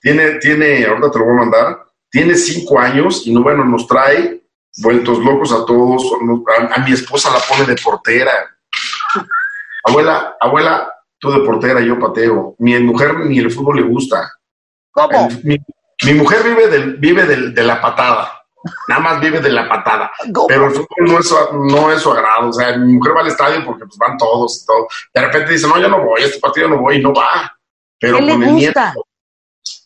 Tiene, 0.00 0.38
tiene, 0.38 0.86
ahorita 0.86 1.10
te 1.10 1.18
lo 1.18 1.24
voy 1.24 1.34
a 1.34 1.38
mandar, 1.38 1.78
tiene 2.10 2.34
cinco 2.34 2.78
años 2.78 3.26
y 3.26 3.32
no, 3.32 3.42
bueno, 3.42 3.64
nos 3.64 3.86
trae 3.86 4.42
vueltos 4.78 5.18
locos 5.18 5.52
a 5.52 5.64
todos, 5.66 6.02
a, 6.72 6.80
mi 6.80 6.92
esposa 6.92 7.30
la 7.32 7.40
pone 7.40 7.66
de 7.66 7.80
portera. 7.82 8.32
Abuela, 9.88 10.36
abuela, 10.40 10.92
tú 11.18 11.30
de 11.30 11.40
portera, 11.40 11.80
yo 11.80 11.98
pateo. 11.98 12.54
Mi 12.58 12.78
mujer 12.80 13.16
ni 13.20 13.38
el 13.38 13.50
fútbol 13.50 13.76
le 13.76 13.82
gusta. 13.82 14.32
¿Cómo? 14.90 15.28
Mi 16.04 16.14
mujer 16.14 16.44
vive, 16.44 16.68
del, 16.68 16.96
vive 16.96 17.24
del, 17.24 17.54
de 17.54 17.62
la 17.62 17.80
patada. 17.80 18.38
Nada 18.88 19.00
más 19.00 19.20
vive 19.20 19.40
de 19.40 19.50
la 19.50 19.68
patada. 19.68 20.10
Pero 20.46 20.66
el 20.66 20.72
fútbol 20.72 21.06
no 21.06 21.18
es, 21.18 21.34
no 21.52 21.92
es 21.92 22.02
su 22.02 22.10
agrado. 22.10 22.48
O 22.48 22.52
sea, 22.52 22.76
mi 22.76 22.94
mujer 22.94 23.16
va 23.16 23.20
al 23.20 23.28
estadio 23.28 23.64
porque 23.64 23.84
pues, 23.86 23.96
van 23.98 24.16
todos 24.16 24.62
y 24.62 24.66
todo. 24.66 24.88
De 25.14 25.20
repente 25.20 25.52
dice, 25.52 25.66
no, 25.66 25.80
yo 25.80 25.88
no 25.88 26.04
voy, 26.04 26.22
este 26.22 26.38
partido 26.38 26.68
no 26.68 26.78
voy 26.78 26.96
y 26.96 27.02
no 27.02 27.12
va. 27.12 27.52
Pero 27.98 28.18
con 28.18 28.42
el 28.42 28.54
nieto. 28.54 28.80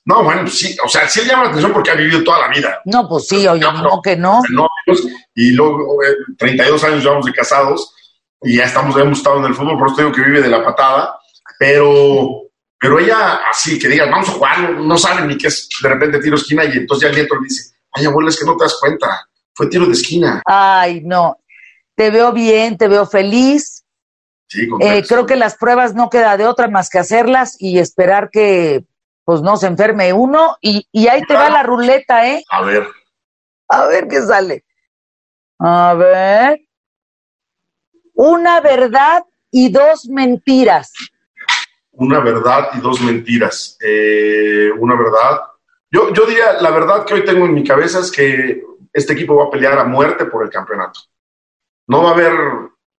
No, 0.04 0.24
bueno, 0.24 0.42
pues 0.42 0.58
sí, 0.58 0.76
o 0.84 0.88
sea, 0.88 1.08
sí 1.08 1.20
llama 1.24 1.44
la 1.44 1.48
atención 1.50 1.72
porque 1.72 1.90
ha 1.90 1.94
vivido 1.94 2.24
toda 2.24 2.40
la 2.40 2.48
vida. 2.48 2.80
No, 2.84 3.08
pues 3.08 3.28
sí, 3.28 3.46
oye, 3.46 3.60
no, 3.60 4.02
que 4.02 4.16
no. 4.16 4.42
y 5.34 5.52
luego 5.52 5.96
32 6.38 6.82
eh, 6.82 6.86
años 6.86 7.04
llevamos 7.04 7.26
de 7.26 7.32
casados 7.32 7.94
y 8.42 8.56
ya 8.56 8.64
estamos, 8.64 8.96
hemos 8.96 9.18
estado 9.18 9.38
en 9.38 9.44
el 9.44 9.54
fútbol, 9.54 9.78
por 9.78 9.88
eso 9.88 9.96
digo 9.98 10.12
que 10.12 10.22
vive 10.22 10.42
de 10.42 10.48
la 10.48 10.64
patada, 10.64 11.18
pero 11.58 12.42
pero 12.82 12.98
ella, 12.98 13.36
así, 13.48 13.78
que 13.78 13.86
diga, 13.86 14.06
vamos 14.06 14.28
a 14.28 14.32
jugar, 14.32 14.70
no, 14.72 14.98
saben 14.98 15.28
ni 15.28 15.38
qué 15.38 15.46
es 15.46 15.68
de 15.80 15.88
repente 15.88 16.18
tiro 16.18 16.34
esquina 16.34 16.64
y 16.64 16.78
entonces 16.78 17.04
ya 17.04 17.10
el 17.10 17.14
nieto 17.14 17.36
le 17.36 17.44
dice, 17.44 17.76
ay, 17.92 18.06
abuela, 18.06 18.28
es 18.28 18.36
que 18.36 18.44
no 18.44 18.56
te 18.56 18.64
das 18.64 18.76
cuenta, 18.80 19.28
fue 19.54 19.68
tiro 19.68 19.86
de 19.86 19.92
esquina. 19.92 20.42
Ay, 20.44 21.00
no, 21.04 21.38
te 21.94 22.10
veo 22.10 22.32
bien, 22.32 22.76
te 22.76 22.88
veo 22.88 23.06
feliz. 23.06 23.84
Sí, 24.48 24.68
eh, 24.80 25.04
creo 25.06 25.26
que 25.26 25.36
las 25.36 25.56
pruebas 25.56 25.94
no 25.94 26.10
queda 26.10 26.36
de 26.36 26.46
otra 26.48 26.66
más 26.66 26.90
que 26.90 26.98
hacerlas 26.98 27.56
y 27.60 27.78
esperar 27.78 28.30
que 28.30 28.84
pues 29.24 29.42
no 29.42 29.56
se 29.56 29.68
enferme 29.68 30.12
uno 30.12 30.56
y, 30.60 30.86
y 30.90 31.06
ahí 31.06 31.22
te 31.22 31.34
va 31.34 31.50
la 31.50 31.62
ruleta, 31.62 32.28
¿eh? 32.28 32.42
A 32.50 32.62
ver. 32.62 32.88
A 33.68 33.86
ver 33.86 34.08
qué 34.08 34.20
sale. 34.22 34.64
A 35.60 35.94
ver. 35.94 36.60
Una 38.14 38.60
verdad 38.60 39.24
y 39.50 39.70
dos 39.70 40.06
mentiras 40.08 40.92
una 41.92 42.20
verdad 42.20 42.70
y 42.74 42.80
dos 42.80 43.00
mentiras. 43.00 43.76
Eh, 43.80 44.70
una 44.78 44.96
verdad. 44.96 45.40
Yo, 45.90 46.12
yo 46.12 46.26
diría, 46.26 46.54
la 46.60 46.70
verdad 46.70 47.04
que 47.04 47.14
hoy 47.14 47.24
tengo 47.24 47.46
en 47.46 47.54
mi 47.54 47.64
cabeza 47.64 48.00
es 48.00 48.10
que 48.10 48.64
este 48.92 49.12
equipo 49.12 49.36
va 49.36 49.44
a 49.44 49.50
pelear 49.50 49.78
a 49.78 49.84
muerte 49.84 50.24
por 50.26 50.42
el 50.42 50.50
campeonato. 50.50 51.00
No 51.86 52.02
va 52.02 52.10
a 52.10 52.14
haber 52.14 52.32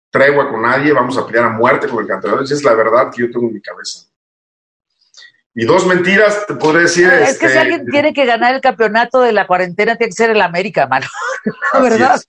tregua 0.10 0.50
con 0.50 0.62
nadie, 0.62 0.94
vamos 0.94 1.18
a 1.18 1.26
pelear 1.26 1.46
a 1.46 1.50
muerte 1.50 1.88
por 1.88 2.04
el 2.04 2.08
campeonato. 2.08 2.44
Esa 2.44 2.54
es 2.54 2.64
la 2.64 2.74
verdad 2.76 3.12
que 3.12 3.24
yo 3.24 3.32
tengo 3.32 3.48
en 3.48 3.54
mi 3.54 3.62
cabeza. 3.62 4.08
Y 5.56 5.66
dos 5.66 5.86
mentiras, 5.86 6.46
te 6.48 6.56
podría 6.56 6.84
decir. 6.84 7.08
es 7.08 7.38
que 7.38 7.48
si 7.48 7.58
este, 7.58 7.60
alguien 7.60 7.86
tiene 7.88 8.14
que 8.14 8.26
ganar 8.26 8.56
el 8.56 8.62
campeonato 8.62 9.22
de 9.22 9.34
la 9.34 9.46
cuarentena, 9.46 9.96
tiene 9.96 10.10
que 10.10 10.16
ser 10.16 10.32
el 10.32 10.42
América, 10.42 10.88
mano. 10.88 11.08
la 11.74 11.80
verdad. 11.80 12.22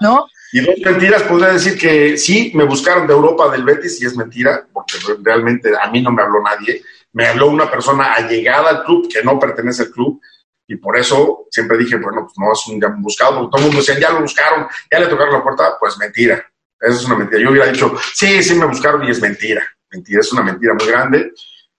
¿No? 0.00 0.26
Y 0.52 0.60
dos 0.60 0.74
mentiras, 0.84 1.22
podría 1.22 1.52
decir 1.52 1.78
que 1.78 2.16
sí, 2.16 2.50
me 2.54 2.64
buscaron 2.64 3.06
de 3.06 3.12
Europa 3.12 3.50
del 3.50 3.64
Betis 3.64 4.02
y 4.02 4.06
es 4.06 4.16
mentira, 4.16 4.66
porque 4.72 4.94
realmente 5.22 5.70
a 5.80 5.90
mí 5.90 6.02
no 6.02 6.10
me 6.10 6.22
habló 6.22 6.42
nadie. 6.42 6.82
Me 7.12 7.26
habló 7.26 7.48
una 7.48 7.70
persona 7.70 8.14
allegada 8.14 8.70
al 8.70 8.84
club 8.84 9.08
que 9.12 9.22
no 9.22 9.38
pertenece 9.38 9.82
al 9.82 9.90
club 9.90 10.20
y 10.66 10.76
por 10.76 10.96
eso 10.96 11.46
siempre 11.50 11.76
dije, 11.78 11.96
bueno, 11.96 12.22
pues 12.22 12.34
no 12.36 12.52
es 12.52 12.66
un 12.68 13.02
buscado, 13.02 13.40
porque 13.40 13.50
todo 13.50 13.58
el 13.58 13.66
mundo 13.66 13.78
decía, 13.78 13.98
ya 13.98 14.12
lo 14.12 14.20
buscaron, 14.20 14.68
ya 14.90 15.00
le 15.00 15.06
tocaron 15.06 15.34
la 15.34 15.42
puerta, 15.42 15.76
pues 15.78 15.98
mentira. 15.98 16.44
Eso 16.80 16.96
es 16.96 17.04
una 17.06 17.16
mentira. 17.16 17.42
Yo 17.42 17.50
hubiera 17.50 17.70
dicho, 17.70 17.94
sí, 18.14 18.42
sí 18.42 18.54
me 18.54 18.66
buscaron 18.66 19.04
y 19.04 19.10
es 19.10 19.20
mentira. 19.20 19.66
Mentira, 19.90 20.20
es 20.20 20.32
una 20.32 20.42
mentira 20.42 20.74
muy 20.74 20.86
grande. 20.86 21.32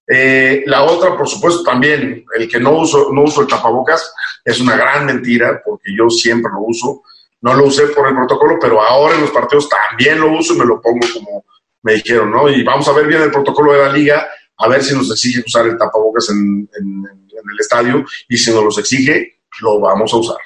Eh, 0.06 0.62
la 0.66 0.82
otra, 0.82 1.16
por 1.16 1.26
supuesto, 1.26 1.62
también, 1.62 2.24
el 2.34 2.48
que 2.48 2.60
no 2.60 2.72
uso, 2.72 3.10
no 3.12 3.22
uso 3.22 3.40
el 3.40 3.46
tapabocas 3.46 4.12
es 4.44 4.60
una 4.60 4.76
gran 4.76 5.06
mentira, 5.06 5.62
porque 5.64 5.94
yo 5.96 6.10
siempre 6.10 6.52
lo 6.52 6.60
uso 6.60 7.02
no 7.42 7.54
lo 7.54 7.66
usé 7.66 7.88
por 7.88 8.08
el 8.08 8.14
protocolo, 8.14 8.58
pero 8.60 8.80
ahora 8.80 9.14
en 9.14 9.22
los 9.22 9.30
partidos 9.30 9.68
también 9.68 10.20
lo 10.20 10.32
uso 10.32 10.54
y 10.54 10.58
me 10.58 10.64
lo 10.64 10.80
pongo 10.80 11.06
como 11.12 11.44
me 11.82 11.94
dijeron, 11.94 12.30
¿no? 12.30 12.48
Y 12.48 12.62
vamos 12.62 12.86
a 12.88 12.92
ver 12.92 13.06
bien 13.06 13.22
el 13.22 13.30
protocolo 13.30 13.72
de 13.72 13.78
la 13.78 13.92
liga, 13.92 14.26
a 14.56 14.68
ver 14.68 14.82
si 14.82 14.94
nos 14.94 15.10
exige 15.10 15.42
usar 15.44 15.66
el 15.66 15.76
tapabocas 15.76 16.30
en, 16.30 16.68
el 16.74 17.60
estadio 17.60 18.04
y 18.28 18.36
si 18.36 18.52
nos 18.52 18.62
los 18.62 18.78
exige, 18.78 19.40
lo 19.60 19.80
vamos 19.80 20.14
a 20.14 20.16
usar. 20.16 20.36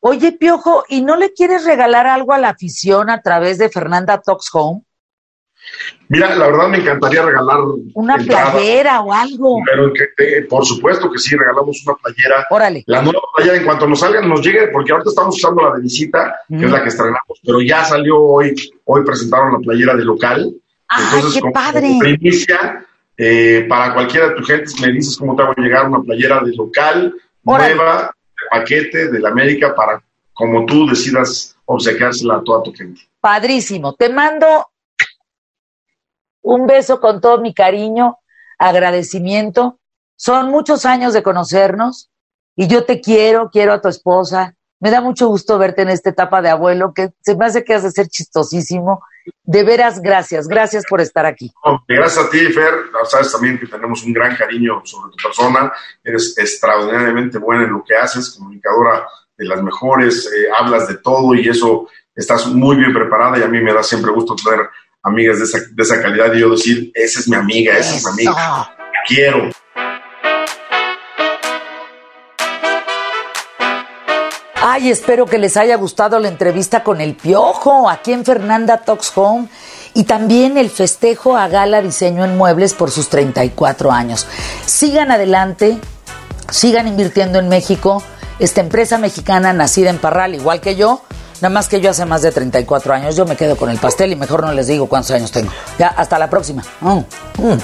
Oye, 0.00 0.32
Piojo, 0.32 0.84
¿y 0.88 1.02
no 1.02 1.16
le 1.16 1.32
quieres 1.32 1.64
regalar 1.64 2.06
algo 2.06 2.32
a 2.32 2.38
la 2.38 2.50
afición 2.50 3.10
a 3.10 3.22
través 3.22 3.58
de 3.58 3.68
Fernanda 3.68 4.20
Talks 4.20 4.48
Home? 4.52 4.82
Mira, 6.08 6.34
la 6.36 6.46
verdad 6.46 6.68
me 6.68 6.78
encantaría 6.78 7.22
regalar. 7.22 7.58
Una 7.94 8.16
playera 8.18 9.00
o 9.00 9.12
algo. 9.12 9.58
Pero 9.64 9.92
eh, 10.18 10.42
por 10.48 10.64
supuesto 10.64 11.10
que 11.10 11.18
sí, 11.18 11.36
regalamos 11.36 11.82
una 11.86 11.96
playera. 11.96 12.46
Órale. 12.50 12.84
La 12.86 13.02
nueva 13.02 13.20
playera, 13.34 13.56
en 13.56 13.64
cuanto 13.64 13.86
nos 13.86 14.00
salgan, 14.00 14.28
nos 14.28 14.40
llegue, 14.40 14.68
porque 14.68 14.92
ahorita 14.92 15.10
estamos 15.10 15.36
usando 15.36 15.62
la 15.62 15.74
de 15.76 15.82
visita, 15.82 16.36
que 16.48 16.64
es 16.64 16.70
la 16.70 16.82
que 16.82 16.88
estrenamos, 16.88 17.40
pero 17.44 17.60
ya 17.60 17.84
salió 17.84 18.20
hoy, 18.20 18.54
hoy 18.84 19.04
presentaron 19.04 19.54
la 19.54 19.58
playera 19.58 19.94
de 19.94 20.04
local. 20.04 20.54
Entonces, 20.96 21.42
qué 21.42 21.50
padre! 21.50 21.96
primicia, 21.98 22.86
eh, 23.16 23.66
para 23.68 23.94
cualquiera 23.94 24.28
de 24.28 24.34
tus 24.36 24.46
gentes, 24.46 24.80
me 24.80 24.92
dices 24.92 25.16
cómo 25.16 25.34
te 25.34 25.42
va 25.42 25.54
a 25.56 25.60
llegar 25.60 25.88
una 25.88 26.02
playera 26.02 26.40
de 26.40 26.54
local, 26.54 27.14
nueva, 27.42 28.12
de 28.12 28.58
paquete, 28.58 29.08
de 29.08 29.18
la 29.18 29.30
América, 29.30 29.74
para 29.74 30.00
como 30.32 30.66
tú 30.66 30.86
decidas 30.86 31.56
obsequiársela 31.64 32.36
a 32.36 32.44
toda 32.44 32.62
tu 32.62 32.72
gente. 32.72 33.00
Padrísimo. 33.20 33.94
Te 33.94 34.08
mando 34.08 34.66
un 36.46 36.68
beso 36.68 37.00
con 37.00 37.20
todo 37.20 37.40
mi 37.40 37.52
cariño, 37.52 38.18
agradecimiento. 38.56 39.80
Son 40.16 40.48
muchos 40.48 40.86
años 40.86 41.12
de 41.12 41.24
conocernos 41.24 42.08
y 42.54 42.68
yo 42.68 42.84
te 42.84 43.00
quiero, 43.00 43.50
quiero 43.50 43.72
a 43.72 43.80
tu 43.80 43.88
esposa. 43.88 44.54
Me 44.78 44.92
da 44.92 45.00
mucho 45.00 45.26
gusto 45.26 45.58
verte 45.58 45.82
en 45.82 45.88
esta 45.88 46.10
etapa 46.10 46.40
de 46.42 46.50
abuelo, 46.50 46.94
que 46.94 47.10
se 47.20 47.34
me 47.34 47.46
hace 47.46 47.64
que 47.64 47.74
has 47.74 47.82
de 47.82 47.90
ser 47.90 48.06
chistosísimo. 48.06 49.02
De 49.42 49.64
veras, 49.64 50.00
gracias, 50.00 50.46
gracias 50.46 50.84
por 50.88 51.00
estar 51.00 51.26
aquí. 51.26 51.52
gracias 51.88 52.24
a 52.24 52.30
ti, 52.30 52.38
Fer. 52.52 52.74
Sabes 53.08 53.32
también 53.32 53.58
que 53.58 53.66
tenemos 53.66 54.04
un 54.04 54.12
gran 54.12 54.36
cariño 54.36 54.82
sobre 54.84 55.10
tu 55.10 55.16
persona. 55.24 55.72
Eres 56.04 56.38
extraordinariamente 56.38 57.38
buena 57.38 57.64
en 57.64 57.72
lo 57.72 57.82
que 57.82 57.96
haces, 57.96 58.36
comunicadora 58.38 59.04
de 59.36 59.44
las 59.46 59.60
mejores, 59.62 60.26
eh, 60.26 60.46
hablas 60.56 60.86
de 60.86 60.98
todo 60.98 61.34
y 61.34 61.48
eso 61.48 61.88
estás 62.14 62.46
muy 62.46 62.76
bien 62.76 62.94
preparada 62.94 63.36
y 63.38 63.42
a 63.42 63.48
mí 63.48 63.60
me 63.60 63.74
da 63.74 63.82
siempre 63.82 64.12
gusto 64.12 64.36
tener 64.36 64.70
amigas 65.06 65.38
de 65.38 65.44
esa, 65.44 65.58
de 65.70 65.82
esa 65.82 66.02
calidad 66.02 66.32
y 66.34 66.40
yo 66.40 66.50
decir, 66.50 66.90
esa 66.94 67.20
es 67.20 67.28
mi 67.28 67.36
amiga, 67.36 67.78
esa 67.78 67.94
es 67.94 68.04
mi 68.04 68.26
amiga, 68.26 68.32
la 68.32 68.98
quiero. 69.06 69.50
Ay, 74.68 74.90
espero 74.90 75.26
que 75.26 75.38
les 75.38 75.56
haya 75.56 75.76
gustado 75.76 76.18
la 76.18 76.28
entrevista 76.28 76.82
con 76.82 77.00
el 77.00 77.14
Piojo 77.14 77.88
aquí 77.88 78.12
en 78.12 78.24
Fernanda 78.24 78.78
Talks 78.78 79.12
Home 79.14 79.48
y 79.94 80.04
también 80.04 80.58
el 80.58 80.70
festejo 80.70 81.36
a 81.36 81.46
Gala 81.46 81.80
Diseño 81.82 82.24
en 82.24 82.36
Muebles 82.36 82.74
por 82.74 82.90
sus 82.90 83.08
34 83.08 83.92
años. 83.92 84.26
Sigan 84.66 85.12
adelante, 85.12 85.78
sigan 86.50 86.88
invirtiendo 86.88 87.38
en 87.38 87.48
México. 87.48 88.02
Esta 88.40 88.60
empresa 88.60 88.98
mexicana 88.98 89.52
nacida 89.52 89.88
en 89.88 89.98
Parral, 89.98 90.34
igual 90.34 90.60
que 90.60 90.74
yo, 90.74 91.02
nada 91.40 91.50
más 91.52 91.68
que 91.68 91.80
yo 91.80 91.90
hace 91.90 92.04
más 92.04 92.22
de 92.22 92.32
34 92.32 92.94
años. 92.94 93.16
Yo 93.16 93.24
me 93.26 93.36
quedo 93.36 93.56
con 93.56 93.70
el 93.70 93.78
pastel 93.78 94.12
y 94.12 94.16
mejor 94.16 94.42
no 94.42 94.52
les 94.52 94.66
digo 94.66 94.86
cuántos 94.88 95.10
años 95.12 95.30
tengo. 95.30 95.50
Ya, 95.78 95.88
hasta 95.88 96.18
la 96.18 96.30
próxima. 96.30 96.62
Mm, 96.80 96.98
mm. 97.38 97.58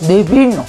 divino. 0.00 0.64